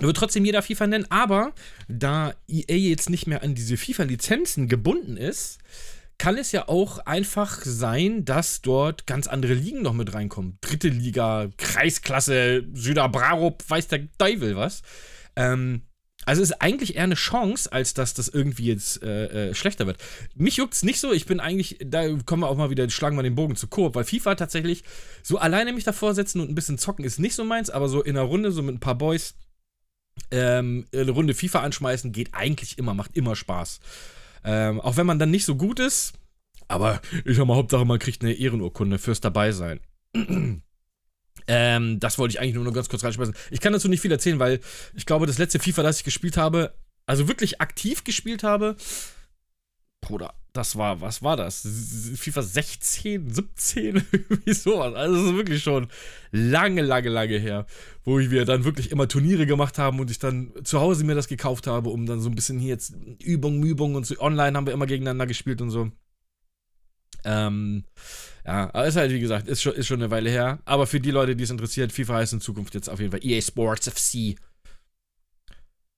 [0.00, 1.54] wird trotzdem jeder FIFA nennen, aber
[1.88, 5.58] da EA jetzt nicht mehr an diese FIFA-Lizenzen gebunden ist,
[6.18, 10.58] kann es ja auch einfach sein, dass dort ganz andere Ligen noch mit reinkommen.
[10.60, 14.82] Dritte Liga, Kreisklasse, Süderbrarup, weiß der Teufel was.
[15.36, 15.82] Ähm,
[16.26, 19.86] also es ist eigentlich eher eine Chance, als dass das irgendwie jetzt äh, äh, schlechter
[19.86, 19.98] wird.
[20.34, 21.12] Mich juckt's nicht so.
[21.12, 23.94] Ich bin eigentlich, da kommen wir auch mal wieder, schlagen wir den Bogen zu Koop,
[23.94, 24.82] weil FIFA tatsächlich
[25.22, 28.02] so alleine mich davor setzen und ein bisschen zocken ist nicht so meins, aber so
[28.02, 29.36] in einer Runde, so mit ein paar Boys,
[30.32, 33.78] ähm, eine Runde FIFA anschmeißen, geht eigentlich immer, macht immer Spaß.
[34.44, 36.14] Ähm, auch wenn man dann nicht so gut ist,
[36.66, 39.78] aber ich sag mal, Hauptsache, man kriegt eine Ehrenurkunde fürs Dabeisein.
[41.46, 43.34] Ähm, das wollte ich eigentlich nur noch ganz kurz reinschmeißen.
[43.50, 44.60] Ich kann dazu nicht viel erzählen, weil
[44.94, 46.74] ich glaube, das letzte FIFA, das ich gespielt habe,
[47.06, 48.76] also wirklich aktiv gespielt habe,
[50.00, 51.66] Bruder, das war, was war das?
[52.16, 54.94] FIFA 16, 17, irgendwie sowas.
[54.94, 55.88] Also, das ist wirklich schon
[56.30, 57.66] lange, lange, lange her,
[58.04, 61.28] wo wir dann wirklich immer Turniere gemacht haben und ich dann zu Hause mir das
[61.28, 64.18] gekauft habe, um dann so ein bisschen hier jetzt Übung, Übung und so.
[64.20, 65.90] Online haben wir immer gegeneinander gespielt und so.
[67.26, 67.84] Ähm,
[68.44, 70.60] ja, aber ist halt, wie gesagt, ist schon, ist schon eine Weile her.
[70.64, 73.24] Aber für die Leute, die es interessiert, FIFA heißt in Zukunft jetzt auf jeden Fall
[73.24, 74.36] EA Sports FC.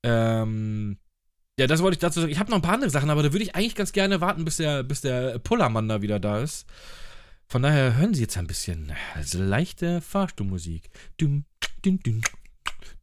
[0.03, 0.99] Ähm,
[1.61, 2.33] ja, das wollte ich dazu sagen.
[2.33, 4.45] Ich habe noch ein paar andere Sachen, aber da würde ich eigentlich ganz gerne warten,
[4.45, 6.66] bis der, bis der Pullermann da wieder da ist.
[7.51, 10.89] Von daher hören Sie jetzt ein bisschen also leichte Fahrstuhlmusik.
[11.18, 11.45] Dum,
[11.83, 12.20] dum, dum,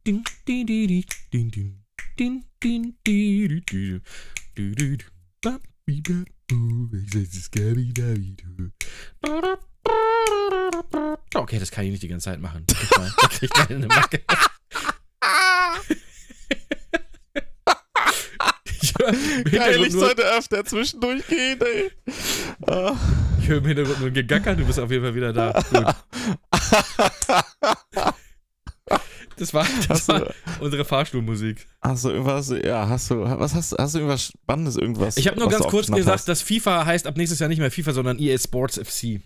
[0.04, 1.84] din, din, din, din, din, din,
[2.16, 4.02] din, din, din, din,
[4.56, 4.98] din, din,
[5.40, 8.70] ba, bi, ba, bu, ich seh, es ist Gabi, Dabi, du.
[11.34, 12.64] Okay, das kann ich nicht die ganze Zeit machen.
[12.70, 14.22] Kriegt man- da kriegt man eine Macke.
[19.50, 21.90] Geil, ich sollte öfter zwischendurch gehen, ey.
[23.40, 25.52] Ich höre im Hintergrund nur Gegacker, du bist auf jeden Fall wieder da.
[25.70, 25.94] Gut.
[29.38, 30.26] Das war, das war
[30.60, 31.66] unsere Fahrstuhlmusik.
[31.82, 35.16] Du irgendwas, ja, hast du, was hast, hast du irgendwas Spannendes, irgendwas?
[35.16, 36.28] Ich habe nur ganz kurz gesagt, hast?
[36.28, 39.20] dass FIFA heißt ab nächstes Jahr nicht mehr FIFA, sondern EA Sports FC.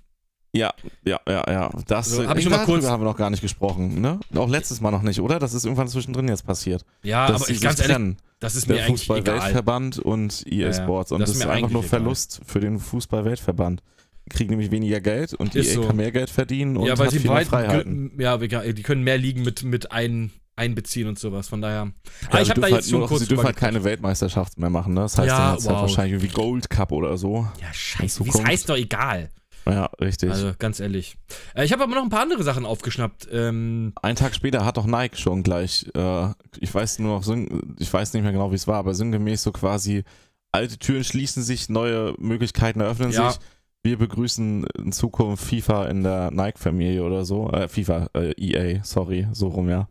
[0.53, 1.71] Ja, ja, ja, ja.
[1.87, 4.19] Das So, hab ich schon mal kurz- haben wir noch gar nicht gesprochen, ne?
[4.35, 5.39] Auch letztes Mal noch nicht, oder?
[5.39, 6.85] Das ist irgendwann zwischendrin jetzt passiert.
[7.05, 8.17] Ja, aber ich ganz ehrlich, trennen.
[8.41, 9.19] das ist mir Der eigentlich egal.
[9.23, 10.73] Fußball-Weltverband und EA Ja.
[10.73, 11.13] Sports.
[11.13, 11.89] Und Das das, ist ist mir einfach nur egal.
[12.01, 13.81] Verlust für den Fußball-Weltverband.
[13.81, 15.87] Die kriegen nämlich weniger Geld und Ist EA so.
[15.87, 18.13] kann mehr Geld verdienen und Ja, weil hat sie viel mehr Freiheiten.
[18.19, 21.49] ja, die können mehr Ligen mit, mit ein, einbeziehen und sowas.
[21.49, 21.93] Von daher.
[22.23, 23.57] Ja, Aber sie ich habe da jetzt halt nur schon noch- kurz Sie dürfen halt
[23.57, 25.01] keine Weltmeisterschaft mehr machen, ne?
[25.01, 25.83] Das heißt Ja, dann jetzt halt wow.
[25.83, 27.49] wahrscheinlich irgendwie Gold Cup oder so.
[27.61, 28.25] Ja, scheiße.
[28.25, 29.31] Wie es heißt doch egal.
[29.67, 30.31] Ja, richtig.
[30.31, 31.17] Also, ganz ehrlich.
[31.55, 33.29] Äh, ich habe aber noch ein paar andere Sachen aufgeschnappt.
[33.31, 37.37] Ähm, Einen Tag später hat doch Nike schon gleich, äh, ich weiß nur noch,
[37.79, 40.05] ich weiß nicht mehr genau, wie es war, aber sinngemäß so quasi,
[40.51, 43.31] alte Türen schließen sich, neue Möglichkeiten eröffnen Ja.
[43.33, 43.41] sich.
[43.83, 47.51] Wir begrüßen in Zukunft FIFA in der Nike-Familie oder so.
[47.51, 49.89] Äh, FIFA, äh, EA, sorry, so rum, ja.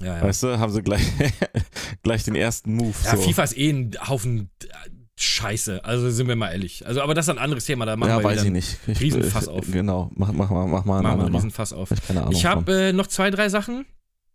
[0.00, 0.22] ja, ja.
[0.22, 1.02] Weißt du, haben sie gleich,
[2.02, 2.94] gleich den ersten Move.
[3.04, 3.22] ja, so.
[3.22, 4.66] FIFA ist eh ein Haufen äh,
[5.16, 5.84] Scheiße.
[5.84, 6.86] Also, sind wir mal ehrlich.
[6.86, 7.86] Also, aber das ist ein anderes Thema.
[7.86, 8.78] Da machen ja, wir weiß ich nicht.
[8.86, 9.70] Ich, Riesenfass ich, auf.
[9.70, 11.32] Genau, mach, mach, mal, mach mal einen andermal.
[11.32, 11.90] Riesenfass auf.
[11.90, 11.98] Ich.
[12.30, 13.86] Ich habe äh, noch zwei, drei Sachen.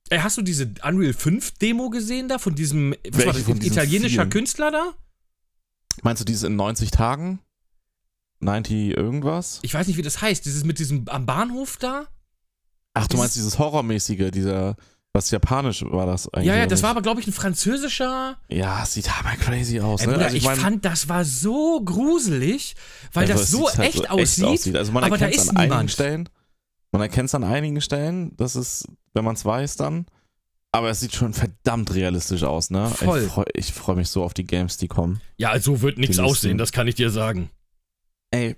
[0.09, 3.65] Äh, hast du diese Unreal 5 Demo gesehen da von diesem, was Welche war das,
[3.65, 4.29] italienischer vielen?
[4.29, 4.93] Künstler da?
[6.03, 7.39] Meinst du dieses in 90 Tagen?
[8.45, 9.59] 90 irgendwas?
[9.63, 10.45] Ich weiß nicht, wie das heißt.
[10.45, 12.05] Dieses mit diesem am Bahnhof da?
[12.93, 14.77] Ach, du meinst dieses Horrormäßige, dieser,
[15.11, 16.47] was japanisch war das eigentlich?
[16.47, 18.37] Ja, ja, das war aber, glaube ich, ein französischer.
[18.47, 20.13] Ja, es sieht hammer crazy aus, Ey, ne?
[20.13, 22.75] Bruder, Also ich, mein, fand, das war so gruselig,
[23.11, 24.75] weil ja, das es so sieht halt echt, aussieht.
[24.77, 25.91] Also man aber da ist an einigen niemand.
[25.91, 26.29] Stellen.
[26.91, 30.05] Man erkennt es an einigen Stellen, das ist, wenn man es weiß, dann.
[30.71, 32.89] Aber es sieht schon verdammt realistisch aus, ne?
[32.89, 33.21] Voll.
[33.53, 35.21] Ich freue freu mich so auf die Games, die kommen.
[35.37, 37.49] Ja, so wird nichts aussehen, das kann ich dir sagen.
[38.31, 38.55] Ey,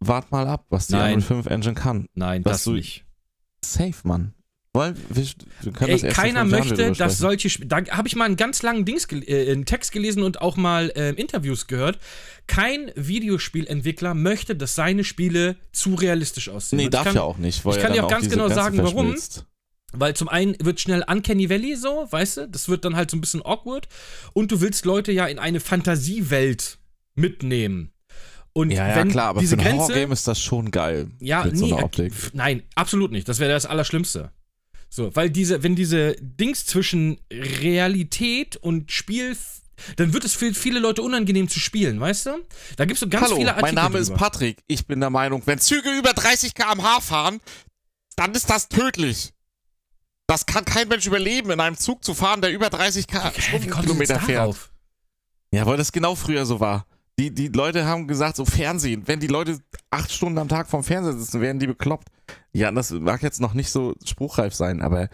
[0.00, 1.14] wart mal ab, was die Nein.
[1.14, 2.06] Unreal 5 Engine kann.
[2.14, 3.04] Nein, Was das du- nicht.
[3.64, 4.34] Safe, Mann.
[4.74, 5.26] Wollen wir,
[5.60, 8.62] wir können Ey, das keiner möchte, dass solche Sp Da habe ich mal einen ganz
[8.62, 11.98] langen Dings äh, einen Text gelesen und auch mal äh, Interviews gehört.
[12.46, 16.78] Kein Videospielentwickler möchte, dass seine Spiele zu realistisch aussehen.
[16.78, 17.64] Nee, Und darf kann, ja auch nicht.
[17.66, 19.14] Weil ich kann dir auch ganz genau sagen, warum.
[19.92, 22.48] Weil zum einen wird schnell Uncanny Valley so, weißt du?
[22.48, 23.88] Das wird dann halt so ein bisschen awkward.
[24.32, 26.78] Und du willst Leute ja in eine Fantasiewelt
[27.14, 27.91] mitnehmen.
[28.54, 29.82] Und Ja, ja, wenn klar, aber diese für ein Grenze.
[29.84, 31.10] Horrorgame ist das schon geil.
[31.20, 32.12] Ja, mit nee, so einer äh, Optik.
[32.32, 33.28] nein, absolut nicht.
[33.28, 34.30] Das wäre das Allerschlimmste.
[34.90, 39.34] So, weil diese, wenn diese Dings zwischen Realität und Spiel,
[39.96, 42.30] dann wird es für viele Leute unangenehm zu spielen, weißt du?
[42.76, 44.18] Da gibt es so ganz Hallo, viele Artikel mein Name ist drüber.
[44.18, 44.58] Patrick.
[44.66, 47.40] Ich bin der Meinung, wenn Züge über 30 km/h fahren,
[48.16, 49.32] dann ist das tödlich.
[50.26, 53.30] Das kann kein Mensch überleben, in einem Zug zu fahren, der über 30 km Hä,
[53.62, 54.70] wie kommt du jetzt Stundenkilometer fährt.
[55.52, 56.86] Ja, weil das genau früher so war.
[57.18, 59.58] Die, die Leute haben gesagt, so Fernsehen, wenn die Leute
[59.90, 62.08] acht Stunden am Tag vorm Fernseher sitzen, werden die bekloppt.
[62.52, 65.08] Ja, das mag jetzt noch nicht so spruchreif sein, aber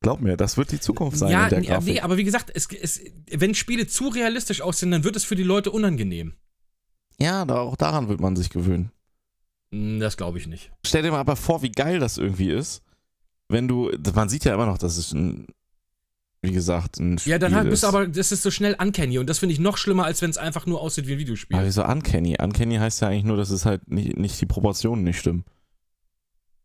[0.00, 2.68] glaub mir, das wird die Zukunft sein Ja, in der nee, aber wie gesagt, es,
[2.72, 6.34] es, wenn Spiele zu realistisch aussehen, dann wird es für die Leute unangenehm.
[7.18, 8.92] Ja, da, auch daran wird man sich gewöhnen.
[9.72, 10.70] Hm, Das glaube ich nicht.
[10.86, 12.82] Stell dir mal aber vor, wie geil das irgendwie ist,
[13.48, 15.48] wenn du, man sieht ja immer noch, dass es ein,
[16.42, 17.70] wie gesagt, ein Spiel Ja, dann halt ist.
[17.70, 20.22] bist du aber, das ist so schnell uncanny und das finde ich noch schlimmer, als
[20.22, 21.56] wenn es einfach nur aussieht wie ein Videospiel.
[21.56, 22.36] Aber wieso Uncanny?
[22.40, 25.44] Uncanny heißt ja eigentlich nur, dass es halt nicht, nicht die Proportionen nicht stimmen.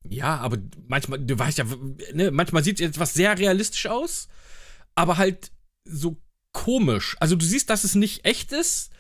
[0.08, 0.58] Ja, aber
[0.88, 1.66] manchmal, du weißt ja,
[2.14, 4.28] ne, manchmal sieht etwas sehr realistisch aus,
[4.94, 5.52] aber halt
[5.84, 6.22] so
[6.52, 7.18] komisch.
[7.20, 8.92] Also du siehst, dass es nicht echt ist.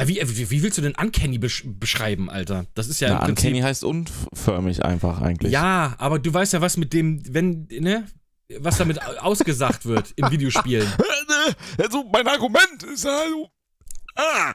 [0.00, 2.66] Ja, wie, wie, wie willst du denn Uncanny besch beschreiben, Alter?
[2.74, 3.26] Das ist ja Na.
[3.26, 5.52] Uncanny heißt unförmig einfach eigentlich.
[5.52, 8.04] Ja, aber du weißt ja, was mit dem, wenn, ne,
[8.58, 10.90] was damit au- ausgesagt wird in Videospielen.
[11.78, 13.50] Also, mein Argument ist also.
[14.14, 14.54] Ah!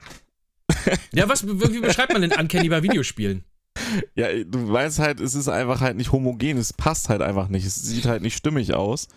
[1.14, 3.44] Ja, was, wie beschreibt man denn Uncanny bei Videospielen?
[4.16, 7.66] Ja, du weißt halt, es ist einfach halt nicht homogen, es passt halt einfach nicht,
[7.66, 9.08] es sieht halt nicht stimmig aus.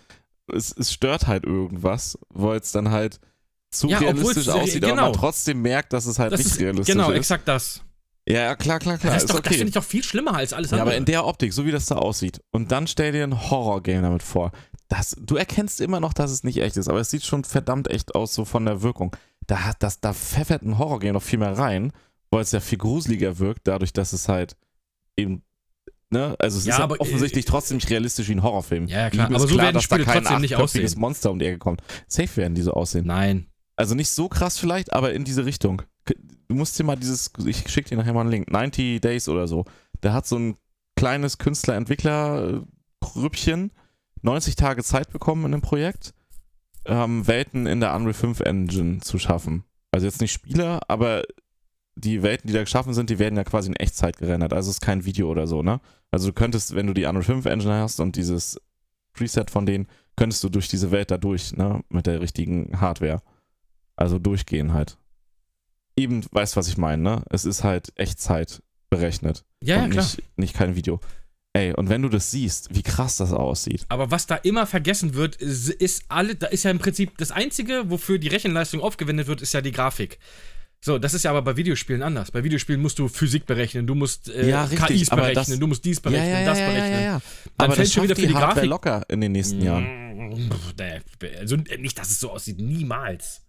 [0.53, 3.21] Es, es stört halt irgendwas, weil es dann halt
[3.71, 5.05] zu Ja, realistisch re- aussieht, aber genau.
[5.05, 7.17] man trotzdem merkt, dass es halt Das nicht ist, realistisch genau, ist.
[7.17, 7.83] exakt das.
[8.29, 9.15] Ja, ja, klar, klar, klar.
[9.15, 9.55] das ist doch, das okay.
[9.57, 10.91] finde ich doch viel schlimmer als alles Ja, andere.
[10.91, 12.41] aber in der Optik, so wie das da aussieht.
[12.53, 14.53] Und dann stell dir ein Horror-Game damit vor.
[14.89, 17.91] Das, du erkennst immer noch, dass es nicht echt ist, aber es sieht schon verdammt
[17.91, 19.17] echt aus, so von der Wirkung.
[19.47, 21.93] Da, hat das, da pfeffert ein Horror-Game noch viel mehr rein,
[22.31, 24.57] weil es ja viel gruseliger wirkt, dadurch, dass es halt
[25.17, 25.43] eben
[26.13, 28.87] ne, also es Ja, ist ja äh, offensichtlich trotzdem nicht realistisch wie ein Horrorfilm.
[28.87, 29.27] Ja, ja, klar.
[29.27, 30.93] Aber so klar, werden dass da Spiele kein trotzdem nicht aussehen.
[30.97, 31.83] Monster um die Ecke kommt.
[32.07, 33.07] Safe werden die so aussehen.
[33.07, 33.47] Nein.
[33.75, 35.83] Also nicht so krass vielleicht, aber in diese Richtung.
[36.53, 39.49] Du musst dir mal dieses, ich schick dir nachher mal einen Link, 90 Days oder
[39.49, 39.65] so.
[40.03, 40.59] Der hat so ein
[40.97, 43.71] kleines Künstler-Entwickler-Grüppchen
[44.21, 46.13] 90 Tage Zeit bekommen in dem Projekt,
[46.85, 49.65] ähm, Welten in der Unreal 5 Engine zu schaffen.
[49.93, 51.23] Also jetzt nicht Spiele, aber
[51.95, 54.53] die Welten, die da geschaffen sind, die werden ja quasi in Echtzeit gerendert.
[54.53, 55.81] Also es ist kein Video oder so, ne?
[56.11, 58.61] Also du könntest, wenn du die Unreal 5 Engine hast und dieses
[59.15, 61.83] Preset von denen, könntest du durch diese Welt da durch, ne?
[61.89, 63.23] Mit der richtigen Hardware.
[63.97, 64.99] Also durchgehen halt.
[65.97, 67.23] Eben, weißt was ich meine, ne?
[67.31, 69.45] Es ist halt Echtzeit berechnet.
[69.63, 70.05] Ja, ja, klar.
[70.05, 71.01] nicht, nicht kein Video.
[71.55, 73.85] Ey, und wenn du das siehst, wie krass das aussieht.
[73.91, 77.31] Aber was da immer vergessen wird, ist, ist alle, da ist ja im Prinzip das
[77.31, 80.19] Einzige, wofür die Rechenleistung aufgewendet wird, ist ja die Grafik.
[80.85, 82.31] So, das ist ja aber bei Videospielen anders.
[82.31, 85.67] Bei Videospielen musst du Physik berechnen, du musst äh, Ja, richtig, KIs berechnen, das- du
[85.67, 87.03] musst dies berechnen, das berechnen.
[87.03, 87.21] ja.
[87.59, 89.85] Dann Aber fällt das schon wieder für die Hardware Grafik- locker in den nächsten Jahren.
[90.31, 91.01] Nee,
[91.39, 93.42] Also nicht, dass es so aussieht, niemals.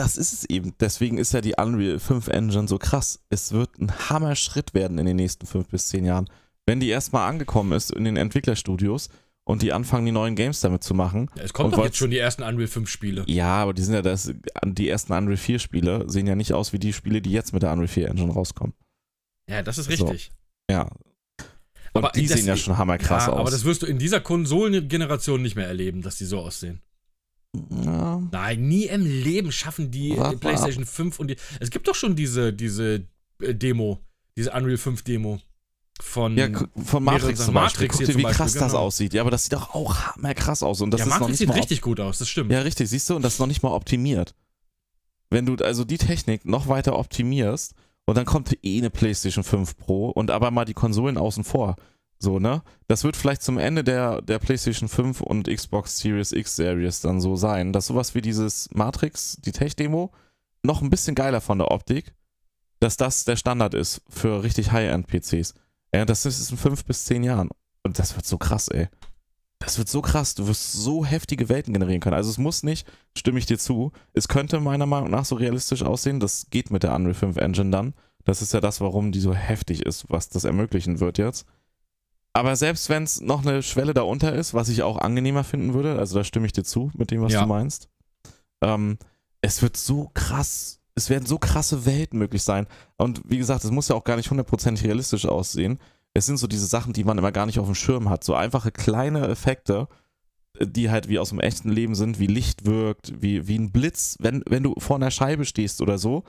[0.00, 0.72] Das ist es eben.
[0.80, 3.20] Deswegen ist ja die Unreal 5 Engine so krass.
[3.28, 6.30] Es wird ein Hammer-Schritt werden in den nächsten fünf bis zehn Jahren.
[6.64, 9.10] Wenn die erstmal angekommen ist in den Entwicklerstudios
[9.44, 11.28] und die anfangen, die neuen Games damit zu machen.
[11.36, 13.24] Ja, es kommt Und doch jetzt schon die ersten Unreal 5 Spiele.
[13.26, 14.32] Ja, aber die sind ja das,
[14.64, 17.62] die ersten Unreal 4 Spiele sehen ja nicht aus wie die Spiele, die jetzt mit
[17.62, 18.72] der Unreal 4 Engine rauskommen.
[19.50, 20.06] Ja, das ist So.
[20.06, 20.30] richtig.
[20.70, 20.84] Ja.
[21.92, 23.38] Und Aber die sehen ja schon hammerkrass ja, aus.
[23.40, 26.80] aber das wirst du in dieser Konsolengeneration nicht mehr erleben, dass die so aussehen.
[27.52, 31.36] Ja, Nein, nie im Leben schaffen die Wart mal PlayStation 5 und die.
[31.58, 33.06] Es gibt doch schon diese, diese
[33.40, 33.98] äh, Demo,
[34.36, 35.40] diese Unreal 5 Demo
[36.00, 36.36] von.
[36.36, 36.48] Ja,
[36.84, 37.86] von Matrix zum Beispiel.
[37.88, 38.82] Matrix Guck dir, wie Beispiel, krass das genau.
[38.82, 39.14] aussieht.
[39.14, 40.80] Ja, aber das sieht doch auch hammerkrass aus.
[40.80, 42.52] Und das ja, ist noch Matrix nicht sieht mal richtig gut aus, das stimmt.
[42.52, 44.34] Ja, richtig, siehst du, und das ist noch nicht mal optimiert.
[45.28, 47.74] Wenn du also die Technik noch weiter optimierst
[48.04, 51.76] und dann kommt eh eine PlayStation 5 Pro und aber mal die Konsolen außen vor.
[52.22, 52.62] So, ne?
[52.86, 57.20] Das wird vielleicht zum Ende der, der PlayStation 5 und Xbox Series X Series dann
[57.20, 60.12] so sein, dass sowas wie dieses Matrix, die Tech-Demo,
[60.62, 62.12] noch ein bisschen geiler von der Optik,
[62.78, 65.54] dass das der Standard ist für richtig High-End-PCs.
[65.94, 67.48] Ja, das ist in fünf bis zehn Jahren.
[67.82, 68.88] Und das wird so krass, ey.
[69.58, 70.34] Das wird so krass.
[70.34, 72.16] Du wirst so heftige Welten generieren können.
[72.16, 75.82] Also es muss nicht, stimme ich dir zu, es könnte meiner Meinung nach so realistisch
[75.82, 76.20] aussehen.
[76.20, 77.94] Das geht mit der Unreal 5 Engine dann.
[78.24, 81.46] Das ist ja das, warum die so heftig ist, was das ermöglichen wird jetzt.
[82.32, 85.98] Aber selbst wenn es noch eine Schwelle darunter ist, was ich auch angenehmer finden würde,
[85.98, 87.42] also da stimme ich dir zu mit dem, was Ja.
[87.42, 87.88] du meinst,
[88.62, 88.98] ähm,
[89.40, 92.66] es wird so krass, es werden so krasse Welten möglich sein.
[92.96, 95.78] Und wie gesagt, es muss ja auch gar nicht hundertprozentig realistisch aussehen.
[96.14, 98.22] Es sind so diese Sachen, die man immer gar nicht auf dem Schirm hat.
[98.22, 99.88] So einfache kleine Effekte,
[100.58, 103.72] äh, die halt wie aus dem echten Leben sind, wie Licht wirkt, wie, wie ein
[103.72, 104.16] Blitz.
[104.20, 106.24] Wenn, wenn du vor einer Scheibe stehst oder so,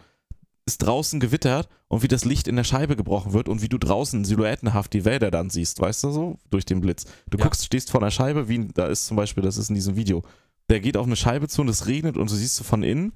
[0.72, 3.78] ist draußen gewittert und wie das Licht in der Scheibe gebrochen wird und wie du
[3.78, 6.38] draußen silhouettenhaft die Wälder dann siehst, weißt du so?
[6.50, 7.06] Durch den Blitz.
[7.30, 7.44] Du Ja.
[7.44, 10.24] guckst, stehst vor einer Scheibe, wie da ist zum Beispiel, das ist in diesem Video.
[10.70, 13.14] Der geht auf eine Scheibe zu und es regnet und du siehst so von innen,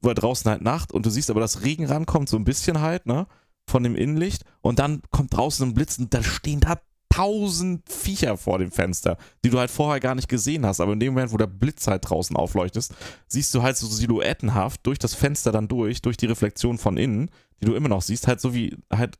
[0.00, 3.06] war draußen halt Nacht und du siehst aber, dass Regen rankommt, so ein bisschen halt,
[3.06, 3.26] ne?
[3.66, 6.80] Von dem Innenlicht und dann kommt draußen ein Blitz und da stehen da
[7.10, 10.80] tausend Viecher vor dem Fenster, die du halt vorher gar nicht gesehen hast.
[10.80, 12.94] Aber in dem Moment, wo der Blitz halt draußen aufleuchtest,
[13.26, 17.30] siehst du halt so silhouettenhaft durch das Fenster dann durch, durch die Reflexion von innen,
[17.60, 19.18] die du immer noch siehst, halt so wie halt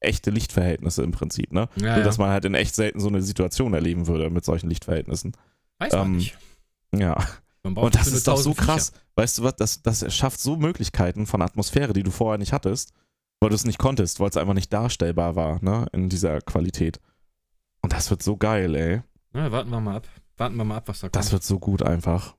[0.00, 1.68] echte Lichtverhältnisse im Prinzip, ne?
[1.76, 2.02] Ja, Nur, ja.
[2.02, 5.32] dass man halt in echt selten so eine Situation erleben würde mit solchen Lichtverhältnissen.
[5.78, 6.38] Weiß man ähm, nicht.
[6.94, 7.16] Ja.
[7.62, 8.92] Man Und das ist doch so 1000 krass.
[9.16, 12.92] Weißt du was, das, das schafft so Möglichkeiten von Atmosphäre, die du vorher nicht hattest,
[13.40, 17.00] weil du es nicht konntest, weil es einfach nicht darstellbar war, ne, in dieser Qualität.
[17.82, 19.02] Und das wird so geil, ey.
[19.34, 20.08] Ja, warten wir mal ab.
[20.36, 21.16] Warten wir mal ab, was da kommt.
[21.16, 22.34] Das wird so gut einfach.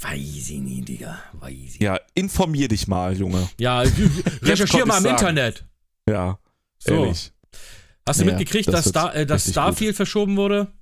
[0.00, 1.18] Weiß ich nie, Digga.
[1.34, 1.80] Weiß ich.
[1.80, 3.48] Ja, informier dich mal, Junge.
[3.60, 3.80] Ja,
[4.42, 5.14] recherchier mal im sagen.
[5.16, 5.64] Internet.
[6.08, 6.38] Ja,
[6.78, 6.94] So.
[7.04, 7.32] ehrlich.
[8.06, 10.72] Hast du Ja, mitgekriegt, das dass, Star, äh, dass Starfield verschoben wurde?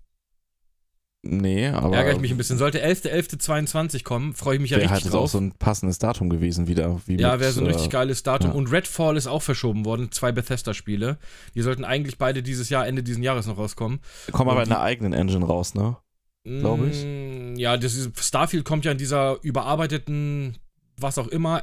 [1.23, 1.95] Nee, aber.
[1.97, 2.57] Ärgere ich mich ein bisschen.
[2.57, 5.31] Sollte 11.11.22 kommen, freue ich mich ja Wäre richtig halt auch drauf.
[5.31, 7.01] so ein passendes Datum gewesen wieder.
[7.07, 8.51] Wie ja, wäre so ein richtig äh, geiles Datum.
[8.53, 8.57] ja.
[8.57, 10.11] Und Redfall ist auch verschoben worden.
[10.13, 11.19] Zwei Bethesda-Spiele.
[11.55, 14.01] Die sollten eigentlich beide dieses Jahr, Ende dieses Jahres noch rauskommen.
[14.33, 15.97] Kommen aber in der eigenen Engine raus, ne?
[16.45, 17.05] Glaub ich.
[17.05, 20.57] Mm, Ja, das ist, Starfield kommt ja in dieser überarbeiteten,
[20.97, 21.63] was auch immer,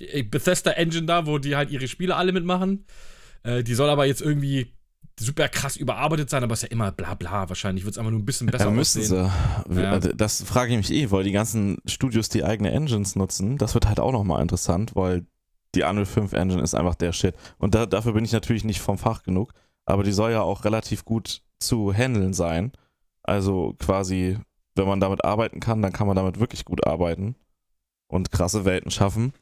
[0.00, 2.86] äh, Bethesda-Engine da, wo die halt ihre Spiele alle mitmachen.
[3.44, 4.72] Äh, die soll aber jetzt irgendwie
[5.20, 7.48] super krass überarbeitet sein, aber ist ja immer bla bla.
[7.48, 9.30] Wahrscheinlich wird es einfach nur ein bisschen besser Ja, müssen aussehen.
[9.68, 9.80] sie.
[9.80, 9.98] Ja.
[9.98, 13.58] Das frage ich mich eh, weil die ganzen Studios die eigene Engines nutzen.
[13.58, 15.26] Das wird halt auch nochmal interessant, weil
[15.74, 17.34] die Unreal 5 Engine ist einfach der Shit.
[17.58, 19.52] Und da, dafür bin ich natürlich nicht vom Fach genug,
[19.84, 22.72] aber die soll ja auch relativ gut zu handeln sein.
[23.22, 24.38] Also quasi,
[24.74, 27.36] wenn man damit arbeiten kann, dann kann man damit wirklich gut arbeiten
[28.08, 29.32] und krasse Welten schaffen.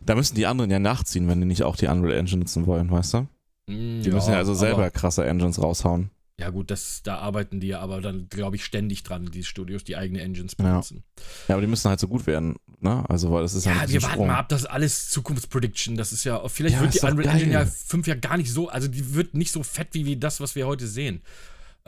[0.00, 2.90] Da müssen die anderen ja nachziehen, wenn die nicht auch die Unreal Engine nutzen wollen,
[2.90, 3.26] weißt du?
[3.68, 6.10] Die müssen ja also selber krasse Engines raushauen.
[6.40, 9.84] ja, gut, das, da arbeiten die ja aber dann, glaube ich, ständig dran, die Studios,
[9.84, 10.64] die eigene Engines Ja.
[10.64, 11.04] benutzen.
[11.48, 13.04] Ja, aber die müssen halt so gut werden, ne?
[13.08, 14.26] Also, weil das ist ja, Ja, wir warten Sprung.
[14.28, 15.96] mal ab, das ist alles Zukunftsprediction.
[15.96, 17.64] Das ist ja, vielleicht Ja, wird die Unreal Engine geil.
[17.66, 20.40] ja 5 ja gar nicht so, also die wird nicht so fett wie, wie das,
[20.40, 21.20] was wir heute sehen.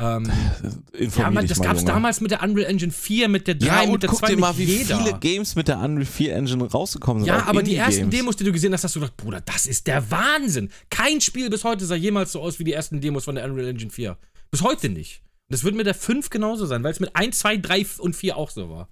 [0.01, 0.33] Ähm,
[0.99, 3.83] ja, man, das gab es damals mit der Unreal Engine 4, mit der 3, Ja,
[3.83, 4.99] und mit der guck 2, dir mal, wie jeder.
[4.99, 7.29] viele Games mit der Unreal 4 Engine rausgekommen sind.
[7.29, 8.09] ja, aber die ersten.
[8.09, 10.71] Demos, die du gesehen hast, hast du gedacht, Bruder, das ist der Wahnsinn.
[10.89, 13.69] Kein Spiel bis heute sah jemals so aus wie die ersten Demos von der Unreal
[13.69, 14.17] Engine 4.
[14.51, 15.23] Bis heute nicht.
[15.49, 18.17] Und das wird mit der 5 genauso sein, weil es mit 1, 2, 3 und
[18.17, 18.89] 4 auch so war.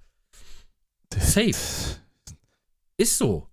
[1.17, 1.55] Safe.
[2.97, 3.47] Ist so.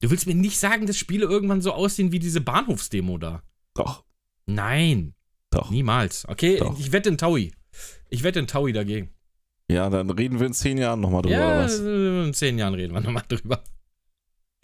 [0.00, 3.42] Du willst mir nicht sagen, dass Spiele irgendwann so aussehen wie diese Bahnhofsdemo da.
[3.74, 4.04] Doch,
[4.46, 5.14] Nein,
[5.50, 5.70] doch.
[5.70, 6.26] niemals.
[6.28, 6.78] Okay, Doch.
[6.78, 7.52] ich wette in Taui.
[8.10, 9.10] Ich wette in Taui dagegen.
[9.70, 11.78] Ja, dann reden wir in zehn Jahren nochmal drüber, oder ja, was?
[11.80, 13.62] in zehn Jahren reden wir nochmal drüber.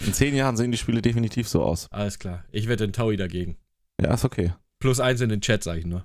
[0.05, 1.89] In zehn Jahren sehen die Spiele definitiv so aus.
[1.93, 2.45] Alles klar.
[2.51, 3.57] Ich wette in Taui dagegen.
[4.01, 4.53] Ja, ist okay.
[4.81, 6.05] Plus eins in den Chat, sag ich nur.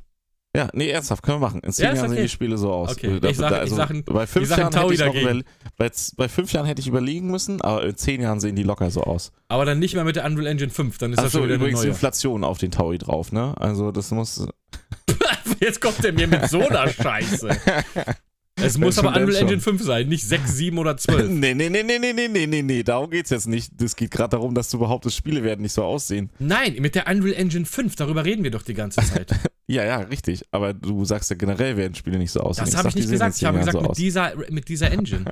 [0.55, 1.61] Ja, nee, ernsthaft, können wir machen.
[1.61, 2.15] In zehn Ja, Jahren okay.
[2.15, 2.91] sehen die Spiele so aus.
[2.91, 5.27] Okay, Da- ich sag- da- ich sag ein- bei fünf Jahren hätte ich noch dagegen.
[5.27, 5.43] überle-
[5.77, 8.63] bei, z- bei fünf Jahren hätte ich überlegen müssen, aber in zehn Jahren sehen die
[8.63, 9.31] locker so aus.
[9.47, 11.55] Aber dann nicht mehr mit der Unreal Engine 5, dann ist das Achso, schon wieder
[11.55, 11.89] übrigens neue.
[11.89, 13.53] Inflation auf den Taui drauf, ne?
[13.59, 14.47] Also das muss.
[15.59, 17.49] Jetzt kommt er mir mit so einer Scheiße.
[18.61, 19.35] Es muss aber Unreal.
[19.35, 21.29] Engine 5 sein, nicht 6, 7 oder 12.
[21.29, 23.81] Nee, nee, nee, nee, nee, nee, nee, nee, nee, darum geht's jetzt nicht.
[23.81, 26.29] Es geht gerade darum, dass du behauptest, Spiele werden nicht so aussehen.
[26.39, 29.31] Nein, mit der Unreal Engine 5, darüber reden wir doch die ganze Zeit.
[29.71, 30.41] Ja, ja, richtig.
[30.49, 32.65] Aber du sagst ja generell werden Spiele nicht so aussehen.
[32.65, 33.37] Das habe ich nicht gesagt.
[33.37, 33.97] Ich habe gesagt, so mit aus.
[33.97, 35.25] dieser, mit dieser Engine.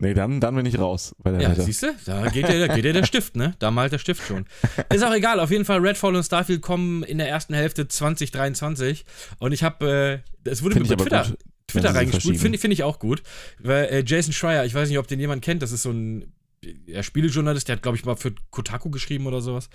[0.00, 1.94] Nee, dann, dann bin ich raus Ja, siehst du?
[2.06, 3.54] Da geht ja, da geht ja der Stift, ne?
[3.58, 4.46] Da malt der Stift schon.
[4.92, 9.04] Ist auch egal, auf jeden Fall Redfall und Starfield kommen in der ersten Hälfte 2023
[9.40, 12.72] und ich habe, äh, es wurde Finde mir bei Twitter, gut, Twitter reingespult, finde find
[12.72, 13.22] ich auch gut,
[13.58, 16.32] weil äh, Jason Schreier, ich weiß nicht, ob den jemand kennt, das ist so ein
[16.86, 19.68] ja, Spielejournalist, der hat, glaube ich, mal für Kotaku geschrieben oder sowas.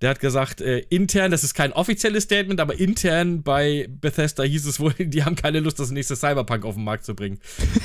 [0.00, 4.66] Der hat gesagt, äh, intern, das ist kein offizielles Statement, aber intern bei Bethesda hieß
[4.66, 7.38] es wohl, die haben keine Lust, das nächste Cyberpunk auf den Markt zu bringen.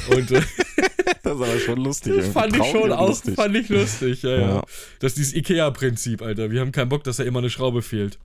[0.09, 0.41] Und äh,
[1.23, 2.13] Das ist aber schon lustig.
[2.17, 3.35] das fand ich schon auch, lustig.
[3.35, 4.39] fand ich lustig, ja, ja.
[4.55, 4.63] Ja.
[4.99, 6.49] Das ist dieses Ikea-Prinzip, Alter.
[6.51, 8.17] Wir haben keinen Bock, dass da immer eine Schraube fehlt.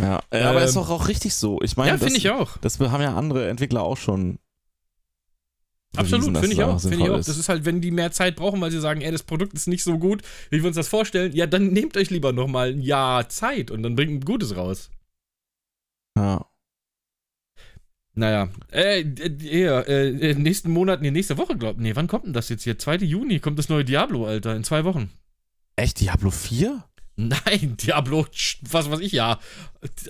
[0.00, 1.60] Ja, äh, aber Ähm, ist doch auch richtig so.
[1.62, 2.58] Ich meine, Ja, finde ich auch.
[2.58, 4.38] das haben ja andere Entwickler auch schon.
[5.96, 6.80] Absolut, finde ich auch.
[6.80, 7.16] Finde ich auch.
[7.16, 9.66] Das ist halt, wenn die mehr Zeit brauchen, weil sie sagen, ey, das Produkt ist
[9.66, 12.82] nicht so gut, wie wir uns das vorstellen, ja, dann nehmt euch lieber nochmal ein
[12.82, 14.90] Jahr Zeit und dann bringt ein Gutes raus.
[16.16, 16.46] Ja.
[18.18, 22.32] Naja, äh, äh, ja, äh, nächsten Monat, nee, nächste Woche, glaub Nee, wann kommt denn
[22.32, 22.78] das jetzt hier?
[22.78, 22.96] 2.
[22.96, 25.10] Juni kommt das neue Diablo, Alter, in zwei Wochen.
[25.76, 26.82] Echt, Diablo 4?
[27.16, 28.26] Nein, Diablo,
[28.70, 29.38] was weiß ich, ja.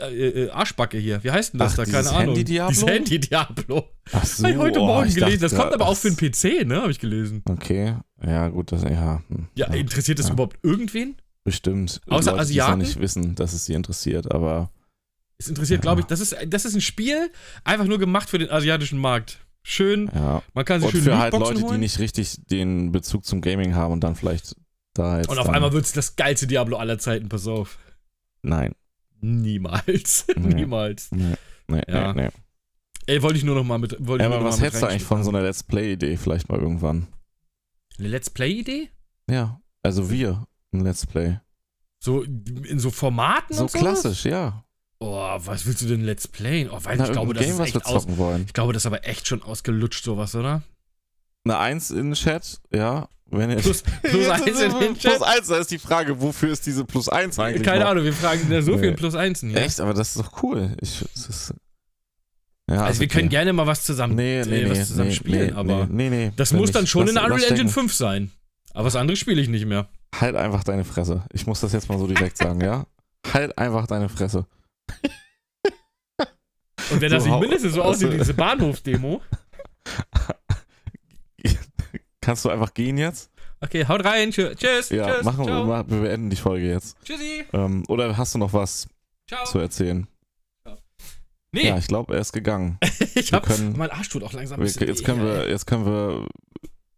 [0.00, 1.22] Äh, äh, Arschbacke hier.
[1.24, 1.90] Wie heißt denn das Ach, da?
[1.90, 2.34] Keine Ahnung.
[2.36, 2.70] Handy-Diablo?
[2.72, 3.88] Dieses Handy-Diablo.
[4.12, 4.44] Ach so.
[4.44, 5.40] Hab ich heute oh, Morgen ich gelesen.
[5.40, 6.82] dachte, das kommt aber auch für den PC, ne?
[6.82, 7.42] Habe ich gelesen.
[7.48, 9.22] Okay, ja, gut, das, ja.
[9.28, 10.32] hm, Ja, interessiert das Ja.
[10.34, 11.16] überhaupt irgendwen?
[11.42, 12.00] Bestimmt.
[12.08, 12.70] Außer Leute, die es Asiaten?
[12.78, 14.70] noch nicht wissen, dass es sie interessiert, aber.
[15.38, 15.82] Es interessiert, Ja.
[15.82, 17.30] glaube ich, das ist, das ist ein Spiel,
[17.64, 19.40] einfach nur gemacht für den asiatischen Markt.
[19.62, 20.42] Schön, Ja.
[20.54, 21.80] man kann sich Und schön für halt Leute, die holen.
[21.80, 24.54] nicht richtig den Bezug zum Gaming haben und dann vielleicht
[24.94, 25.28] da jetzt.
[25.28, 27.78] Und auf einmal wird es das geilste Diablo aller Zeiten, pass auf.
[28.42, 28.74] Nein.
[29.20, 30.26] Niemals.
[30.36, 30.54] Nee.
[30.54, 31.10] Niemals.
[31.10, 31.34] Nee,
[31.68, 32.12] nee, Ja.
[32.12, 32.22] nee.
[32.26, 32.30] nee.
[33.08, 33.96] Ey, wollte ich nur noch mal mit.
[34.06, 37.06] Wollte Ja, aber was hältst du eigentlich von so einer Let's Play-Idee vielleicht mal irgendwann?
[37.98, 38.90] Eine Let's Play-Idee?
[39.30, 39.60] Ja.
[39.82, 41.38] Also wir, ein Let's Play.
[42.00, 44.64] So in so Formaten So klassisch, ja.
[44.98, 46.70] Oh, was willst du denn Let's Playen?
[46.70, 48.44] Oh, weil Na, ich glaube, das Game, ist echt aus, wollen.
[48.46, 50.62] Ich glaube, das ist aber echt schon ausgelutscht, sowas, oder?
[51.44, 53.08] Eine Eins in den Chat, ja.
[53.28, 55.22] Wenn Plus, plus eins in den Plus Chat.
[55.22, 57.64] eins, da ist die Frage, wofür ist diese Plus eins eigentlich?
[57.64, 57.90] Keine noch?
[57.90, 58.78] Ahnung, wir fragen da so Nee.
[58.78, 59.58] viel Plus Einsen hier.
[59.62, 60.76] Echt, aber das ist doch cool.
[60.80, 61.52] Ich, ist,
[62.70, 63.18] ja, Also, wir okay.
[63.18, 65.86] können gerne mal was zusammen, nee, nee, äh, nee, was zusammen nee, spielen, nee, aber
[65.86, 67.72] nee, nee, nee, das muss dann schon in der Unreal Engine denken.
[67.72, 68.30] 5 sein.
[68.74, 69.88] Aber was anderes spiele ich nicht mehr.
[70.20, 71.24] Halt einfach deine Fresse.
[71.32, 72.86] Ich muss das jetzt mal so direkt sagen, ja?
[73.32, 74.46] Halt einfach deine Fresse.
[76.90, 79.20] Und wenn das So, nicht hau- mindestens so aussieht wie diese Bahnhofsdemo.
[82.20, 83.30] Kannst du einfach gehen jetzt?
[83.60, 84.30] Okay, haut rein.
[84.30, 84.56] Tschüss.
[84.90, 85.64] Ja, tschüss, machen wir, ciao.
[85.64, 86.96] mal- wir beenden die Folge jetzt.
[87.04, 87.44] Tschüssi.
[87.52, 88.88] Ähm, oder hast du noch was
[89.28, 89.44] Ciao.
[89.44, 90.06] zu erzählen?
[91.52, 92.78] Nee, Ja, ich glaube, er ist gegangen.
[93.14, 93.46] ich wir hab.
[93.46, 96.26] können- Mein Arsch tut auch langsam ein Wir, bisschen jetzt, können wir, jetzt können wir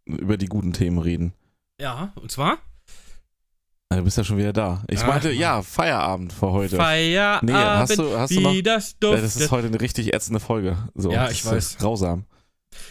[0.05, 1.33] über die guten Themen reden.
[1.79, 2.57] Ja, und zwar?
[3.91, 4.83] Ah, Du bist ja schon wieder da.
[4.87, 6.75] Ich Ach, meinte, ja, Feierabend für heute.
[6.77, 7.49] Feierabend.
[7.49, 8.53] Nee, hast du, hast du noch?
[8.61, 9.23] das duftet.
[9.23, 10.77] Das ist heute eine richtig ätzende Folge.
[10.93, 11.77] So, Ja, ich weiß.
[11.79, 12.25] Grausam.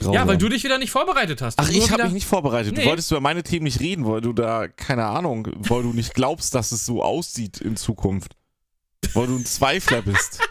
[0.00, 0.12] grausam.
[0.14, 1.56] ja, weil du dich wieder nicht vorbereitet hast.
[1.60, 2.76] Ach, ich habe mich nicht vorbereitet.
[2.76, 2.82] Nee.
[2.82, 6.14] Du wolltest über meine Themen nicht reden, weil du da, keine Ahnung, weil du nicht
[6.14, 8.34] glaubst, dass es so aussieht in Zukunft.
[9.14, 10.40] Weil du ein Zweifler bist.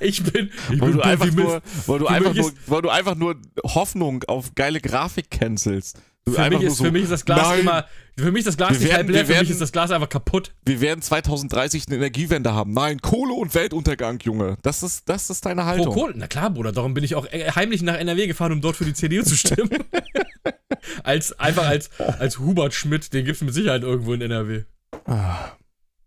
[0.00, 0.50] Ich bin.
[0.70, 4.22] Ich Weil bin du einfach nur, weil du einfach nur, weil du einfach nur Hoffnung
[4.26, 6.00] auf geile Grafik cancelst.
[6.28, 7.84] Für mich, ist, so, für mich ist das Glas nein, immer.
[8.18, 9.90] Für mich ist das Glas nicht werden- halb leer, für mich werden- ist das Glas
[9.92, 10.52] einfach kaputt.
[10.64, 12.72] Wir werden 2030 eine Energiewende haben.
[12.72, 14.56] Nein, Kohle und Weltuntergang, Junge.
[14.62, 15.94] Das ist, das ist deine Pro Haltung.
[15.94, 16.14] Kohle.
[16.16, 18.84] Na klar, Bruder, darum bin ich auch äh, heimlich nach NRW gefahren, um dort für
[18.84, 19.70] die CDU zu stimmen.
[21.04, 24.64] als, einfach als, als Hubert Schmidt, den gibt es mit Sicherheit irgendwo in NRW.
[25.04, 25.52] Ah,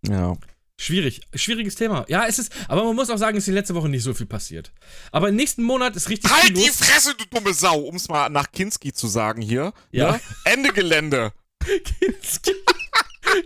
[0.06, 0.36] Ja.
[0.82, 2.06] Schwierig, schwieriges Thema.
[2.08, 4.14] Ja, es ist, aber man muss auch sagen, es ist die letzte Woche nicht so
[4.14, 4.72] viel passiert.
[5.12, 6.78] Aber im nächsten Monat ist richtig Halt viel die los.
[6.78, 9.74] Fresse, du dumme Sau, um es mal nach Kinski zu sagen hier.
[9.92, 10.14] Ja.
[10.14, 10.22] Ne?
[10.46, 11.34] Ende Gelände.
[11.60, 12.54] Kinski.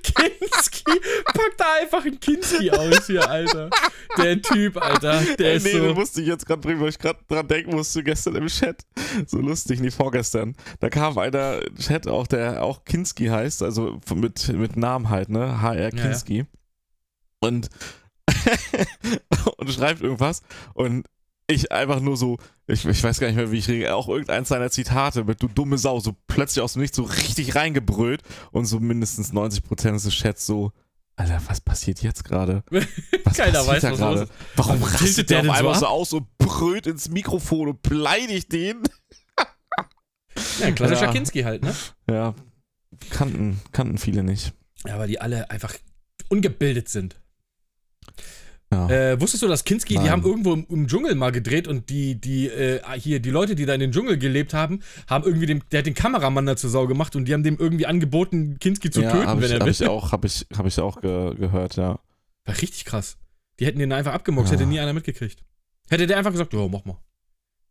[0.03, 0.83] Kinski.
[1.25, 3.71] Pack da einfach einen Kinski aus hier, Alter.
[4.15, 5.21] Der Typ, Alter.
[5.39, 5.91] Der ist nee, so.
[5.95, 8.85] musste ich jetzt gerade bringen, weil ich gerade dran denken musste, gestern im Chat.
[9.25, 10.55] So lustig, nee, vorgestern.
[10.81, 15.63] Da kam einer Chat auch, der auch Kinski heißt, also mit, mit Namen halt, ne?
[15.63, 15.89] HR ja.
[15.89, 16.45] Kinski.
[17.43, 17.69] Und,
[19.57, 20.41] und schreibt irgendwas
[20.73, 21.05] und
[21.47, 22.37] ich einfach nur so,
[22.67, 25.47] ich, ich weiß gar nicht mehr, wie ich rede, auch irgendeins seiner Zitate mit du
[25.47, 28.21] dumme Sau, so plötzlich aus dem Nichts so richtig reingebrüllt
[28.51, 30.71] und so mindestens 90% des Chats so,
[31.15, 32.63] Alter, was passiert jetzt gerade?
[33.23, 34.27] Was Keiner weiß, was gerade?
[34.55, 35.91] Warum Was rastet tiltet der der auf denn so einmal so ab?
[35.91, 38.81] aus und brüllt ins Mikrofon und beleidigt den?
[40.59, 41.11] Ja, ein klassischer Ja.
[41.11, 41.75] Kinski halt, ne?
[42.09, 42.33] Ja,
[43.11, 44.53] kannten, kannten viele nicht.
[44.85, 45.75] Ja, weil die alle einfach
[46.29, 47.21] ungebildet sind.
[48.73, 49.11] Ja.
[49.11, 50.09] Äh, wusstest du, dass Kinski, die Nein.
[50.11, 53.65] haben irgendwo im, im Dschungel mal gedreht und die, die, äh, hier, die Leute, die
[53.65, 56.69] da in den Dschungel gelebt haben, haben irgendwie dem, der hat den Kameramann da zur
[56.69, 59.51] Sau gemacht und die haben dem irgendwie angeboten, Kinski zu ja, töten, hab wenn ich,
[59.51, 59.71] er hab will.
[59.71, 61.99] ich auch, hab ich, hab ich auch ge gehört, ja.
[62.45, 63.17] War richtig krass.
[63.59, 64.59] Die hätten den einfach abgemurkst, Ja.
[64.59, 65.43] hätte nie einer mitgekriegt.
[65.89, 66.97] Hätte der einfach gesagt, ja, mach mal.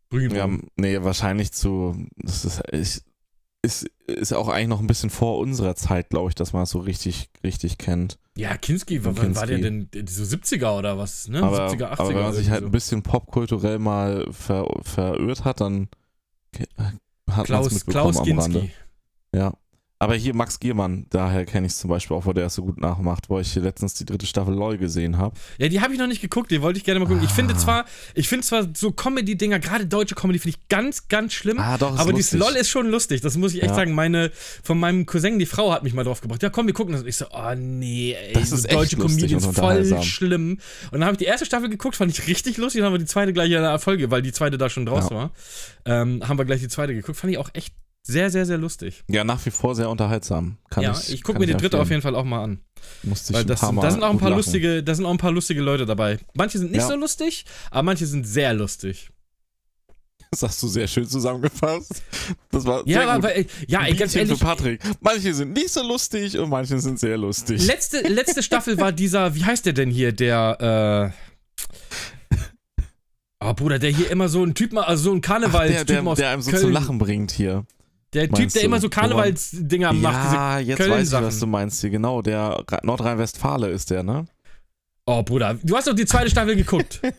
[0.09, 2.07] Bring ihn Ja, nee, wahrscheinlich zu.
[2.15, 3.01] Das ist, ich,
[3.63, 6.69] ist, ist auch eigentlich noch ein bisschen vor unserer Zeit, glaube ich, dass man es
[6.69, 8.19] so richtig, richtig kennt.
[8.35, 9.87] Ja, Kinski, wann war der Kinski.
[9.91, 10.07] denn?
[10.07, 11.41] So 70er oder was, ne?
[11.41, 11.99] Aber, 70er, 80er.
[11.99, 12.65] aber wenn man sich halt so.
[12.67, 15.87] ein bisschen popkulturell mal ver, verirrt hat, dann
[16.57, 16.99] hat man
[17.37, 18.59] es Klaus, mitbekommen Klaus am Rande.
[18.59, 18.75] Kinski.
[19.33, 19.53] Ja.
[19.99, 22.63] Aber hier Max Giermann, daher kenne ich es zum Beispiel auch, weil der es so
[22.63, 25.33] gut nachmacht, wo ich hier letztens die dritte Staffel LOL gesehen habe.
[25.59, 27.23] Ja, die habe ich noch nicht geguckt, die wollte ich gerne mal gucken.
[27.23, 27.57] Ich finde Ah.
[27.57, 31.57] zwar, ich finde zwar so Comedy-Dinger, gerade deutsche Comedy, finde ich ganz, ganz schlimm.
[31.57, 32.33] Ah, doch, ist aber dieses.
[32.33, 33.75] LOL ist schon lustig, das muss ich echt Ja.
[33.75, 33.93] sagen.
[33.93, 34.31] Meine,
[34.61, 36.43] von meinem Cousin, die Frau hat mich mal drauf gebracht.
[36.43, 37.03] Ja, komm, wir gucken das.
[37.03, 40.59] Und ich so, oh nee, ey, Das so ist deutsche Comedians voll schlimm.
[40.91, 42.79] Und dann habe ich die erste Staffel geguckt, fand ich richtig lustig.
[42.79, 45.09] Dann haben wir die zweite gleich in der Folge, weil die zweite da schon draus
[45.11, 45.15] Ja.
[45.15, 45.31] war.
[45.85, 47.17] Ähm, haben wir gleich die zweite geguckt.
[47.17, 47.73] Fand ich auch echt
[48.05, 49.03] sehr, sehr, sehr lustig.
[49.09, 50.57] Ja, nach wie vor sehr unterhaltsam.
[50.69, 52.59] Kann ja, ich, ich, gucke mir die dritte auf jeden Fall auch mal an.
[53.03, 54.39] Musste ich Weil das sind, Mal da sind auch ein paar lachen.
[54.39, 56.19] lustige, da sind auch ein paar lustige Leute dabei.
[56.33, 56.87] Manche sind nicht Ja.
[56.89, 59.09] so lustig, aber manche sind sehr lustig.
[60.31, 62.01] Das hast du sehr schön zusammengefasst.
[62.51, 63.23] Das war Ja, sehr aber, gut.
[63.37, 64.81] weil, ja, ey, ganz ehrlich, für Patrick.
[64.99, 67.65] Manche sind nicht so lustig und manche sind sehr lustig.
[67.65, 71.13] letzte, letzte Staffel war dieser, wie heißt der denn hier, der,
[72.31, 72.35] äh.
[73.45, 76.15] Oh, Bruder, der hier immer so ein Typ, also so ein Ach, der, Karnevalstyp der,
[76.15, 76.61] der einem so Köln.
[76.63, 77.65] zum Lachen bringt hier.
[78.13, 78.67] Der Typ, der du?
[78.67, 81.89] immer so Karnevalsdinger macht, diese ja, jetzt Köln weiß ich, was du meinst hier.
[81.89, 84.25] Genau, der Nordrhein-Westfale ist der, ne?
[85.05, 87.01] Oh, Bruder, du hast doch die zweite Staffel geguckt.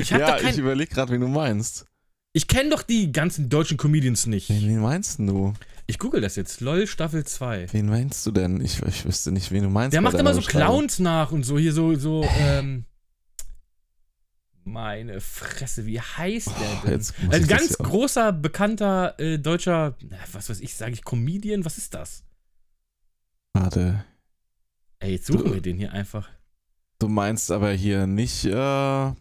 [0.00, 1.86] Ich hab ja, kein, ich überlege gerade, wen du meinst.
[2.32, 4.48] ich kenne doch die ganzen deutschen Comedians nicht.
[4.50, 5.54] Wen, wen meinst du?
[5.86, 6.60] Ich google das jetzt.
[6.60, 7.68] LOL Staffel 2.
[7.72, 8.60] Wen meinst du denn?
[8.60, 9.94] Ich, ich wüsste nicht, wen du meinst.
[9.94, 10.40] Der macht immer so.
[10.40, 12.84] Clowns nach und so, hier so, so, ähm.
[14.68, 16.92] Meine Fresse, wie heißt der Oh, denn?
[16.92, 19.96] jetzt muss Ein ganz großer, bekannter äh, deutscher,
[20.32, 21.64] was weiß ich, sage ich Comedian?
[21.64, 22.22] Was ist das?
[23.54, 24.04] Warte.
[25.00, 26.28] Ey, jetzt suchen Du- wir den hier einfach.
[26.98, 29.12] Du meinst aber hier nicht, äh.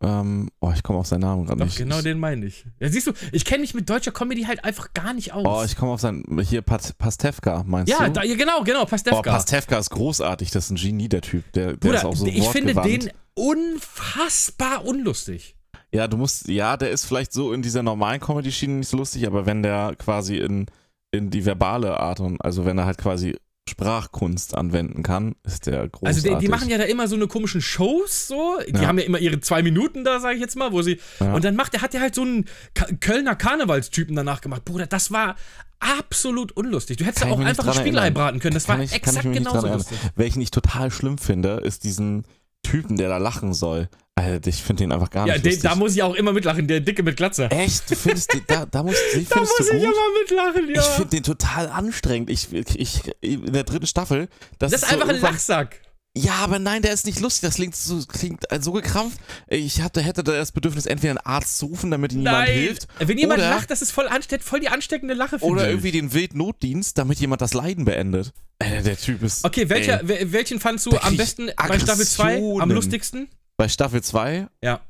[0.00, 1.76] Ähm, oh, ich komme auf seinen Namen gerade nicht.
[1.76, 2.64] genau den meine ich.
[2.78, 5.44] Ja, siehst du, ich kenne mich mit deutscher Comedy halt einfach gar nicht aus.
[5.44, 6.40] Oh, ich komme auf seinen.
[6.42, 8.12] Hier, Pat, Pastewka, meinst ja, du?
[8.12, 9.20] da, ja, genau, genau, Oh, Pastewka.
[9.32, 11.50] Pastewka ist großartig, das ist ein Genie, der Typ.
[11.54, 13.10] Der, der Bruder, ist auch so ich finde den
[13.40, 15.56] unfassbar unlustig.
[15.92, 19.26] Ja, du musst, ja, der ist vielleicht so in dieser normalen Comedy-Schiene nicht so lustig,
[19.26, 20.66] aber wenn der quasi in,
[21.10, 23.36] in die verbale Art und, also wenn er halt quasi
[23.68, 26.06] Sprachkunst anwenden kann, ist der großartig.
[26.24, 28.58] Also die, die machen ja da immer so eine komischen Shows so.
[28.68, 28.86] Die Ja.
[28.86, 30.98] haben ja immer ihre zwei Minuten da, sage ich jetzt mal, wo sie.
[31.20, 31.34] Ja.
[31.34, 34.64] Und dann macht er, hat er halt so einen Ka Kölner Karnevalstypen danach gemacht.
[34.64, 35.36] Bruder, das war
[35.78, 36.96] absolut unlustig.
[36.98, 38.54] Du hättest ja auch einfach ein Spiegelei braten können.
[38.54, 39.98] Das Kann war ich- exakt genauso lustig.
[40.16, 42.24] Welchen ich total schlimm finde, ist diesen
[42.62, 43.88] Typen, der da lachen soll.
[44.16, 45.62] Alter, ich finde den einfach gar Ja, nicht lustig.
[45.62, 47.50] da muss ich auch immer mitlachen, der Dicke mit Glatze.
[47.50, 47.90] Echt?
[47.90, 50.80] Du findest, den- da, da, musst, den Da muss ich immer mitlachen, ja.
[50.80, 52.28] Ich finde den total anstrengend.
[52.28, 54.28] Ich, ich, in der dritten Staffel.
[54.58, 55.80] Das, das ist so einfach ein irgendwann- Lachsack.
[56.16, 57.42] Ja, aber nein, der ist nicht lustig.
[57.48, 59.18] Das klingt so, klingt äh, so gekrampft.
[59.46, 62.88] Ich hatte, hätte da das Bedürfnis, entweder einen Arzt zu rufen, damit ihm jemand hilft.
[62.98, 65.38] Wenn jemand oder, lacht, das ist voll ansteckend, voll die ansteckende Lache.
[65.38, 65.70] finde Oder ich.
[65.70, 68.32] irgendwie den Wildnotdienst, damit jemand das Leiden beendet.
[68.58, 69.44] Äh, der Typ ist.
[69.44, 73.28] Okay, welcher, Ey, wel- welchen fandst du am besten bei Staffel 2 am lustigsten?
[73.56, 74.80] bei Staffel 2, Ja.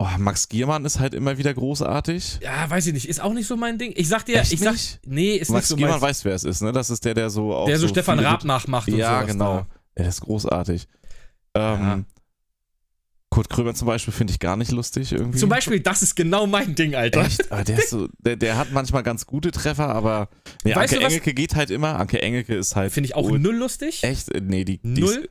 [0.00, 2.38] Oh, Max Giermann ist halt immer wieder großartig.
[2.40, 3.08] Ja, weiß ich nicht.
[3.08, 3.92] Ist auch nicht so mein Ding.
[3.96, 4.72] Ich sag dir, Echt ich sag.
[4.74, 5.00] nicht?
[5.04, 6.08] Nee, ist Max nicht so Giermann mein.
[6.08, 6.70] weiß, wer es ist, ne?
[6.70, 7.66] Das ist der, der so auch.
[7.66, 9.56] Der so, Stefan viele Raab nachmacht und Ja, genau.
[9.56, 9.66] Da.
[9.98, 10.86] Ja, der ist großartig.
[11.54, 12.04] Ähm, Ja.
[13.30, 15.38] Kurt Krömer zum Beispiel finde ich gar nicht lustig irgendwie.
[15.38, 17.20] Zum Beispiel, das ist genau mein Ding, Alter.
[17.26, 17.52] Echt?
[17.52, 20.30] Aber der, ist so, der, der hat manchmal ganz gute Treffer, aber
[20.64, 21.98] nee, Weißt Anke du was- Engelke geht halt immer.
[21.98, 22.90] Anke Engelke ist halt.
[22.90, 24.02] Finde ich auch ul- null lustig.
[24.02, 24.30] Echt?
[24.34, 25.28] Äh, Nee, die, die ist Null.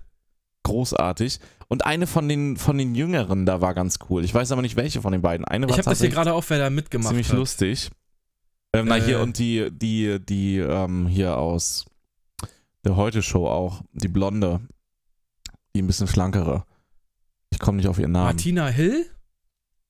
[0.63, 1.39] großartig.
[1.69, 4.23] Und eine von den, von den Jüngeren da war ganz cool.
[4.23, 5.43] Ich weiß aber nicht, welche von den beiden.
[5.45, 7.35] Eine war Ich habe das hier gerade auf, wer da mitgemacht ziemlich hat.
[7.37, 7.89] lustig.
[8.73, 9.21] Ähm, na, hier Äh.
[9.23, 11.85] und die, die, die, ähm, hier aus
[12.87, 13.81] der Heute-Show auch.
[13.91, 14.61] Die Blonde.
[15.75, 16.65] Die ein bisschen schlankere.
[17.49, 18.27] Ich komme nicht auf ihren Namen.
[18.27, 19.05] Martina Hill?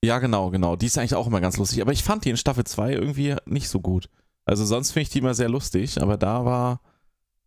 [0.04, 0.76] Ja, genau, genau.
[0.76, 1.82] Die ist eigentlich auch immer ganz lustig.
[1.82, 4.10] Aber ich fand die in Staffel 2 irgendwie nicht so gut.
[4.46, 6.82] Also sonst finde ich die immer sehr lustig, aber da war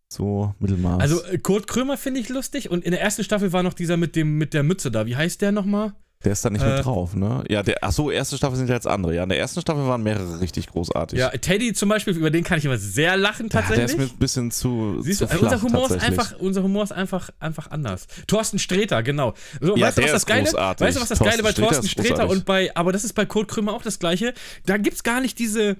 [0.07, 1.01] so Mittelmaß.
[1.01, 3.97] Also äh, Kurt Krömer finde ich lustig und in der ersten Staffel war noch dieser
[3.97, 5.05] mit dem mit der Mütze da.
[5.05, 5.93] Wie heißt der nochmal?
[6.23, 7.43] Der ist da nicht äh, mit drauf, ne?
[7.49, 9.15] Ja, der, ach so, erste Staffel sind ja jetzt andere.
[9.15, 11.17] Ja, in der ersten Staffel waren mehrere richtig großartig.
[11.17, 13.91] Ja, Teddy zum Beispiel, über den kann ich immer sehr lachen Ja, der tatsächlich.
[13.91, 16.19] ist mir ein bisschen zu, Siehst zu du, äh, flach, unser Humor ist tatsächlich.
[16.19, 18.07] einfach, unser Humor ist einfach, einfach anders.
[18.27, 19.33] Thorsten Sträter, genau.
[19.59, 20.43] So, Ja, weißt du, was das Geile?
[20.43, 20.87] großartig.
[20.87, 22.37] Weißt du, was das Thorsten Geile bei Sträter Thorsten Sträter großartig.
[22.37, 24.33] und bei, aber das ist bei Kurt Krömer auch das Gleiche.
[24.65, 25.77] Da gibt's gar nicht diese,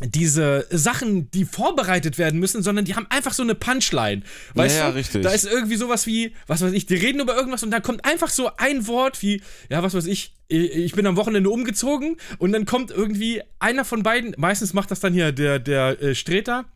[0.00, 4.22] diese Sachen, die vorbereitet werden müssen, sondern die haben einfach so eine Punchline.
[4.54, 4.96] Weißt Ja, du?
[4.96, 5.22] richtig.
[5.22, 8.04] Da ist irgendwie sowas wie, was weiß ich, die reden über irgendwas und dann kommt
[8.04, 12.52] einfach so ein Wort wie, ja, was weiß ich, ich bin am Wochenende umgezogen und
[12.52, 16.66] dann kommt irgendwie einer von beiden, meistens macht das dann hier der, der äh, Sträter,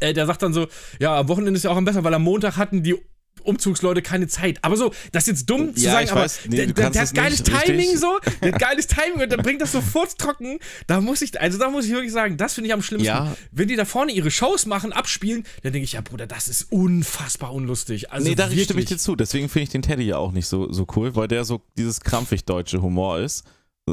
[0.00, 0.68] äh, der sagt dann so,
[0.98, 2.96] ja, am Wochenende ist ja auch am besten, weil am Montag hatten die
[3.48, 4.58] Umzugsleute keine Zeit.
[4.62, 6.90] Aber so, das ist jetzt dumm zu Ja, sagen, ich aber weiß, nee, der, der,
[6.90, 7.76] der hat geiles nicht richtig.
[7.76, 10.58] Timing so, der hat geiles Timing und dann bringt das so furztrocken.
[10.86, 13.06] Da muss ich, also da muss ich wirklich sagen, das finde ich am schlimmsten.
[13.06, 13.36] Ja.
[13.50, 16.70] Wenn die da vorne ihre Shows machen, abspielen, dann denke ich, ja, Bruder, das ist
[16.70, 18.12] unfassbar unlustig.
[18.12, 19.16] Also nee, da stimme ich dir zu.
[19.16, 22.00] Deswegen finde ich den Teddy ja auch nicht so, so cool, weil der so dieses
[22.00, 23.44] krampfig deutsche Humor ist.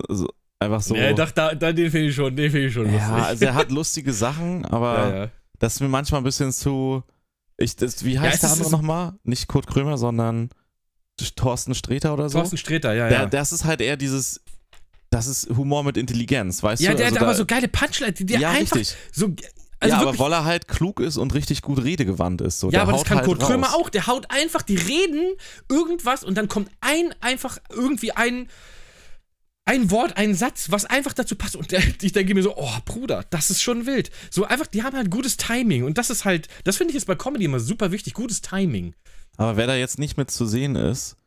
[0.10, 0.28] So,
[0.60, 0.94] einfach so.
[0.94, 3.26] Nee, doch, da, da, den finde ich schon, den finde ich schon ja, lustig.
[3.26, 5.30] also er hat lustige Sachen, aber ja, ja.
[5.60, 7.04] das ist mir manchmal ein bisschen zu.
[7.58, 9.14] Ich, das, wie heißt es der andere nochmal?
[9.24, 10.50] Nicht Kurt Krömer, sondern
[11.36, 12.40] Thorsten Sträter oder so?
[12.40, 13.26] Thorsten Sträter, ja, der, ja.
[13.26, 14.42] Das ist halt eher dieses.
[15.10, 16.98] Das ist Humor mit Intelligenz, weißt ja, du?
[16.98, 18.98] der Also hat aber da- so geile Punchline, die der Ja, einfach richtig.
[19.14, 19.30] so.
[19.80, 22.60] Also ja, aber weil er halt klug ist und richtig gut redegewandt ist.
[22.60, 22.68] So.
[22.68, 23.48] Ja, der aber das kann halt Kurt raus.
[23.50, 23.90] Krömer auch.
[23.90, 25.36] Der haut einfach, die reden
[25.70, 28.50] irgendwas und dann kommt ein, einfach irgendwie ein,
[29.66, 31.56] ein Wort, ein Satz, was einfach dazu passt.
[31.56, 34.12] Und ich denke mir so, oh, Bruder, das ist schon wild.
[34.30, 35.84] So einfach, die haben halt gutes Timing.
[35.84, 38.94] Und das ist halt, das finde ich jetzt bei Comedy immer super wichtig, gutes Timing.
[39.38, 41.18] Aber wer da jetzt nicht mit zu sehen ist,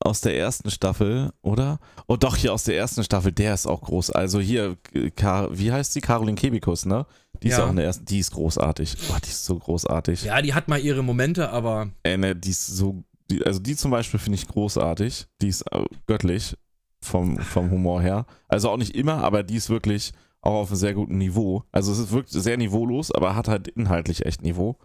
[0.00, 1.78] aus der ersten Staffel, oder?
[2.06, 4.10] Oh doch, hier aus der ersten Staffel, der ist auch groß.
[4.10, 6.00] Also hier, äh, Kar wie heißt sie?
[6.02, 7.06] Caroline Kebikus, ne?
[7.42, 7.64] Die ist Ja.
[7.64, 8.94] auch in der ersten, die ist großartig.
[9.08, 10.24] Boah, die ist so großartig.
[10.24, 13.74] Ja, die hat mal ihre Momente, aber Ey, ne, die ist so, die, also die
[13.74, 15.26] zum Beispiel finde ich großartig.
[15.40, 16.56] Die ist äh, göttlich
[17.00, 18.26] vom, vom Humor her.
[18.48, 21.64] Also auch nicht immer, aber die ist wirklich auch auf einem sehr guten Niveau.
[21.72, 24.78] Also es ist wirklich sehr niveaulos, aber hat halt inhaltlich echt Niveau.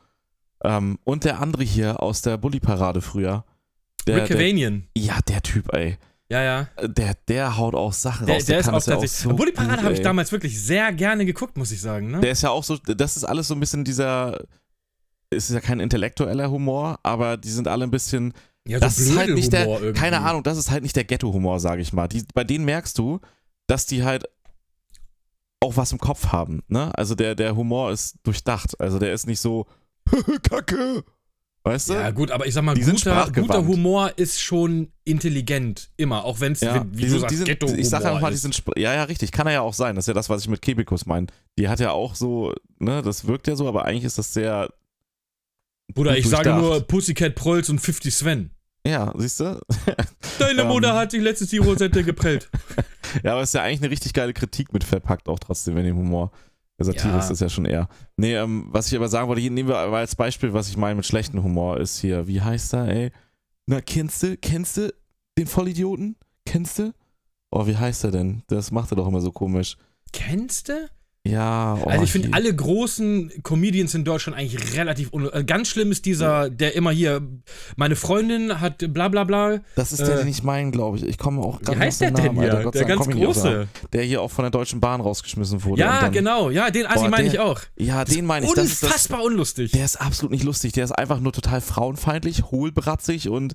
[0.63, 3.45] Ähm, und der andere hier aus der Bully-Parade früher.
[4.07, 4.87] Der, Rick der, Cavanian.
[4.97, 5.97] ja, der Typ, ey.
[6.29, 6.67] Ja, ja.
[6.87, 8.45] Der, der haut auch Sachen Der, raus.
[8.45, 9.11] der ist kann auch tatsächlich.
[9.11, 12.09] so Bully Parade habe ich damals wirklich sehr gerne geguckt, muss ich sagen.
[12.09, 12.21] Ne?
[12.21, 14.39] Der ist ja auch so, das ist alles so ein bisschen dieser,
[15.29, 18.33] es ist ja kein intellektueller Humor, aber die sind alle ein bisschen,
[18.67, 20.29] ja, das ist halt nicht der, Blödelhumor keine irgendwie.
[20.29, 22.07] Ahnung, das ist halt nicht der Ghetto-Humor, sage ich mal.
[22.07, 23.19] Die, bei denen merkst du,
[23.67, 24.25] dass die halt
[25.59, 26.91] auch was im Kopf haben, ne?
[26.97, 29.67] Also der, der Humor ist durchdacht, also der ist nicht so,
[30.43, 31.03] Kacke,
[31.63, 31.93] weißt du?
[31.93, 35.91] Ja, gut, aber ich sag mal, Die guter, guter Humor ist schon intelligent.
[35.97, 36.25] Immer.
[36.25, 39.03] Auch wenn es, wie du sagst, Ghetto-Humor ich sag einfach mal, die sind, ja, ja,
[39.03, 39.95] richtig, kann er ja auch sein.
[39.95, 41.27] Das ist ja das, was ich mit Kebikus meine.
[41.59, 44.69] Die hat ja auch so, ne, das wirkt ja so, aber eigentlich ist das sehr,
[45.93, 48.51] Bruder, ich sage nur Pussycat Prolls und 50 Sven.
[48.85, 49.59] ja, siehst du?
[50.39, 50.67] Deine Ähm.
[50.67, 52.49] Mutter hat sich letztes die Rosette geprellt.
[53.23, 55.85] Ja, aber es ist ja eigentlich eine richtig geile Kritik mit verpackt, auch trotzdem in
[55.85, 56.31] dem Humor.
[56.79, 57.19] Der Satire Ja.
[57.19, 57.87] ist das ja schon eher.
[58.17, 60.77] Nee, ähm, was ich aber sagen wollte, hier nehmen wir aber als Beispiel, was ich
[60.77, 63.11] meine mit schlechtem Humor, ist hier, wie heißt er, ey?
[63.67, 64.93] Na, kennst du, kennst du
[65.37, 66.15] den Vollidioten?
[66.45, 66.93] Kennst du?
[67.51, 68.41] Oh, wie heißt er denn?
[68.47, 69.77] Das macht er doch immer so komisch.
[70.13, 70.89] Kennst du?
[71.23, 75.43] Ja, oh, also ich finde hier- alle großen Comedians in Deutschland eigentlich relativ un äh,
[75.43, 77.21] Ganz schlimm ist dieser, der immer hier,
[77.75, 79.59] meine Freundin hat bla bla bla.
[79.75, 81.05] Das ist der, äh, den ich meine, glaube ich.
[81.05, 82.61] Ich komme auch Wie gerade heißt der denn hier?
[82.63, 83.67] Gott der ganz große.
[83.93, 85.81] Der hier auch von der Deutschen Bahn rausgeschmissen wurde.
[85.81, 86.49] Ja, dann, genau.
[86.49, 87.61] Ja, den Assi Boah, meine ich auch.
[87.77, 88.53] Ja, den meine ich.
[88.53, 89.73] Das ist das, Unfassbar unlustig.
[89.73, 90.71] der ist absolut nicht lustig.
[90.73, 93.53] Der ist einfach nur total frauenfeindlich, hohlbratzig und.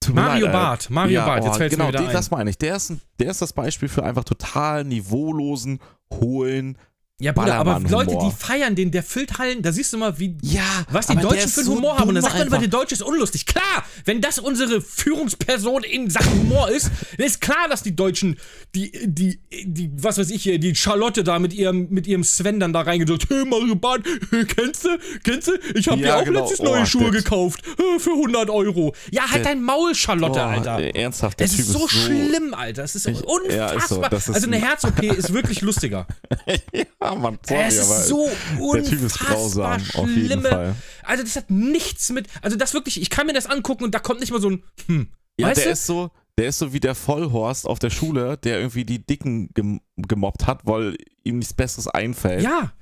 [0.00, 0.52] Tut Mario leid.
[0.52, 0.90] Barth.
[0.90, 2.12] Mario ja, Barth, jetzt oh, fällt genau, mir wieder den, ein.
[2.14, 2.58] das meine ich.
[2.58, 5.80] Der ist, der ist das Beispiel für einfach total niveaulosen,
[6.12, 6.78] hohlen,
[7.20, 10.36] Ja, Bruder, aber Leute, die feiern den, der füllt Hallen, da siehst du mal, wie,
[10.42, 12.08] Ja, was die Deutschen ist für einen so Humor haben.
[12.08, 13.44] Und dann sagt man immer, der Deutsche ist unlustig.
[13.44, 18.38] Klar, wenn das unsere Führungsperson in Sachen Humor ist, dann ist klar, dass die Deutschen,
[18.74, 22.58] die, die, die, was weiß ich hier, die Charlotte da mit ihrem, mit ihrem Sven
[22.58, 24.02] dann da reingedrückt, hey Mario Barth,
[24.56, 26.40] kennst du, kennst du, ich habe Ja, dir auch genau.
[26.40, 28.94] letztens neue Oh, Schuhe der- gekauft, äh, für 100 Euro.
[29.10, 30.94] Ja, halt dein Maul, Charlotte, Boah, Alter.
[30.94, 32.84] ernsthaft, der Es Typ ist so schlimm, Alter.
[32.84, 33.56] Es ist Ich- unfassbar.
[33.56, 34.00] ja, ist so.
[34.10, 36.06] Das ist also eine ein- Herz-OP ist wirklich lustiger.
[36.72, 36.84] ja,
[37.18, 38.28] Mann, sorry, es aber ist so
[38.74, 40.48] der Typ ist grausam, auf jeden schlimme.
[40.48, 40.76] Fall.
[41.02, 42.28] Also das hat nichts mit.
[42.42, 43.00] Also das wirklich.
[43.00, 44.62] Ich kann mir das angucken und da kommt nicht mal so ein.
[44.86, 45.08] Hm.
[45.38, 45.72] Ja, weißt der du?
[45.72, 49.52] ist so, der ist so wie der Vollhorst auf der Schule, der irgendwie die Dicken
[49.54, 52.42] gem gemobbt hat, weil ihm nichts Besseres einfällt.
[52.42, 52.72] ja.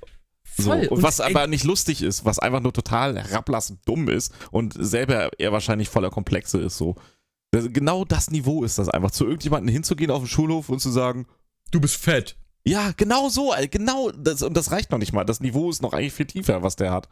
[0.57, 0.71] So.
[0.71, 0.87] Voll.
[0.87, 5.29] Und, was aber nicht lustig ist, was einfach nur total herablassend dumm ist und selber
[5.37, 6.95] er wahrscheinlich voller Komplexe ist so.
[7.51, 10.89] Das, genau das Niveau ist das einfach, zu irgendjemandem hinzugehen auf den Schulhof und zu
[10.89, 11.27] sagen,
[11.71, 12.35] du bist fett.
[12.65, 15.23] Ja, genau so, ey, genau, das, und das reicht noch nicht mal.
[15.23, 17.07] Das Niveau ist noch eigentlich viel tiefer, was der hat.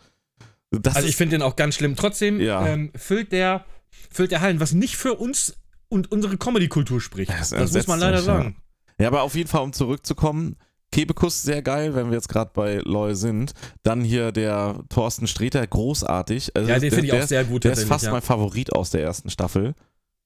[0.71, 1.95] Das Also ich finde den auch ganz schlimm.
[1.95, 2.65] Trotzdem Ja.
[2.67, 3.65] ähm, füllt der
[4.11, 5.55] füllt der Hallen, was nicht für uns
[5.89, 7.31] und unsere Comedy-Kultur spricht.
[7.31, 8.33] Das Das, muss man leider mich, ja.
[8.37, 8.57] sagen.
[8.99, 10.57] ja, aber auf jeden Fall, um zurückzukommen,
[10.91, 13.53] Kebekus sehr geil, wenn wir jetzt gerade bei Loy sind.
[13.83, 16.55] Dann hier der Thorsten Sträter, großartig.
[16.55, 18.11] Also Ja, den finde ich der auch sehr gut Der ist fast ja.
[18.11, 19.73] mein Favorit aus der ersten Staffel.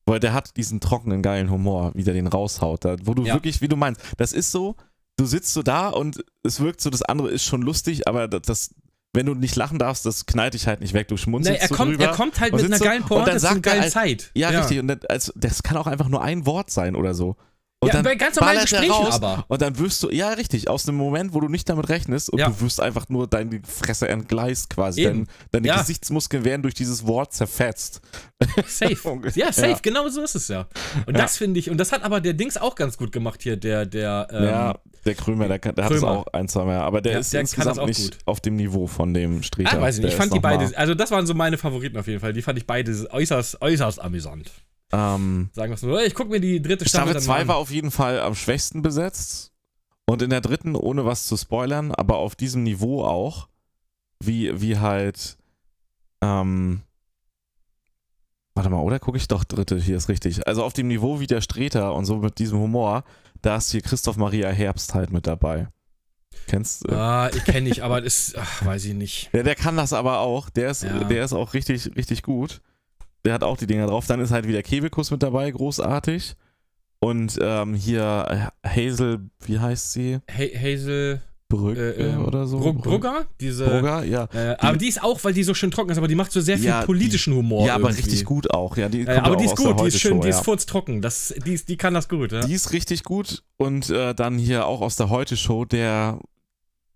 [0.05, 2.83] Weil der hat diesen trockenen, geilen Humor, wie der den raushaut.
[2.85, 3.35] Da, wo du Ja.
[3.35, 4.75] wirklich, wie du meinst, das ist so,
[5.21, 8.73] du sitzt so da und es wirkt so, das andere ist schon lustig, aber das,
[9.13, 11.07] wenn du nicht lachen darfst, das knallt dich halt nicht weg.
[11.07, 12.05] Du Nee, schmunzelst er, so kommt, drüber.
[12.05, 13.91] er kommt halt und mit einer geilen und Pointe dann zu einer sagt geilen halt-
[13.91, 14.31] Zeit.
[14.33, 14.79] Ja, richtig.
[14.79, 17.35] Und das, also, das kann auch einfach nur ein Wort sein oder so.
[17.83, 19.43] Und Ja, bei ganz normalen er Gesprächen aber.
[19.47, 22.37] Und dann wirst du, ja, richtig, aus einem Moment, wo du nicht damit rechnest und
[22.37, 22.49] Ja.
[22.49, 25.01] du wirst einfach nur deine Fresse entgleist quasi.
[25.01, 25.25] Eben.
[25.25, 25.79] Dein, deine Ja.
[25.79, 28.01] Gesichtsmuskeln werden durch dieses Wort zerfetzt.
[28.67, 28.95] Safe.
[29.35, 29.79] Ja, safe, Ja.
[29.81, 30.67] genau so ist es ja.
[31.07, 33.57] Und das finde ich, und das hat aber der Dings auch ganz gut gemacht hier,
[33.57, 34.75] der, der, ähm, ja,
[35.05, 36.11] der Krömer, der, kann, der hat es Krömer.
[36.19, 36.83] auch ein, zwei mehr.
[36.83, 38.17] Aber der ist der insgesamt auch nicht gut.
[38.27, 39.79] auf dem Niveau von dem Streter.
[39.79, 40.11] Ah, weiß ich nicht.
[40.13, 42.33] Ich fand die mal- beide, also das waren so meine Favoriten auf jeden Fall.
[42.33, 44.51] Die fand ich beide äußerst, äußerst amüsant.
[44.91, 46.05] Ähm, Sagen wir es mal.
[46.05, 48.35] Ich gucke mir die dritte Staffel, Staffel dann 2 mal war auf jeden Fall am
[48.35, 49.51] schwächsten besetzt.
[50.05, 53.47] Und in der dritten, ohne was zu spoilern, aber auf diesem Niveau auch,
[54.19, 55.37] wie, wie halt,
[56.21, 56.81] ähm,
[58.53, 60.45] warte mal, oder gucke ich doch dritte, hier ist richtig.
[60.47, 63.03] Also auf dem Niveau wie der Streter und so mit diesem Humor,
[63.41, 65.69] da ist hier Christoph Maria Herbst halt mit dabei.
[66.47, 66.93] Kennst du?
[66.95, 69.29] Ah, ich kenne nicht, aber das, ach, weiß ich nicht.
[69.31, 70.49] Ja, der kann das aber auch.
[70.49, 71.03] Der ist, Ja.
[71.05, 72.61] der ist auch richtig, richtig gut.
[73.25, 74.07] Der hat auch die Dinger drauf.
[74.07, 76.35] Dann ist halt wieder Kebekus mit dabei, großartig.
[76.99, 80.19] Und ähm, hier äh, Hazel, wie heißt sie?
[80.29, 82.59] Ha Hazel Brücke äh, ähm, oder so?
[82.59, 83.65] Brug Brugger, diese.
[83.65, 84.27] Brugger, ja.
[84.33, 86.39] Äh, aber die ist auch, weil die so schön trocken ist, aber die macht so
[86.39, 87.67] sehr viel Ja, politischen Humor.
[87.67, 88.03] ja, aber irgendwie.
[88.03, 88.77] richtig gut auch.
[88.77, 91.01] Ja, die Äh, aber die ist gut, die ist schön, Heute-Show, die ist furztrocken.
[91.01, 92.41] Das, die, ist- die kann das gut, ja.
[92.41, 93.43] Die ist richtig gut.
[93.57, 96.19] Und äh, dann hier auch aus der Heute-Show, der,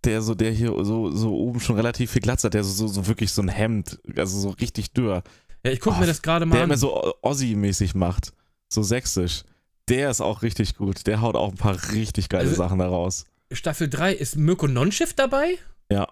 [0.05, 2.87] der so, der hier so, so oben schon relativ viel Glatz hat, der so, so,
[2.87, 5.23] so wirklich so ein Hemd, also so richtig dürr.
[5.65, 6.69] Ja ich gucke Oh, mir das gerade mal der an.
[6.69, 8.33] immer so Ossi-mäßig macht.
[8.69, 9.43] So sächsisch.
[9.89, 11.05] Der ist auch richtig gut.
[11.07, 13.25] Der haut auch ein paar richtig geile Also- Sachen da raus.
[13.51, 15.57] Staffel 3 ist Mirko Nonschiff dabei?
[15.91, 16.07] Ja.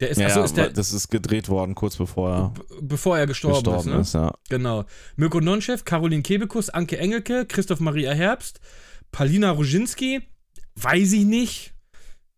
[0.00, 3.26] Der ist, Ja, achso, ist der, das ist gedreht worden, kurz bevor er bevor er
[3.26, 4.00] gestorben, gestorben ist, ne?
[4.00, 4.14] ist.
[4.14, 4.32] Ja.
[4.48, 4.84] Genau.
[5.16, 8.60] Mirko Nonchef, Caroline Kebekus, Anke Engelke, Christoph Maria Herbst,
[9.12, 10.22] Palina Roginski,
[10.76, 11.74] weiß ich nicht.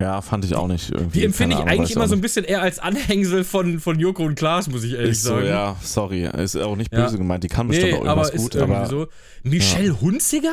[0.03, 1.21] Ja, fand ich auch nicht irgendwie.
[1.21, 4.25] Die empfinde ich Ahnung, eigentlich immer so ein bisschen eher als Anhängsel von, von Joko
[4.25, 5.47] und Klaas, muss ich ehrlich Ist so, sagen.
[5.47, 6.25] ja, sorry.
[6.27, 7.05] Ist auch nicht Ja.
[7.05, 7.45] böse gemeint.
[7.45, 8.55] Die kann bestimmt Nee, auch aber irgendwas ist gut.
[8.57, 9.07] irgendwie Aber so.
[9.45, 10.53] Michelle Hunziger?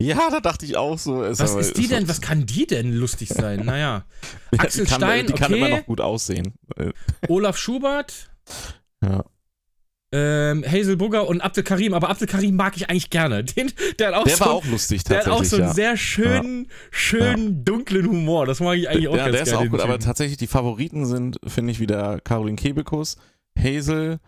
[0.00, 1.20] ja, da dachte ich auch so.
[1.20, 2.08] Was aber- ist die denn?
[2.08, 3.64] Was kann die denn lustig sein?
[3.64, 4.04] Naja.
[4.52, 5.58] Ja, Axel die kann, Stein, Die kann okay.
[5.66, 6.54] immer noch gut aussehen.
[7.28, 8.30] Olaf Schubert,
[9.02, 9.24] Ja.
[10.12, 11.92] Ähm, Hazel Bugger und Abdel Karim.
[11.94, 13.42] Aber Abdel Karim mag ich eigentlich gerne.
[13.44, 15.46] Den, der hat auch Der so war auch lustig Der hat tatsächlich.
[15.46, 15.74] auch so einen ja.
[15.74, 18.46] sehr schönen, schönen, dunklen Humor.
[18.46, 19.66] Das mag ich eigentlich auch ja, ganz der ist gerne.
[19.66, 23.16] auch gut, aber tatsächlich die Favoriten sind, finde ich, wieder Caroline Kebekus,
[23.58, 24.18] Hazel,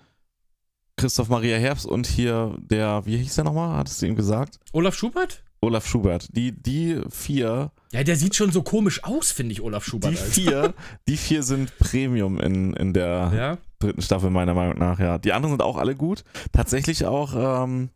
[0.96, 3.76] Christoph Maria Herbst und hier der, wie hieß der nochmal?
[3.78, 4.58] Hattest du ihm gesagt?
[4.72, 5.44] Olaf Schubert?
[5.60, 6.28] Olaf Schubert.
[6.36, 10.12] Die, die vier, Ja, der sieht schon so komisch aus, finde ich, Olaf Schubert.
[10.12, 10.30] die Alter.
[10.32, 10.74] vier,
[11.08, 13.58] die vier sind Premium in, in der Ja?
[13.78, 15.18] Dritten Staffel, meiner Meinung nach, ja.
[15.18, 16.24] Die anderen sind auch alle gut.
[16.52, 17.90] Tatsächlich auch, ähm,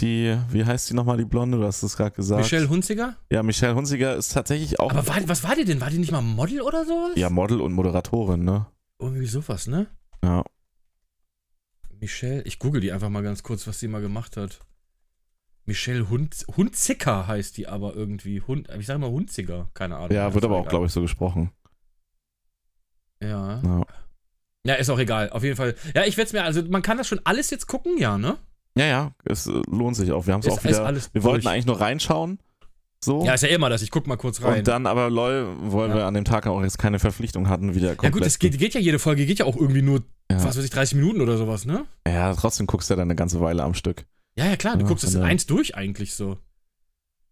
[0.00, 1.58] die, wie heißt die nochmal, die Blonde?
[1.58, 2.42] Du hast es gerade gesagt.
[2.42, 3.16] Michelle Hunziger?
[3.30, 5.80] Ja, Michelle Hunziger ist tatsächlich auch Aber war, was war die denn?
[5.80, 7.12] War die nicht mal Model oder sowas?
[7.16, 8.66] ja, Model und Moderatorin, ne?
[8.98, 9.86] Irgendwie sowas, ne?
[10.22, 10.44] Ja.
[11.98, 14.60] Michelle, ich google die einfach mal ganz kurz, was sie mal gemacht hat.
[15.64, 18.40] Michelle Hund, Hunziker heißt die aber irgendwie.
[18.40, 20.12] Hund, ich sage mal Hunziger, keine Ahnung.
[20.12, 21.50] Ja, wird aber auch, glaube ich, so gesprochen.
[23.20, 23.60] Ja.
[23.62, 23.82] Ja.
[24.66, 25.30] Ja, ist auch egal.
[25.30, 25.74] Auf jeden Fall.
[25.94, 28.36] Ja, ich werde es mir, also man kann das schon alles jetzt gucken, ja, ne?
[28.76, 30.26] Ja, ja, es äh, lohnt sich auch.
[30.26, 30.84] Wir haben es auch wieder.
[30.84, 31.52] alles wir wollten durch.
[31.54, 32.38] eigentlich nur reinschauen
[33.02, 33.24] So.
[33.24, 33.80] Ja, ist ja immer das.
[33.82, 34.58] Ich guck mal kurz rein.
[34.58, 35.94] und dann aber lol, weil Ja.
[35.96, 38.04] wir an dem Tag auch jetzt keine Verpflichtung hatten, wieder komplett.
[38.04, 40.44] ja gut, das geht, geht ja jede Folge, geht ja auch irgendwie nur, ja.
[40.44, 41.86] was weiß ich, 30 Minuten oder sowas, ne?
[42.06, 44.04] ja, trotzdem guckst du ja dann eine ganze Weile am Stück.
[44.38, 46.36] Ja, ja, klar, du Ja, guckst das in eins durch eigentlich so.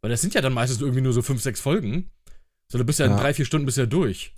[0.00, 2.10] Weil das sind ja dann meistens irgendwie nur so fünf, sechs Folgen.
[2.70, 4.32] So, du bist ja in drei, vier Stunden bist ja durch.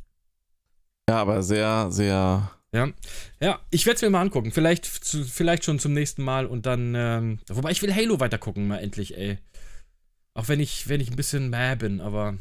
[1.09, 2.51] Ja, aber sehr, sehr.
[2.77, 2.89] Ja,
[3.41, 4.53] ja ich werde es mir mal angucken.
[4.53, 6.95] Vielleicht, zu, vielleicht schon zum nächsten Mal und dann.
[6.95, 9.39] Ähm, wobei ich will Halo weitergucken, mal endlich, ey.
[10.35, 12.37] Auch wenn ich, wenn ich ein bisschen mäh bin, aber.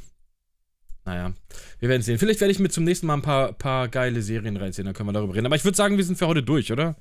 [1.06, 1.34] Naja,
[1.80, 2.18] wir werden sehen.
[2.18, 5.08] Vielleicht werde ich mir zum nächsten Mal ein paar, paar geile Serien reinziehen, dann können
[5.08, 5.46] wir darüber reden.
[5.46, 6.96] Aber ich würde sagen, wir sind für heute durch, oder?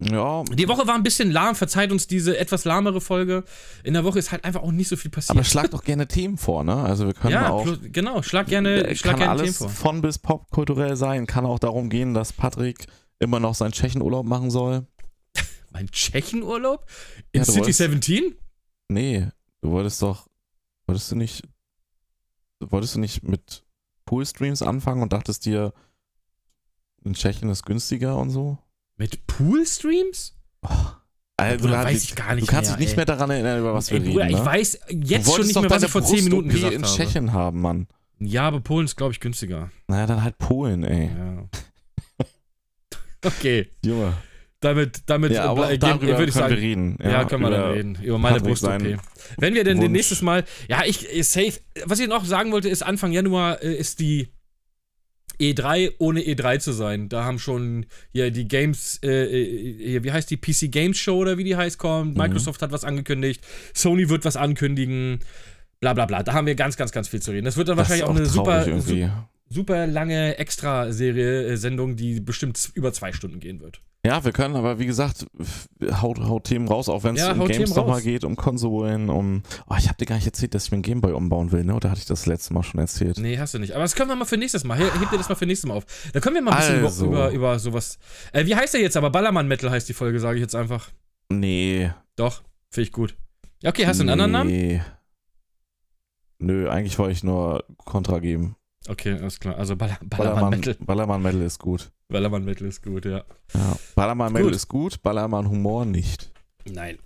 [0.00, 3.42] Ja, Die Woche war ein bisschen lahm, verzeiht uns diese etwas lahmere Folge.
[3.82, 5.30] In der Woche ist halt einfach auch nicht so viel passiert.
[5.36, 6.76] aber schlag doch gerne Themen vor, ne?
[6.76, 7.66] Also wir können ja, auch.
[7.82, 9.92] genau, schlag gerne, äh, schlag kann gerne alles Themen vor.
[9.92, 11.26] von bis popkulturell sein.
[11.26, 12.86] Kann auch darum gehen, dass Patrick
[13.18, 14.86] immer noch seinen Tschechenurlaub machen soll.
[15.72, 16.86] Mein Tschechenurlaub?
[17.32, 18.36] In Ja, City wolltest- 17?
[18.86, 19.26] Nee,
[19.62, 20.28] du wolltest doch.
[20.86, 21.42] Wolltest du nicht.
[22.60, 23.64] Wolltest du nicht mit
[24.04, 25.72] Poolstreams anfangen und dachtest dir,
[27.04, 28.58] in Tschechien ist günstiger und so?
[28.98, 30.36] Mit Poolstreams?
[31.36, 32.96] Also, Bruder, du, weiß ich gar nicht du kannst mehr, dich nicht ey.
[32.96, 34.34] mehr daran erinnern, über was wir Ey, Bruder, reden.
[34.36, 34.46] ich ne?
[34.46, 36.96] weiß Du jetzt schon nicht mehr, was ich vor 10 Minuten gesagt in habe.
[36.96, 37.86] Tschechien haben, Mann.
[38.18, 39.70] Ja, aber Polen ist, glaube ich, günstiger.
[39.86, 41.06] Naja, dann halt Polen, ey.
[41.16, 41.44] Ja.
[43.24, 44.12] Okay, Junge.
[44.60, 46.96] damit, damit Ja, äh, aber auch darüber würde ich sagen, wir reden.
[47.02, 47.98] Ja, können wir dann reden.
[48.00, 48.70] Über meine Patrick Brust-OP.
[48.70, 49.00] seinen
[49.38, 49.90] Wenn wir denn Wunsch.
[49.90, 50.44] nächstes Mal.
[50.68, 51.54] Ja, ich, ich safe.
[51.84, 54.28] Was ich noch sagen wollte, ist Anfang Januar äh, ist die
[55.40, 57.08] E3 ohne E3 zu sein.
[57.08, 61.38] Da haben schon hier die Games, äh, äh, wie heißt die PC Games Show oder
[61.38, 62.16] wie die heißt, kommt.
[62.16, 62.22] Mhm.
[62.22, 63.44] Microsoft hat was angekündigt.
[63.74, 65.20] Sony wird was ankündigen.
[65.80, 66.22] Bla bla bla.
[66.22, 67.44] Da haben wir ganz, ganz, ganz viel zu reden.
[67.44, 69.08] Das wird dann Das wahrscheinlich auch eine super, irgendwie.
[69.48, 73.80] Super lange Extra-Serie, äh, Sendung, die bestimmt über zwei Stunden gehen wird.
[74.06, 75.26] Ja, wir können, aber wie gesagt,
[76.00, 79.42] haut, haut Themen raus, auch wenn es Ja, um Games nochmal geht, um Konsolen, um.
[79.68, 81.74] Oh, ich hab dir gar nicht erzählt, dass ich mir einen Gameboy umbauen will, ne?
[81.74, 83.18] Oder hatte ich das letzte Mal schon erzählt?
[83.18, 83.72] Nee, hast du nicht.
[83.72, 84.78] Aber das können wir mal für nächstes Mal.
[84.78, 85.84] He- Heb dir das mal für nächstes Mal auf.
[86.12, 87.06] Da können wir mal ein bisschen Also.
[87.06, 87.98] über, über sowas.
[88.32, 89.10] Äh, wie heißt der jetzt aber?
[89.10, 90.90] Ballermann Metal heißt die Folge, sage ich jetzt einfach.
[91.28, 91.90] Nee.
[92.14, 93.16] Doch, finde ich gut.
[93.62, 94.50] Ja, okay, hast du einen anderen Namen?
[94.50, 94.80] Nee.
[96.38, 98.54] Nö, eigentlich wollte ich nur Kontra geben.
[98.86, 99.56] Okay, alles klar.
[99.56, 100.76] Also Baller, Ballermann Ballermann Metal.
[100.80, 101.90] Ballermann Metal ist gut.
[102.08, 103.24] Ballermann Metal ist gut, ja.
[103.54, 103.76] Ja.
[103.94, 104.54] Ballermann Metal Gut.
[104.56, 106.30] ist gut, Ballermann Humor nicht.
[106.70, 106.98] Nein.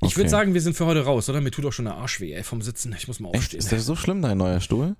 [0.00, 0.16] Ich Okay.
[0.18, 1.40] würde sagen, wir sind für heute raus, oder?
[1.40, 2.94] Mir tut auch schon der Arsch weh, ey, vom Sitzen.
[2.96, 3.38] Ich muss mal Echt?
[3.38, 3.58] aufstehen.
[3.58, 4.94] Ist der so schlimm, dein neuer Stuhl?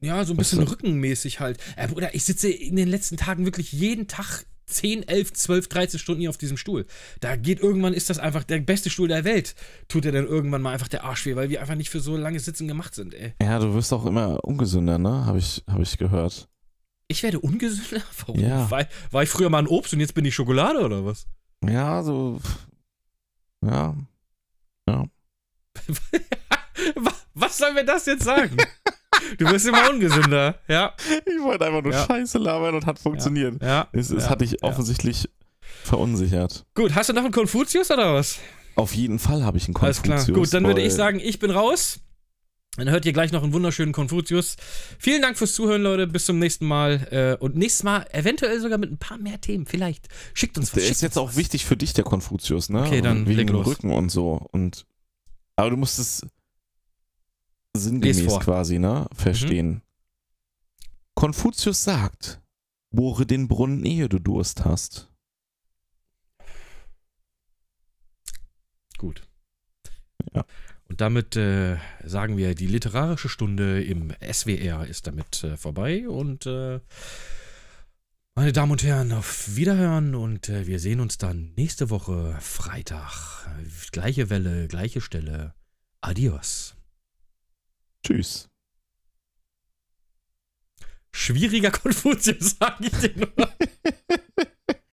[0.00, 1.58] Ja, so ein bisschen rückenmäßig halt.
[1.76, 6.00] Äh, Bruder, ich sitze in den letzten Tagen wirklich jeden Tag 10, 11, 12, 13
[6.00, 6.86] Stunden hier auf diesem Stuhl.
[7.20, 9.54] Da geht irgendwann, ist das einfach der beste Stuhl der Welt.
[9.88, 12.16] Tut dir dann irgendwann mal einfach der Arsch weh, weil wir einfach nicht für so
[12.16, 13.34] lange Sitzen gemacht sind, ey.
[13.42, 15.26] Ja, du wirst auch immer ungesünder, ne?
[15.26, 16.48] Habe ich, hab ich gehört.
[17.08, 18.02] Ich werde ungesünder?
[18.26, 18.40] Warum?
[18.40, 18.70] Ja.
[18.70, 21.26] War, war ich früher mal ein Obst und jetzt bin ich Schokolade oder was?
[21.64, 22.40] Ja, so.
[23.64, 23.94] Ja.
[24.88, 25.04] Ja.
[26.96, 28.56] Wa- was soll mir das jetzt sagen?
[29.38, 30.92] du wirst immer ungesünder, ja.
[31.26, 32.06] Ich wollte einfach nur Ja.
[32.06, 33.62] Scheiße labern und hat funktioniert.
[33.62, 33.88] Ja.
[33.92, 35.28] Es, es hat dich offensichtlich
[35.84, 36.64] verunsichert.
[36.74, 38.38] Gut, hast du noch einen Konfuzius oder was?
[38.74, 40.24] Auf jeden Fall habe ich einen Alles Konfuzius.
[40.26, 40.36] klar.
[40.38, 41.98] Gut, dann würde ich sagen, ich bin raus.
[42.78, 44.56] Dann hört ihr gleich noch einen wunderschönen Konfuzius.
[44.98, 46.06] Vielen Dank fürs Zuhören, Leute.
[46.06, 47.36] Bis zum nächsten Mal.
[47.38, 49.66] Äh, Und nächstes Mal eventuell sogar mit ein paar mehr Themen.
[49.66, 50.08] Vielleicht.
[50.32, 50.80] Schickt uns was.
[50.82, 51.36] Der ist jetzt uns auch was.
[51.36, 52.80] wichtig für dich, der Konfuzius, ne?
[52.80, 53.66] Okay, dann Wegen leg dem los.
[53.66, 54.48] Rücken und so.
[54.52, 54.86] Und,
[55.56, 56.26] aber du musst es
[57.76, 59.06] sinngemäß quasi, ne?
[59.14, 59.82] Verstehen.
[61.14, 62.40] Konfuzius sagt,
[62.90, 65.08] bohre den Brunnen, ehe du Durst hast.
[68.98, 69.22] Gut.
[70.32, 70.44] Ja.
[70.88, 76.08] Und damit äh, sagen wir, die literarische Stunde im SWR ist damit äh, vorbei.
[76.08, 76.80] Und äh,
[78.34, 80.14] meine Damen und Herren, auf Wiederhören.
[80.14, 83.48] Und äh, wir sehen uns dann nächste Woche Freitag.
[83.90, 85.54] Gleiche Welle, gleiche Stelle.
[86.00, 86.76] Adios.
[88.02, 88.48] Tschüss.
[91.12, 93.32] Schwieriger Konfuzius, sage ich dir nur.